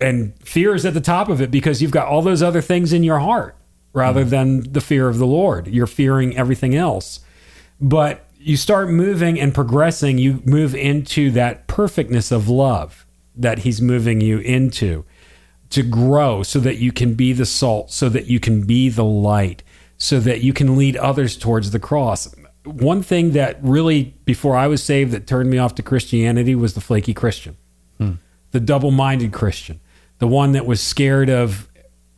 and 0.00 0.32
fear 0.42 0.74
is 0.74 0.86
at 0.86 0.94
the 0.94 1.00
top 1.00 1.28
of 1.28 1.40
it 1.40 1.50
because 1.50 1.82
you've 1.82 1.90
got 1.90 2.08
all 2.08 2.22
those 2.22 2.42
other 2.42 2.62
things 2.62 2.92
in 2.92 3.04
your 3.04 3.18
heart 3.18 3.56
rather 3.92 4.24
hmm. 4.24 4.30
than 4.30 4.72
the 4.72 4.80
fear 4.80 5.08
of 5.08 5.18
the 5.18 5.26
Lord. 5.26 5.66
You're 5.68 5.86
fearing 5.86 6.36
everything 6.36 6.74
else. 6.74 7.20
But 7.80 8.24
you 8.38 8.56
start 8.56 8.88
moving 8.88 9.38
and 9.38 9.54
progressing, 9.54 10.18
you 10.18 10.42
move 10.44 10.74
into 10.74 11.30
that 11.32 11.66
perfectness 11.66 12.32
of 12.32 12.48
love 12.48 13.06
that 13.36 13.60
He's 13.60 13.80
moving 13.82 14.20
you 14.20 14.38
into. 14.38 15.04
To 15.70 15.82
grow 15.82 16.42
so 16.42 16.60
that 16.60 16.78
you 16.78 16.92
can 16.92 17.14
be 17.14 17.32
the 17.32 17.46
salt, 17.46 17.90
so 17.90 18.08
that 18.08 18.26
you 18.26 18.40
can 18.40 18.64
be 18.64 18.88
the 18.88 19.04
light, 19.04 19.62
so 19.96 20.20
that 20.20 20.40
you 20.40 20.52
can 20.52 20.76
lead 20.76 20.96
others 20.96 21.36
towards 21.36 21.70
the 21.70 21.78
cross. 21.78 22.34
One 22.64 23.02
thing 23.02 23.32
that 23.32 23.58
really, 23.62 24.14
before 24.24 24.56
I 24.56 24.66
was 24.66 24.82
saved, 24.82 25.12
that 25.12 25.26
turned 25.26 25.50
me 25.50 25.58
off 25.58 25.74
to 25.76 25.82
Christianity 25.82 26.54
was 26.54 26.74
the 26.74 26.80
flaky 26.80 27.14
Christian, 27.14 27.56
hmm. 27.98 28.12
the 28.50 28.60
double 28.60 28.90
minded 28.90 29.32
Christian, 29.32 29.80
the 30.18 30.28
one 30.28 30.52
that 30.52 30.66
was 30.66 30.80
scared 30.80 31.28
of 31.28 31.68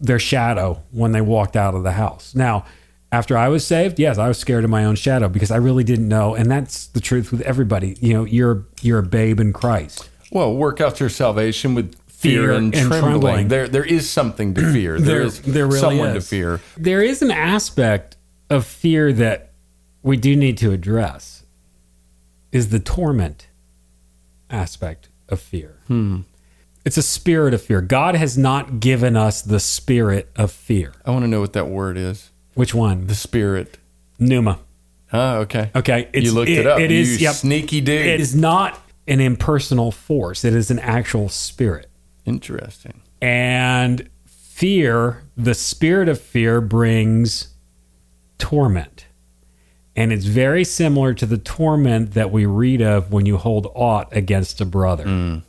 their 0.01 0.19
shadow 0.19 0.83
when 0.91 1.13
they 1.13 1.21
walked 1.21 1.57
out 1.57 1.75
of 1.75 1.83
the 1.83 1.93
house. 1.93 2.35
Now, 2.35 2.65
after 3.13 3.37
I 3.37 3.49
was 3.49 3.67
saved, 3.67 3.99
yes, 3.99 4.19
I 4.19 4.29
was 4.29 4.39
scared 4.39 4.65
of 4.65 4.71
my 4.71 4.85
own 4.85 4.95
shadow 4.95 5.29
because 5.29 5.51
I 5.51 5.57
really 5.57 5.85
didn't 5.85 6.09
know, 6.09 6.35
and 6.35 6.51
that's 6.51 6.87
the 6.87 7.01
truth 7.01 7.33
with 7.33 7.41
everybody. 7.43 7.97
You 8.01 8.15
know, 8.15 8.25
you're 8.25 8.67
you're 8.83 9.01
a 9.01 9.07
babe 9.07 9.41
in 9.41 9.53
Christ. 9.53 10.09
Well, 10.31 10.55
work 10.55 10.81
out 10.81 11.01
your 11.01 11.09
salvation 11.09 11.75
with 11.75 11.97
fear, 12.21 12.53
and, 12.53 12.75
and 12.75 12.87
trembling. 12.89 13.01
trembling. 13.21 13.49
There, 13.49 13.69
there 13.69 13.85
is 13.85 14.09
something 14.09 14.55
to 14.55 14.73
fear. 14.73 15.01
there 15.01 15.23
is 15.23 15.41
there 15.43 15.67
really 15.67 15.79
someone 15.81 16.11
to 16.11 16.17
is. 16.19 16.29
fear. 16.29 16.61
There 16.77 17.03
is 17.03 17.23
an 17.23 17.31
aspect 17.31 18.17
of 18.49 18.67
fear 18.67 19.13
that 19.15 19.53
we 20.03 20.17
do 20.17 20.37
need 20.37 20.59
to 20.59 20.73
address. 20.73 21.45
Is 22.53 22.71
the 22.71 22.81
torment 22.81 23.47
aspect 24.49 25.09
of 25.29 25.41
fear? 25.41 25.79
Hmm. 25.87 26.21
It's 26.85 26.97
a 26.97 27.03
spirit 27.03 27.53
of 27.55 27.63
fear. 27.63 27.81
God 27.81 28.15
has 28.15 28.39
not 28.39 28.81
given 28.81 29.17
us 29.17 29.43
the 29.43 29.61
spirit 29.61 30.31
of 30.37 30.51
fear. 30.51 30.95
I 31.05 31.11
want 31.11 31.25
to 31.25 31.29
know 31.29 31.41
what 31.41 31.53
that 31.53 31.69
word 31.69 31.97
is. 31.99 32.31
Which 32.55 32.75
one? 32.75 33.07
The 33.07 33.15
spirit. 33.15 33.79
Pneuma. 34.19 34.59
Ah, 35.13 35.37
okay. 35.39 35.71
Okay, 35.75 36.01
it's- 36.13 36.25
you 36.25 36.33
looked 36.33 36.51
it, 36.51 36.61
it- 36.61 36.67
up. 36.67 36.81
it 36.81 36.91
is- 36.91 37.21
You 37.21 37.27
yep. 37.27 37.35
sneaky 37.35 37.81
dude. 37.81 38.07
It 38.07 38.21
is 38.21 38.35
not 38.35 38.81
an 39.07 39.21
impersonal 39.21 39.93
force. 39.93 40.45
It 40.45 40.55
is 40.55 40.71
an 40.71 40.79
actual 40.79 41.29
spirit. 41.29 41.90
Interesting. 42.31 43.03
And 43.21 44.09
fear, 44.27 45.25
the 45.37 45.55
spirit 45.55 46.09
of 46.09 46.21
fear 46.21 46.61
brings 46.61 47.55
torment. 48.39 49.07
And 49.97 50.13
it's 50.13 50.25
very 50.25 50.65
similar 50.65 51.13
to 51.15 51.27
the 51.27 51.39
torment 51.39 52.15
that 52.15 52.31
we 52.31 52.47
read 52.47 52.81
of 52.81 53.13
when 53.13 53.27
you 53.27 53.37
hold 53.37 53.67
aught 53.75 54.09
against 54.17 54.61
a 54.61 54.65
brother. 54.65 55.05
Mm. 55.05 55.43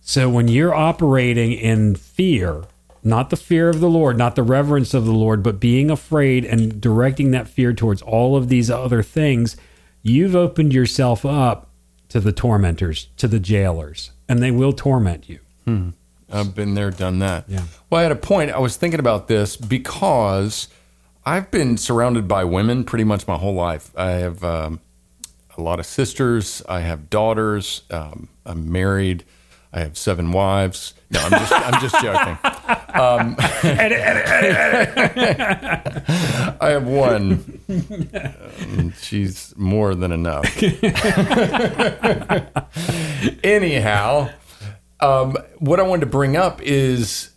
So 0.00 0.28
when 0.28 0.48
you're 0.48 0.74
operating 0.74 1.52
in 1.52 1.96
fear, 1.96 2.64
not 3.04 3.30
the 3.30 3.36
fear 3.36 3.68
of 3.68 3.80
the 3.80 3.90
Lord, 3.90 4.16
not 4.16 4.36
the 4.36 4.42
reverence 4.42 4.94
of 4.94 5.04
the 5.04 5.12
Lord, 5.12 5.42
but 5.42 5.60
being 5.60 5.90
afraid 5.90 6.44
and 6.44 6.80
directing 6.80 7.32
that 7.32 7.48
fear 7.48 7.72
towards 7.72 8.02
all 8.02 8.36
of 8.36 8.48
these 8.48 8.70
other 8.70 9.02
things, 9.02 9.56
you've 10.02 10.36
opened 10.36 10.72
yourself 10.72 11.24
up 11.24 11.68
to 12.08 12.20
the 12.20 12.32
tormentors, 12.32 13.08
to 13.16 13.26
the 13.26 13.40
jailers, 13.40 14.12
and 14.28 14.42
they 14.42 14.50
will 14.50 14.72
torment 14.72 15.28
you. 15.28 15.38
Hmm. 15.64 15.90
I've 16.32 16.54
been 16.54 16.74
there, 16.74 16.90
done 16.90 17.18
that. 17.20 17.44
Yeah. 17.48 17.64
Well, 17.90 18.04
at 18.04 18.12
a 18.12 18.16
point, 18.16 18.50
I 18.50 18.58
was 18.58 18.76
thinking 18.76 19.00
about 19.00 19.28
this 19.28 19.56
because 19.56 20.68
I've 21.24 21.50
been 21.50 21.76
surrounded 21.76 22.26
by 22.26 22.44
women 22.44 22.84
pretty 22.84 23.04
much 23.04 23.28
my 23.28 23.36
whole 23.36 23.54
life. 23.54 23.90
I 23.96 24.12
have 24.12 24.42
um, 24.42 24.80
a 25.56 25.62
lot 25.62 25.78
of 25.78 25.86
sisters. 25.86 26.62
I 26.68 26.80
have 26.80 27.10
daughters. 27.10 27.82
Um, 27.90 28.28
I'm 28.44 28.70
married. 28.70 29.24
I 29.74 29.80
have 29.80 29.96
seven 29.96 30.32
wives. 30.32 30.92
No, 31.10 31.20
I'm 31.20 31.30
just 31.30 31.52
I'm 31.52 31.80
just 31.80 31.94
joking. 32.02 32.38
Um, 32.94 33.36
I 36.60 36.68
have 36.68 36.86
one. 36.86 37.60
Um, 37.70 38.92
she's 39.00 39.54
more 39.56 39.94
than 39.94 40.12
enough. 40.12 40.44
Anyhow, 43.42 44.28
um, 45.02 45.36
what 45.58 45.80
I 45.80 45.82
wanted 45.82 46.00
to 46.00 46.06
bring 46.06 46.36
up 46.36 46.62
is 46.62 47.30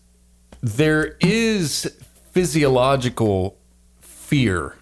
there 0.61 1.17
is 1.19 1.91
physiological 2.31 3.57
fear 3.99 4.77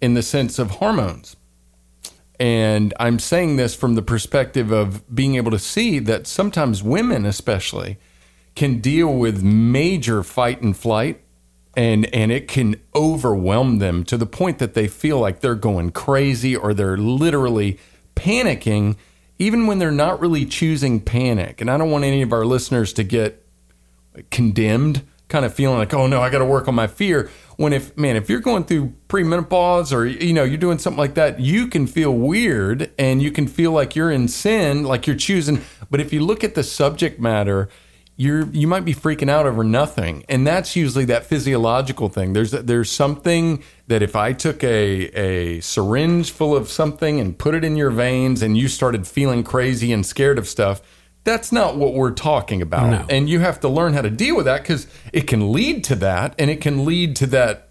in 0.00 0.14
the 0.14 0.22
sense 0.22 0.58
of 0.58 0.72
hormones. 0.72 1.36
And 2.38 2.92
I'm 3.00 3.18
saying 3.18 3.56
this 3.56 3.74
from 3.74 3.94
the 3.94 4.02
perspective 4.02 4.70
of 4.70 5.14
being 5.14 5.36
able 5.36 5.50
to 5.50 5.58
see 5.58 5.98
that 6.00 6.26
sometimes 6.26 6.82
women, 6.82 7.24
especially, 7.24 7.96
can 8.54 8.80
deal 8.80 9.12
with 9.12 9.42
major 9.42 10.22
fight 10.22 10.60
and 10.60 10.76
flight 10.76 11.20
and 11.76 12.06
and 12.14 12.30
it 12.30 12.46
can 12.46 12.80
overwhelm 12.94 13.78
them 13.78 14.04
to 14.04 14.16
the 14.16 14.26
point 14.26 14.58
that 14.58 14.74
they 14.74 14.86
feel 14.86 15.18
like 15.18 15.40
they're 15.40 15.56
going 15.56 15.90
crazy 15.90 16.54
or 16.54 16.72
they're 16.72 16.96
literally 16.96 17.78
panicking 18.14 18.96
even 19.38 19.66
when 19.66 19.78
they're 19.78 19.90
not 19.90 20.20
really 20.20 20.46
choosing 20.46 21.00
panic. 21.00 21.60
And 21.60 21.70
I 21.70 21.76
don't 21.76 21.90
want 21.90 22.04
any 22.04 22.22
of 22.22 22.32
our 22.32 22.44
listeners 22.44 22.92
to 22.94 23.02
get 23.02 23.44
condemned, 24.30 25.02
kind 25.28 25.44
of 25.44 25.54
feeling 25.54 25.78
like, 25.78 25.92
oh 25.92 26.06
no, 26.06 26.20
I 26.20 26.30
got 26.30 26.38
to 26.38 26.44
work 26.44 26.68
on 26.68 26.74
my 26.74 26.86
fear. 26.86 27.30
When 27.56 27.72
if 27.72 27.96
man, 27.96 28.16
if 28.16 28.28
you're 28.28 28.40
going 28.40 28.64
through 28.64 28.94
premenopause 29.08 29.92
or 29.92 30.06
you 30.06 30.32
know 30.32 30.44
you're 30.44 30.56
doing 30.56 30.78
something 30.78 30.98
like 30.98 31.14
that, 31.14 31.40
you 31.40 31.66
can 31.68 31.86
feel 31.86 32.12
weird 32.12 32.92
and 32.98 33.22
you 33.22 33.30
can 33.30 33.46
feel 33.46 33.72
like 33.72 33.94
you're 33.94 34.10
in 34.10 34.28
sin, 34.28 34.84
like 34.84 35.06
you're 35.06 35.16
choosing. 35.16 35.62
But 35.90 36.00
if 36.00 36.12
you 36.12 36.20
look 36.20 36.42
at 36.42 36.54
the 36.54 36.62
subject 36.62 37.20
matter, 37.20 37.68
you're 38.16 38.46
you 38.50 38.66
might 38.66 38.84
be 38.84 38.94
freaking 38.94 39.28
out 39.28 39.46
over 39.46 39.64
nothing, 39.64 40.24
and 40.28 40.46
that's 40.46 40.76
usually 40.76 41.04
that 41.06 41.24
physiological 41.24 42.08
thing. 42.08 42.32
There's 42.32 42.52
there's 42.52 42.90
something 42.90 43.62
that 43.88 44.02
if 44.02 44.14
I 44.14 44.32
took 44.32 44.62
a 44.62 45.06
a 45.08 45.60
syringe 45.60 46.30
full 46.30 46.56
of 46.56 46.68
something 46.68 47.18
and 47.18 47.36
put 47.36 47.54
it 47.54 47.64
in 47.64 47.76
your 47.76 47.90
veins, 47.90 48.42
and 48.42 48.56
you 48.56 48.68
started 48.68 49.06
feeling 49.06 49.42
crazy 49.42 49.92
and 49.92 50.04
scared 50.06 50.38
of 50.38 50.48
stuff. 50.48 50.80
That's 51.24 51.52
not 51.52 51.76
what 51.76 51.94
we're 51.94 52.10
talking 52.10 52.60
about. 52.60 52.90
No. 52.90 53.06
And 53.08 53.30
you 53.30 53.40
have 53.40 53.58
to 53.60 53.68
learn 53.68 53.94
how 53.94 54.02
to 54.02 54.10
deal 54.10 54.36
with 54.36 54.44
that 54.44 54.60
because 54.60 54.86
it 55.10 55.22
can 55.22 55.52
lead 55.52 55.82
to 55.84 55.94
that 55.94 56.34
and 56.38 56.50
it 56.50 56.60
can 56.60 56.84
lead 56.84 57.16
to 57.16 57.26
that 57.28 57.70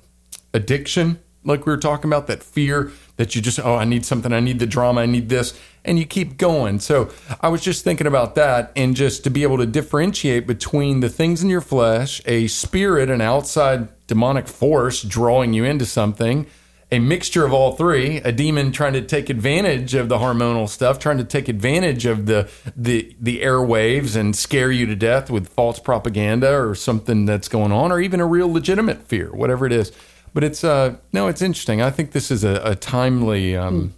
addiction, 0.55 1.19
like 1.43 1.65
we 1.67 1.71
were 1.71 1.77
talking 1.77 2.09
about, 2.09 2.25
that 2.27 2.41
fear 2.41 2.91
that 3.17 3.35
you 3.35 3.41
just, 3.41 3.59
oh, 3.59 3.75
I 3.75 3.85
need 3.85 4.05
something, 4.05 4.33
I 4.33 4.39
need 4.39 4.59
the 4.59 4.65
drama, 4.65 5.01
I 5.01 5.05
need 5.05 5.29
this, 5.29 5.59
and 5.85 5.99
you 5.99 6.05
keep 6.05 6.37
going. 6.37 6.79
So 6.79 7.11
I 7.41 7.49
was 7.49 7.61
just 7.61 7.83
thinking 7.83 8.07
about 8.07 8.35
that 8.35 8.71
and 8.75 8.95
just 8.95 9.23
to 9.25 9.29
be 9.29 9.43
able 9.43 9.57
to 9.57 9.65
differentiate 9.65 10.47
between 10.47 11.01
the 11.01 11.09
things 11.09 11.43
in 11.43 11.49
your 11.49 11.61
flesh, 11.61 12.21
a 12.25 12.47
spirit, 12.47 13.09
an 13.09 13.21
outside 13.21 13.89
demonic 14.07 14.47
force 14.47 15.03
drawing 15.03 15.53
you 15.53 15.63
into 15.63 15.85
something. 15.85 16.47
A 16.91 16.99
mixture 16.99 17.43
of 17.43 17.51
all 17.51 17.71
three, 17.71 18.17
a 18.17 18.31
demon 18.31 18.71
trying 18.71 18.93
to 18.93 19.01
take 19.01 19.31
advantage 19.31 19.95
of 19.95 20.09
the 20.09 20.19
hormonal 20.19 20.69
stuff, 20.69 20.99
trying 20.99 21.17
to 21.17 21.23
take 21.23 21.49
advantage 21.49 22.05
of 22.05 22.27
the 22.27 22.47
the 22.75 23.15
the 23.19 23.41
airwaves 23.41 24.15
and 24.15 24.35
scare 24.35 24.71
you 24.71 24.85
to 24.85 24.95
death 24.95 25.31
with 25.31 25.47
false 25.47 25.79
propaganda 25.79 26.53
or 26.55 26.75
something 26.75 27.25
that's 27.25 27.47
going 27.47 27.71
on, 27.71 27.91
or 27.91 27.99
even 27.99 28.19
a 28.19 28.27
real 28.27 28.51
legitimate 28.51 29.07
fear, 29.07 29.31
whatever 29.31 29.65
it 29.65 29.71
is. 29.71 29.91
But 30.33 30.43
it's 30.43 30.63
uh 30.63 30.95
no, 31.11 31.27
it's 31.27 31.41
interesting. 31.41 31.81
I 31.81 31.89
think 31.91 32.11
this 32.11 32.31
is 32.31 32.43
a, 32.43 32.61
a 32.63 32.75
timely 32.75 33.55
um, 33.55 33.93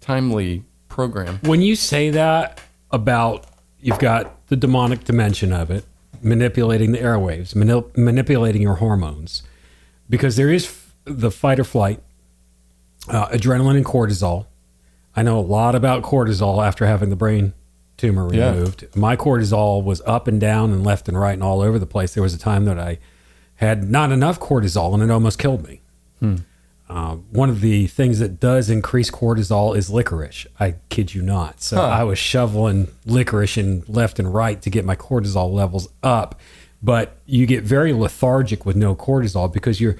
timely 0.00 0.64
program. 0.88 1.38
When 1.42 1.62
you 1.62 1.76
say 1.76 2.10
that 2.10 2.60
about 2.90 3.46
you've 3.80 3.98
got 4.00 4.46
the 4.48 4.56
demonic 4.56 5.04
dimension 5.04 5.52
of 5.52 5.70
it, 5.70 5.84
manipulating 6.22 6.92
the 6.92 6.98
airwaves, 6.98 7.54
manip- 7.54 7.96
manipulating 7.96 8.62
your 8.62 8.76
hormones, 8.76 9.42
because 10.10 10.36
there 10.36 10.50
is 10.50 10.66
f- 10.66 10.94
the 11.04 11.30
fight 11.30 11.60
or 11.60 11.64
flight, 11.64 12.00
uh, 13.08 13.28
adrenaline 13.28 13.76
and 13.76 13.84
cortisol. 13.86 14.46
I 15.14 15.22
know 15.22 15.38
a 15.38 15.40
lot 15.40 15.74
about 15.74 16.02
cortisol 16.02 16.64
after 16.66 16.86
having 16.86 17.10
the 17.10 17.16
brain 17.16 17.52
tumor 17.96 18.32
Yeah. 18.32 18.50
removed. 18.50 18.86
My 18.96 19.16
cortisol 19.16 19.82
was 19.84 20.00
up 20.06 20.26
and 20.28 20.40
down 20.40 20.72
and 20.72 20.84
left 20.84 21.08
and 21.08 21.18
right 21.18 21.34
and 21.34 21.42
all 21.42 21.60
over 21.60 21.78
the 21.78 21.86
place. 21.86 22.14
There 22.14 22.22
was 22.22 22.34
a 22.34 22.38
time 22.38 22.64
that 22.66 22.78
I 22.78 22.98
had 23.58 23.88
not 23.88 24.10
enough 24.12 24.40
cortisol 24.40 24.94
and 24.94 25.02
it 25.02 25.10
almost 25.10 25.38
killed 25.38 25.66
me. 25.66 25.80
Uh, 26.88 27.16
one 27.30 27.50
of 27.50 27.60
the 27.60 27.86
things 27.86 28.18
that 28.18 28.40
does 28.40 28.70
increase 28.70 29.10
cortisol 29.10 29.76
is 29.76 29.90
licorice. 29.90 30.46
I 30.58 30.76
kid 30.88 31.14
you 31.14 31.20
not. 31.20 31.60
So 31.60 31.76
Huh. 31.76 31.82
I 31.82 32.02
was 32.04 32.18
shoveling 32.18 32.88
licorice 33.04 33.58
in 33.58 33.84
left 33.86 34.18
and 34.18 34.32
right 34.32 34.60
to 34.62 34.70
get 34.70 34.86
my 34.86 34.96
cortisol 34.96 35.52
levels 35.52 35.88
up. 36.02 36.40
But 36.82 37.18
you 37.26 37.44
get 37.46 37.62
very 37.62 37.92
lethargic 37.92 38.64
with 38.64 38.74
no 38.76 38.96
cortisol 38.96 39.52
because 39.52 39.80
your 39.82 39.96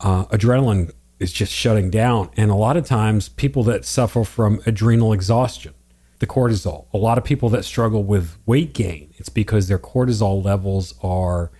uh, 0.00 0.24
adrenaline 0.26 0.92
is 1.18 1.30
just 1.32 1.52
shutting 1.52 1.90
down. 1.90 2.30
And 2.38 2.50
a 2.50 2.54
lot 2.54 2.78
of 2.78 2.86
times, 2.86 3.28
people 3.28 3.62
that 3.64 3.84
suffer 3.84 4.24
from 4.24 4.62
adrenal 4.64 5.12
exhaustion, 5.12 5.74
the 6.20 6.26
cortisol, 6.26 6.86
a 6.94 6.98
lot 6.98 7.18
of 7.18 7.24
people 7.24 7.50
that 7.50 7.64
struggle 7.66 8.02
with 8.02 8.38
weight 8.46 8.72
gain, 8.72 9.12
it's 9.18 9.28
because 9.28 9.68
their 9.68 9.78
cortisol 9.78 10.42
levels 10.42 10.94
are, 11.02 11.50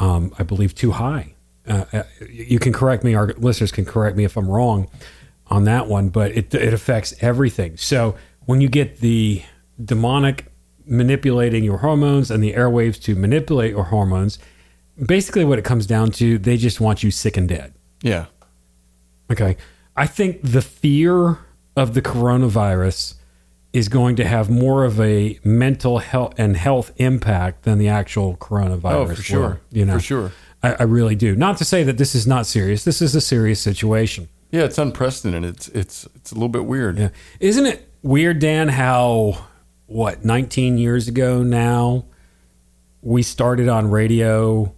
um, 0.00 0.34
I 0.38 0.42
believe, 0.42 0.74
too 0.74 0.90
high 0.90 1.34
uh, 1.70 1.84
uh, 1.92 2.02
you 2.28 2.58
can 2.58 2.72
correct 2.72 3.04
me, 3.04 3.14
our 3.14 3.28
listeners 3.38 3.72
can 3.72 3.84
correct 3.84 4.16
me 4.16 4.24
if 4.24 4.36
I'm 4.36 4.48
wrong 4.48 4.88
on 5.46 5.64
that 5.64 5.86
one, 5.86 6.08
but 6.08 6.32
it, 6.32 6.54
it 6.54 6.74
affects 6.74 7.14
everything. 7.20 7.76
So 7.76 8.16
when 8.46 8.60
you 8.60 8.68
get 8.68 8.98
the 8.98 9.42
demonic 9.82 10.46
manipulating 10.86 11.62
your 11.62 11.78
hormones 11.78 12.30
and 12.30 12.42
the 12.42 12.54
airwaves 12.54 13.00
to 13.02 13.14
manipulate 13.14 13.70
your 13.70 13.84
hormones, 13.84 14.38
basically 15.06 15.44
what 15.44 15.58
it 15.58 15.64
comes 15.64 15.86
down 15.86 16.10
to, 16.12 16.38
they 16.38 16.56
just 16.56 16.80
want 16.80 17.02
you 17.02 17.10
sick 17.10 17.36
and 17.36 17.48
dead. 17.48 17.72
Yeah. 18.02 18.26
Okay. 19.30 19.56
I 19.96 20.06
think 20.06 20.40
the 20.42 20.62
fear 20.62 21.38
of 21.76 21.94
the 21.94 22.02
coronavirus 22.02 23.14
is 23.72 23.88
going 23.88 24.16
to 24.16 24.24
have 24.24 24.50
more 24.50 24.84
of 24.84 25.00
a 25.00 25.38
mental 25.44 25.98
health 25.98 26.34
and 26.38 26.56
health 26.56 26.92
impact 26.96 27.62
than 27.62 27.78
the 27.78 27.88
actual 27.88 28.36
coronavirus. 28.36 28.92
Oh, 28.94 29.14
for 29.14 29.22
sure. 29.22 29.40
will, 29.40 29.58
you 29.70 29.84
know, 29.84 29.94
For 29.94 30.00
sure. 30.00 30.32
I, 30.62 30.72
I 30.80 30.82
really 30.82 31.14
do. 31.14 31.36
Not 31.36 31.56
to 31.58 31.64
say 31.64 31.82
that 31.84 31.96
this 31.96 32.14
is 32.14 32.26
not 32.26 32.46
serious. 32.46 32.84
This 32.84 33.00
is 33.00 33.14
a 33.14 33.20
serious 33.20 33.60
situation. 33.60 34.28
Yeah, 34.50 34.64
it's 34.64 34.78
unprecedented. 34.78 35.54
It's 35.56 35.68
it's 35.68 36.08
it's 36.16 36.32
a 36.32 36.34
little 36.34 36.48
bit 36.48 36.64
weird. 36.64 36.98
Yeah. 36.98 37.10
Isn't 37.38 37.66
it 37.66 37.88
weird, 38.02 38.40
Dan, 38.40 38.68
how, 38.68 39.46
what, 39.86 40.24
19 40.24 40.76
years 40.76 41.06
ago 41.06 41.42
now, 41.44 42.06
we 43.02 43.22
started 43.22 43.68
on 43.68 43.90
radio. 43.90 44.74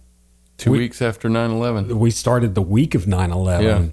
Two 0.57 0.71
We- 0.71 0.77
weeks 0.77 1.01
after 1.01 1.27
9-11. 1.29 1.93
We 1.93 2.11
started 2.11 2.53
the 2.53 2.61
week 2.61 2.93
of 2.93 3.07
9 3.07 3.31
11. 3.31 3.65
Yeah. 3.65 3.89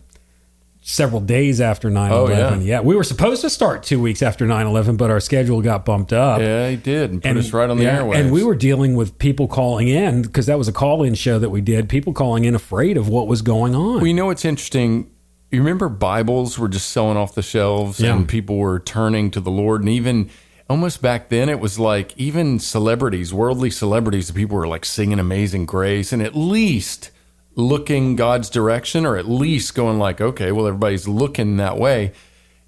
Several 0.82 1.20
days 1.20 1.60
after 1.60 1.90
9 1.90 2.10
Oh, 2.10 2.26
11. 2.26 2.62
yeah. 2.62 2.66
Yeah. 2.66 2.80
We 2.80 2.96
were 2.96 3.04
supposed 3.04 3.42
to 3.42 3.50
start 3.50 3.82
two 3.82 4.00
weeks 4.00 4.22
after 4.22 4.46
9 4.46 4.66
11, 4.66 4.96
but 4.96 5.10
our 5.10 5.20
schedule 5.20 5.60
got 5.60 5.84
bumped 5.84 6.12
up. 6.12 6.40
Yeah, 6.40 6.70
he 6.70 6.76
did, 6.76 7.10
and 7.10 7.22
put 7.22 7.36
us 7.36 7.52
right 7.52 7.68
on 7.68 7.76
the 7.76 7.84
yeah, 7.84 7.98
airwaves. 7.98 8.16
And 8.16 8.32
we 8.32 8.42
were 8.42 8.54
dealing 8.54 8.94
with 8.96 9.18
people 9.18 9.46
calling 9.46 9.88
in 9.88 10.22
because 10.22 10.46
that 10.46 10.56
was 10.56 10.68
a 10.68 10.72
call 10.72 11.02
in 11.02 11.14
show 11.14 11.38
that 11.38 11.50
we 11.50 11.60
did. 11.60 11.88
People 11.90 12.14
calling 12.14 12.46
in 12.46 12.54
afraid 12.54 12.96
of 12.96 13.08
what 13.10 13.28
was 13.28 13.42
going 13.42 13.74
on. 13.74 13.96
Well, 13.96 14.06
you 14.06 14.14
know 14.14 14.26
what's 14.26 14.44
interesting? 14.46 15.10
You 15.50 15.58
remember 15.58 15.88
Bibles 15.90 16.58
were 16.58 16.68
just 16.68 16.88
selling 16.90 17.16
off 17.18 17.34
the 17.34 17.42
shelves 17.42 18.00
Yeah. 18.00 18.14
and 18.16 18.26
people 18.26 18.56
were 18.56 18.78
turning 18.78 19.30
to 19.32 19.40
the 19.40 19.50
Lord. 19.50 19.80
And 19.82 19.90
even 19.90 20.30
almost 20.70 21.02
back 21.02 21.28
then, 21.28 21.48
it 21.50 21.60
was 21.60 21.78
like 21.78 22.14
even 22.16 22.58
celebrities, 22.58 23.34
worldly 23.34 23.70
celebrities, 23.70 24.28
the 24.28 24.32
people 24.32 24.56
were 24.56 24.68
like 24.68 24.84
singing 24.86 25.18
Amazing 25.18 25.66
Grace 25.66 26.12
and 26.12 26.22
at 26.22 26.34
least 26.34 27.10
looking 27.54 28.16
God's 28.16 28.48
direction 28.50 29.04
or 29.04 29.16
at 29.16 29.28
least 29.28 29.74
going 29.74 29.98
like, 29.98 30.20
okay, 30.20 30.52
well, 30.52 30.66
everybody's 30.66 31.08
looking 31.08 31.56
that 31.56 31.76
way. 31.76 32.12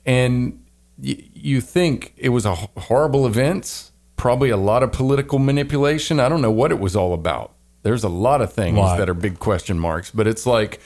And 0.05 0.65
y- 0.99 1.23
you 1.35 1.61
think 1.61 2.13
it 2.17 2.31
was 2.31 2.45
a 2.45 2.53
h- 2.53 2.69
horrible 2.77 3.27
event, 3.27 3.91
probably 4.17 4.51
a 4.51 4.57
lot 4.57 4.83
of 4.83 4.93
political 4.93 5.39
manipulation. 5.39 6.21
I 6.21 6.29
don't 6.29 6.43
know 6.43 6.51
what 6.51 6.73
it 6.73 6.81
was 6.81 6.97
all 6.97 7.15
about. 7.15 7.53
There's 7.83 8.05
a 8.05 8.09
lot 8.09 8.41
of 8.41 8.53
things 8.53 8.77
Lot. 8.79 8.99
that 8.99 9.09
are 9.09 9.15
big 9.15 9.39
question 9.39 9.79
marks, 9.79 10.11
but 10.11 10.27
it's 10.27 10.47
like, 10.47 10.81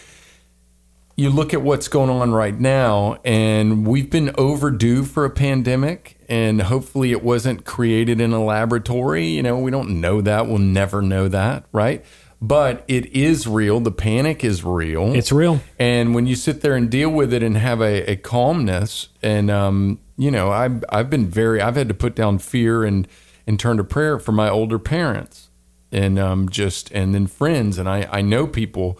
you 1.18 1.30
look 1.30 1.54
at 1.54 1.62
what's 1.62 1.88
going 1.88 2.10
on 2.10 2.32
right 2.32 2.58
now, 2.58 3.18
and 3.24 3.86
we've 3.86 4.10
been 4.10 4.34
overdue 4.36 5.02
for 5.02 5.24
a 5.24 5.30
pandemic, 5.30 6.18
and 6.28 6.60
hopefully 6.60 7.10
it 7.10 7.22
wasn't 7.22 7.64
created 7.64 8.20
in 8.20 8.32
a 8.34 8.44
laboratory. 8.44 9.26
You 9.26 9.42
know, 9.42 9.58
we 9.58 9.70
don't 9.70 9.98
know 10.02 10.20
that. 10.20 10.46
We'll 10.46 10.58
never 10.58 11.00
know 11.00 11.26
that, 11.28 11.64
right? 11.72 12.04
But 12.46 12.84
it 12.86 13.06
is 13.06 13.48
real. 13.48 13.80
The 13.80 13.90
panic 13.90 14.44
is 14.44 14.62
real. 14.62 15.12
It's 15.14 15.32
real. 15.32 15.60
And 15.80 16.14
when 16.14 16.28
you 16.28 16.36
sit 16.36 16.60
there 16.60 16.76
and 16.76 16.88
deal 16.88 17.10
with 17.10 17.32
it 17.32 17.42
and 17.42 17.56
have 17.56 17.80
a, 17.80 18.12
a 18.12 18.16
calmness, 18.16 19.08
and 19.20 19.50
um, 19.50 19.98
you 20.16 20.30
know, 20.30 20.52
I've 20.52 20.84
I've 20.88 21.10
been 21.10 21.26
very 21.26 21.60
I've 21.60 21.74
had 21.74 21.88
to 21.88 21.94
put 21.94 22.14
down 22.14 22.38
fear 22.38 22.84
and 22.84 23.08
and 23.48 23.58
turn 23.58 23.78
to 23.78 23.84
prayer 23.84 24.20
for 24.20 24.30
my 24.30 24.48
older 24.48 24.78
parents, 24.78 25.50
and 25.90 26.20
um, 26.20 26.48
just 26.48 26.92
and 26.92 27.12
then 27.12 27.26
friends, 27.26 27.78
and 27.78 27.88
I 27.88 28.08
I 28.12 28.20
know 28.20 28.46
people. 28.46 28.98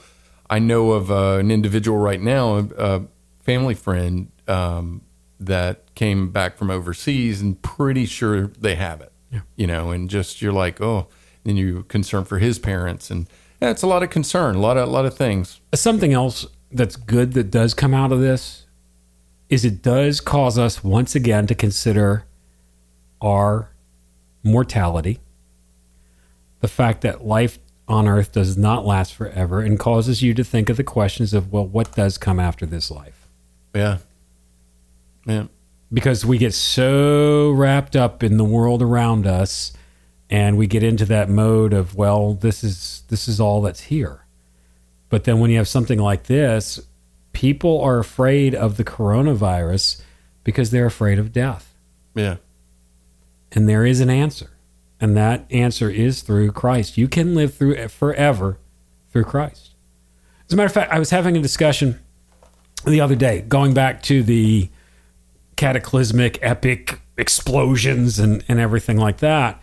I 0.51 0.59
know 0.59 0.93
of 0.93 1.11
uh, 1.11 1.39
an 1.39 1.51
individual 1.51 1.99
right 1.99 2.21
now, 2.21 2.57
a, 2.57 2.69
a 2.79 3.03
family 3.41 3.75
friend 3.75 4.31
um, 4.49 5.03
that 5.39 5.95
came 5.95 6.31
back 6.31 6.57
from 6.57 6.71
overseas, 6.71 7.41
and 7.41 7.61
pretty 7.63 8.07
sure 8.07 8.49
they 8.49 8.75
have 8.75 9.01
it. 9.01 9.13
You 9.57 9.67
know, 9.69 9.91
and 9.93 10.11
just 10.11 10.43
you're 10.43 10.53
like, 10.53 10.81
oh, 10.81 11.09
then 11.47 11.57
you're 11.57 11.83
concerned 11.85 12.29
for 12.29 12.39
his 12.39 12.59
parents, 12.59 13.11
and 13.11 13.27
yeah, 13.63 13.71
it's 13.71 13.83
a 13.83 13.87
lot 13.87 14.03
of 14.03 14.11
concern, 14.11 14.57
a 14.57 14.61
lot 14.61 14.77
of 14.77 14.89
a 14.89 14.91
lot 14.91 15.07
of 15.07 15.17
things. 15.17 15.61
Something 15.75 16.13
else 16.13 16.47
that's 16.71 16.97
good 16.97 17.33
that 17.33 17.51
does 17.51 17.73
come 17.73 17.95
out 17.95 18.13
of 18.13 18.21
this 18.21 18.67
is 19.49 19.65
it 19.65 19.81
does 19.81 20.21
cause 20.21 20.59
us 20.59 20.83
once 20.83 21.15
again 21.15 21.47
to 21.47 21.55
consider 21.55 22.25
our 23.23 23.71
mortality, 24.43 25.21
the 26.61 26.69
fact 26.69 27.01
that 27.03 27.25
life 27.25 27.59
on 27.89 28.09
earth 28.09 28.33
does 28.33 28.57
not 28.59 28.85
last 28.85 29.15
forever, 29.15 29.61
and 29.61 29.79
causes 29.79 30.21
you 30.21 30.35
to 30.35 30.43
think 30.43 30.69
of 30.69 30.77
the 30.77 30.85
questions 30.85 31.33
of, 31.33 31.53
well, 31.53 31.65
what 31.67 31.95
does 31.95 32.19
come 32.19 32.41
after 32.41 32.67
this 32.67 32.91
life? 32.91 33.29
Yeah. 33.75 33.99
Yeah. 35.25 35.47
because 35.93 36.25
we 36.27 36.39
get 36.39 36.55
so 36.55 37.51
wrapped 37.53 37.95
up 37.97 38.23
in 38.23 38.37
the 38.37 38.45
world 38.45 38.83
around 38.83 39.27
us 39.27 39.73
and 40.31 40.59
we 40.59 40.67
get 40.67 40.83
into 40.83 41.05
that 41.05 41.29
mode 41.29 41.73
of 41.73 41.95
well 41.95 42.35
this 42.35 42.65
is 42.65 43.03
this 43.09 43.29
is 43.29 43.41
all 43.41 43.63
that's 43.63 43.83
here. 43.83 44.25
But 45.09 45.25
then 45.25 45.39
when 45.39 45.51
you 45.51 45.57
have 45.59 45.69
something 45.69 45.99
like 45.99 46.25
this 46.25 46.81
people 47.33 47.81
are 47.83 47.99
afraid 47.99 48.55
of 48.55 48.79
the 48.79 48.85
coronavirus 48.85 50.01
because 50.43 50.71
they're 50.71 50.87
afraid 50.87 51.19
of 51.19 51.33
death. 51.33 51.75
Yeah. 52.15 52.37
and 53.53 53.69
there 53.69 53.85
is 53.85 54.01
an 54.01 54.09
answer. 54.09 54.51
And 54.99 55.15
that 55.19 55.45
answer 55.51 55.91
is 55.91 56.23
through 56.23 56.53
Christ. 56.53 56.97
You 56.97 57.09
can 57.09 57.35
live 57.35 57.53
through 57.55 57.89
forever 57.89 58.59
through 59.11 59.25
Christ. 59.25 59.75
As 60.49 60.55
a 60.55 60.57
matter 60.57 60.67
of 60.67 60.73
fact 60.73 60.93
I 60.93 60.99
was 60.99 61.11
having 61.11 61.37
a 61.37 61.43
discussion 61.43 62.01
the 62.87 63.01
other 63.03 63.15
day 63.17 63.43
going 63.43 63.75
back 63.75 64.03
to 64.05 64.23
the 64.23 64.71
cataclysmic 65.57 66.39
epic 66.43 67.01
explosions 67.19 68.19
and, 68.19 68.45
and 68.49 68.59
everything 68.61 68.97
like 68.97 69.19
that 69.19 69.61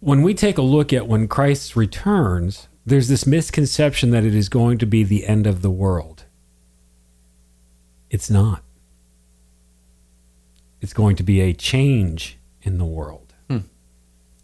when 0.00 0.22
we 0.22 0.34
take 0.34 0.58
a 0.58 0.62
look 0.62 0.92
at 0.92 1.06
when 1.06 1.26
christ 1.28 1.76
returns 1.76 2.68
there's 2.86 3.08
this 3.08 3.26
misconception 3.26 4.10
that 4.10 4.24
it 4.24 4.34
is 4.34 4.48
going 4.48 4.78
to 4.78 4.86
be 4.86 5.02
the 5.02 5.26
end 5.26 5.46
of 5.46 5.60
the 5.60 5.70
world. 5.70 6.24
It's 8.08 8.30
not. 8.30 8.62
It's 10.80 10.92
going 10.92 11.16
to 11.16 11.24
be 11.24 11.40
a 11.40 11.52
change 11.52 12.38
in 12.62 12.78
the 12.78 12.84
world. 12.84 13.34
Hmm. 13.50 13.58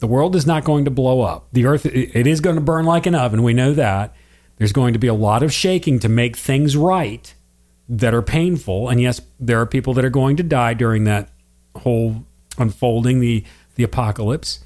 The 0.00 0.09
world 0.09 0.34
is 0.34 0.44
not 0.44 0.64
going 0.64 0.84
to 0.86 0.90
blow 0.90 1.20
up. 1.20 1.46
The 1.53 1.66
earth 1.66 1.86
it 1.86 2.16
it 2.16 2.26
is 2.26 2.40
going 2.40 2.57
to 2.57 2.62
burn 2.62 2.84
like 2.84 3.07
an 3.07 3.14
oven 3.14 3.44
we 3.44 3.55
know 3.55 3.72
that. 3.74 4.12
There's 4.57 4.72
going 4.72 4.92
to 4.92 4.98
be 4.98 5.07
a 5.07 5.14
lot 5.14 5.44
of 5.44 5.53
shaking 5.53 6.00
to 6.00 6.09
make 6.09 6.36
things 6.36 6.76
right 6.76 7.32
that 7.88 8.14
are 8.14 8.22
painful 8.22 8.88
and 8.88 9.00
yes 9.00 9.20
there 9.38 9.61
are 9.61 9.66
people 9.66 9.92
that 9.94 10.05
are 10.05 10.11
going 10.11 10.36
to 10.36 10.42
die 10.42 10.72
during 10.72 11.05
that 11.05 11.30
whole 11.76 12.24
unfolding 12.57 13.20
the 13.20 13.44
the 13.74 13.82
apocalypse 13.82 14.61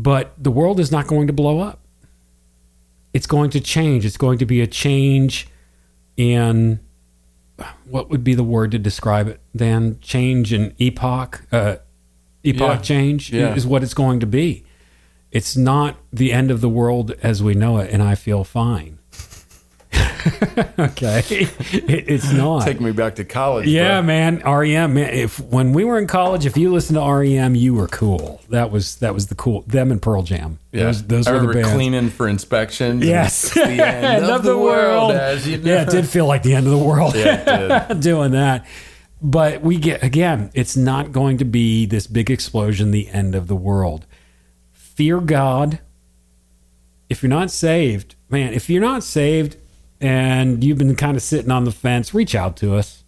but 0.00 0.32
the 0.38 0.50
world 0.52 0.78
is 0.78 0.92
not 0.92 1.08
going 1.08 1.26
to 1.26 1.32
blow 1.32 1.58
up. 1.58 1.80
It's 3.12 3.26
going 3.26 3.50
to 3.50 3.60
change. 3.60 4.04
It's 4.06 4.16
going 4.16 4.38
to 4.38 4.46
be 4.46 4.60
a 4.60 4.66
change 4.66 5.48
in 6.16 6.78
what 7.90 8.08
would 8.08 8.22
be 8.22 8.34
the 8.34 8.44
word 8.44 8.70
to 8.70 8.78
describe 8.78 9.26
it 9.26 9.40
then 9.52 9.98
change 10.00 10.52
in 10.52 10.72
epoch 10.78 11.42
uh, 11.50 11.76
epoch 12.44 12.60
Yeah. 12.60 12.76
change 12.78 13.32
Yeah. 13.32 13.54
is 13.56 13.66
what 13.66 13.82
it's 13.82 13.94
going 13.94 14.20
to 14.20 14.26
be. 14.26 14.64
It's 15.32 15.56
not 15.56 15.96
the 16.12 16.32
end 16.32 16.50
of 16.52 16.60
the 16.60 16.68
world 16.68 17.10
as 17.22 17.42
we 17.42 17.54
know 17.54 17.78
it 17.78 17.90
and 17.92 18.00
i 18.02 18.14
feel 18.14 18.44
fine 18.44 18.97
okay 20.78 21.22
It- 21.28 22.04
it's 22.08 22.32
not 22.32 22.64
Take 22.64 22.80
me 22.80 22.92
back 22.92 23.16
to 23.16 23.24
college. 23.24 23.66
yeah, 23.68 24.00
bro. 24.00 24.06
man. 24.06 24.36
REM. 24.44 24.94
Man, 24.94 25.12
if 25.12 25.38
when 25.40 25.72
we 25.72 25.84
were 25.84 25.98
in 25.98 26.06
college, 26.06 26.46
if 26.46 26.56
you 26.56 26.72
listened 26.72 26.96
to 26.98 27.04
REM, 27.04 27.54
you 27.54 27.74
were 27.74 27.88
cool. 27.88 28.40
That 28.48 28.70
was 28.70 28.96
that 28.96 29.14
was 29.14 29.26
the 29.28 29.34
cool. 29.34 29.62
Them 29.66 29.90
and 29.92 30.00
Pearl 30.02 30.22
Jam. 30.22 30.58
Yeah. 30.72 30.84
Those, 30.84 31.02
those 31.06 31.26
I 31.26 31.32
were 31.34 31.46
the 31.46 31.52
bands. 31.54 31.70
cleaning 31.72 32.08
for 32.10 32.28
inspection. 32.28 33.00
Yes, 33.02 33.52
the 33.54 33.62
end 33.86 34.24
of 34.24 34.42
the 34.42 34.56
world. 34.58 35.12
as 35.12 35.46
you 35.46 35.58
know. 35.58 35.72
Yeah, 35.72 35.82
it 35.82 35.90
did 35.90 36.08
feel 36.08 36.26
like 36.26 36.42
the 36.42 36.54
end 36.54 36.66
of 36.66 36.72
the 36.72 36.78
world. 36.78 37.14
Yeah, 37.14 37.80
it 37.82 37.88
did. 37.88 38.00
doing 38.00 38.32
that. 38.32 38.66
But 39.20 39.62
we 39.62 39.76
get 39.78 40.02
again, 40.02 40.50
it's 40.54 40.76
not 40.76 41.10
going 41.12 41.38
to 41.38 41.44
be 41.44 41.86
this 41.86 42.06
big 42.06 42.30
explosion, 42.30 42.90
the 42.90 43.08
end 43.08 43.34
of 43.34 43.46
the 43.48 43.56
world. 43.56 44.06
Fear 44.72 45.20
God. 45.20 45.80
If 47.08 47.22
you're 47.22 47.30
not 47.30 47.50
saved, 47.50 48.16
man, 48.28 48.52
if 48.52 48.68
you're 48.68 48.82
not 48.82 49.02
saved 49.02 49.56
and 50.00 50.62
you've 50.62 50.78
been 50.78 50.94
kind 50.96 51.16
of 51.16 51.22
sitting 51.22 51.50
on 51.50 51.64
the 51.64 51.72
fence, 51.72 52.14
reach 52.14 52.34
out 52.34 52.56
to 52.58 52.74
us. 52.76 53.04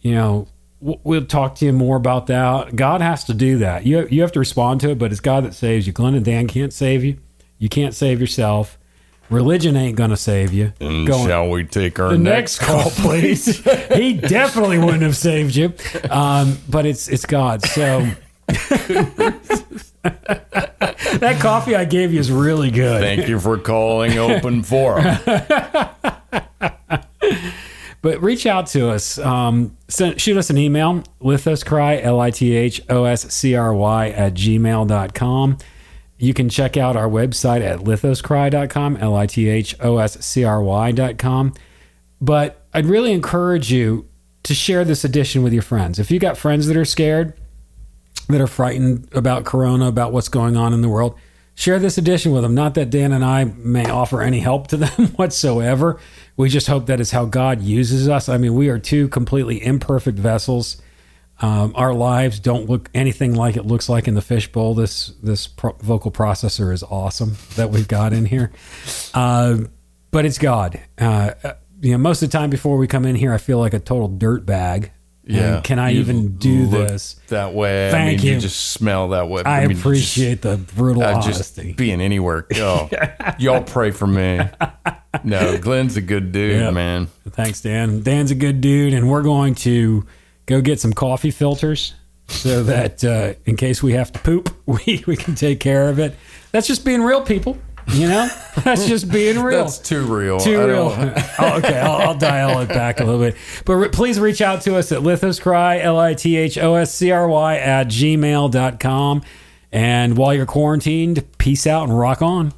You 0.00 0.14
know, 0.14 0.48
we'll 0.80 1.24
talk 1.26 1.56
to 1.56 1.66
you 1.66 1.72
more 1.72 1.96
about 1.96 2.26
that. 2.28 2.76
God 2.76 3.00
has 3.00 3.24
to 3.24 3.34
do 3.34 3.58
that. 3.58 3.86
You 3.86 4.06
you 4.08 4.22
have 4.22 4.32
to 4.32 4.38
respond 4.38 4.80
to 4.82 4.90
it, 4.90 4.98
but 4.98 5.10
it's 5.10 5.20
God 5.20 5.44
that 5.44 5.54
saves 5.54 5.86
you. 5.86 5.92
Glenn 5.92 6.14
and 6.14 6.24
Dan 6.24 6.46
can't 6.46 6.72
save 6.72 7.04
you. 7.04 7.18
You 7.58 7.68
can't 7.68 7.94
save 7.94 8.20
yourself. 8.20 8.78
Religion 9.28 9.74
ain't 9.76 9.96
gonna 9.96 10.16
save 10.16 10.52
you. 10.52 10.72
And 10.80 11.06
Going- 11.06 11.26
shall 11.26 11.50
we 11.50 11.64
take 11.64 11.98
our 11.98 12.10
the 12.10 12.18
next, 12.18 12.60
next 12.60 12.70
call, 12.70 12.90
please. 12.90 13.58
he 13.94 14.12
definitely 14.12 14.78
wouldn't 14.78 15.02
have 15.02 15.16
saved 15.16 15.56
you, 15.56 15.72
um, 16.10 16.58
but 16.68 16.86
it's 16.86 17.08
it's 17.08 17.26
God. 17.26 17.62
So 17.64 18.06
that 21.18 21.38
coffee 21.40 21.74
I 21.74 21.84
gave 21.84 22.12
you 22.12 22.20
is 22.20 22.30
really 22.30 22.70
good. 22.70 23.00
Thank 23.00 23.28
you 23.28 23.40
for 23.40 23.58
calling 23.58 24.18
Open 24.18 24.62
Forum. 24.62 25.04
But 28.06 28.22
reach 28.22 28.46
out 28.46 28.68
to 28.68 28.90
us. 28.90 29.18
Um, 29.18 29.76
send, 29.88 30.20
shoot 30.20 30.36
us 30.36 30.48
an 30.48 30.58
email, 30.58 31.02
lithoscry, 31.20 32.00
L 32.04 32.20
I 32.20 32.30
T 32.30 32.54
H 32.54 32.80
O 32.88 33.02
S 33.02 33.34
C 33.34 33.56
R 33.56 33.74
Y, 33.74 34.10
at 34.10 34.34
gmail.com. 34.34 35.58
You 36.16 36.32
can 36.32 36.48
check 36.48 36.76
out 36.76 36.94
our 36.94 37.08
website 37.08 37.62
at 37.62 37.80
lithoscry.com, 37.80 38.98
L 38.98 39.16
I 39.16 39.26
T 39.26 39.48
H 39.48 39.74
O 39.80 39.98
S 39.98 40.24
C 40.24 40.44
R 40.44 40.62
Y.com. 40.62 41.52
But 42.20 42.64
I'd 42.72 42.86
really 42.86 43.10
encourage 43.10 43.72
you 43.72 44.08
to 44.44 44.54
share 44.54 44.84
this 44.84 45.04
edition 45.04 45.42
with 45.42 45.52
your 45.52 45.62
friends. 45.62 45.98
If 45.98 46.08
you 46.12 46.20
got 46.20 46.38
friends 46.38 46.68
that 46.68 46.76
are 46.76 46.84
scared, 46.84 47.34
that 48.28 48.40
are 48.40 48.46
frightened 48.46 49.08
about 49.12 49.44
Corona, 49.44 49.86
about 49.86 50.12
what's 50.12 50.28
going 50.28 50.56
on 50.56 50.72
in 50.72 50.80
the 50.80 50.88
world, 50.88 51.16
share 51.54 51.78
this 51.78 51.98
edition 51.98 52.32
with 52.32 52.42
them. 52.42 52.54
Not 52.54 52.74
that 52.74 52.90
Dan 52.90 53.12
and 53.12 53.24
I 53.24 53.44
may 53.44 53.88
offer 53.88 54.22
any 54.22 54.40
help 54.40 54.68
to 54.68 54.76
them 54.78 55.08
whatsoever. 55.16 55.98
We 56.36 56.48
just 56.48 56.66
hope 56.66 56.86
that 56.86 57.00
is 57.00 57.10
how 57.10 57.24
God 57.24 57.62
uses 57.62 58.08
us. 58.08 58.28
I 58.28 58.38
mean, 58.38 58.54
we 58.54 58.68
are 58.68 58.78
two 58.78 59.08
completely 59.08 59.64
imperfect 59.64 60.18
vessels. 60.18 60.80
Um, 61.40 61.72
our 61.74 61.92
lives 61.92 62.40
don't 62.40 62.68
look 62.68 62.88
anything 62.94 63.34
like 63.34 63.56
it 63.56 63.66
looks 63.66 63.88
like 63.88 64.08
in 64.08 64.14
the 64.14 64.22
fishbowl. 64.22 64.74
This 64.74 65.08
this 65.22 65.46
pro- 65.46 65.76
vocal 65.80 66.10
processor 66.10 66.72
is 66.72 66.82
awesome 66.82 67.36
that 67.56 67.70
we've 67.70 67.88
got 67.88 68.14
in 68.14 68.24
here, 68.24 68.52
uh, 69.12 69.58
but 70.10 70.24
it's 70.24 70.38
God. 70.38 70.80
Uh, 70.96 71.32
you 71.82 71.92
know, 71.92 71.98
most 71.98 72.22
of 72.22 72.30
the 72.30 72.38
time 72.38 72.48
before 72.48 72.78
we 72.78 72.86
come 72.86 73.04
in 73.04 73.16
here, 73.16 73.34
I 73.34 73.38
feel 73.38 73.58
like 73.58 73.74
a 73.74 73.78
total 73.78 74.08
dirt 74.08 74.46
bag. 74.46 74.92
Yeah. 75.26 75.56
And 75.56 75.64
can 75.64 75.78
I 75.80 75.90
You 75.90 76.00
even 76.00 76.36
do 76.36 76.66
this? 76.68 77.16
that 77.28 77.52
way? 77.52 77.88
I 77.88 77.90
Thank 77.90 78.18
mean, 78.18 78.26
you. 78.28 78.34
you 78.34 78.40
just 78.40 78.70
smell 78.70 79.08
that 79.08 79.28
way. 79.28 79.42
I, 79.44 79.62
mean, 79.62 79.70
just- 79.70 79.80
appreciate 79.80 80.42
the 80.42 80.56
brutal 80.56 81.02
uh, 81.02 81.14
just 81.20 81.58
honesty. 81.58 81.72
being 81.72 82.00
anywhere. 82.00 82.46
Oh, 82.56 82.88
y'all 83.38 83.62
pray 83.62 83.90
for 83.90 84.06
me. 84.06 84.40
No, 85.24 85.58
Glenn's 85.58 85.96
a 85.96 86.00
good 86.00 86.30
dude, 86.32 86.72
man. 86.72 87.08
Thanks, 87.30 87.60
Dan. 87.60 88.02
Dan's 88.02 88.30
a 88.30 88.34
good 88.34 88.60
dude, 88.60 88.94
and 88.94 89.10
we're 89.10 89.22
going 89.22 89.54
to 89.56 90.06
go 90.46 90.60
get 90.60 90.78
some 90.78 90.92
coffee 90.92 91.30
filters 91.32 91.94
so 92.28 92.62
that 92.64 93.02
uh, 93.04 93.34
in 93.46 93.56
case 93.56 93.82
we 93.82 93.92
have 93.94 94.12
to 94.12 94.18
poop, 94.20 94.54
we, 94.66 95.02
we 95.06 95.16
can 95.16 95.34
take 95.34 95.58
care 95.60 95.88
of 95.88 95.98
it. 95.98 96.14
That's 96.52 96.66
just 96.66 96.84
being 96.84 97.02
real, 97.02 97.22
people. 97.22 97.58
You 97.88 98.08
know, 98.08 98.28
that's 98.64 98.86
just 98.86 99.10
being 99.10 99.38
real. 99.40 99.64
That's 99.64 99.78
too 99.78 100.04
real. 100.04 100.38
Too 100.38 100.60
I 100.60 100.64
real. 100.64 100.88
oh, 101.38 101.58
okay, 101.58 101.78
I'll, 101.78 102.08
I'll 102.08 102.18
dial 102.18 102.60
it 102.60 102.68
back 102.68 103.00
a 103.00 103.04
little 103.04 103.20
bit. 103.20 103.36
But 103.64 103.74
re- 103.74 103.88
please 103.88 104.18
reach 104.18 104.40
out 104.40 104.62
to 104.62 104.76
us 104.76 104.92
at 104.92 105.00
lithoscry, 105.00 105.80
L 105.82 105.98
I 105.98 106.14
T 106.14 106.36
H 106.36 106.58
O 106.58 106.74
S 106.74 106.94
C 106.94 107.10
R 107.10 107.28
Y, 107.28 107.58
at 107.58 107.86
gmail.com. 107.88 109.22
And 109.72 110.16
while 110.16 110.34
you're 110.34 110.46
quarantined, 110.46 111.24
peace 111.38 111.66
out 111.66 111.88
and 111.88 111.98
rock 111.98 112.22
on. 112.22 112.52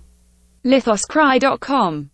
lithoscry.com 0.65 2.11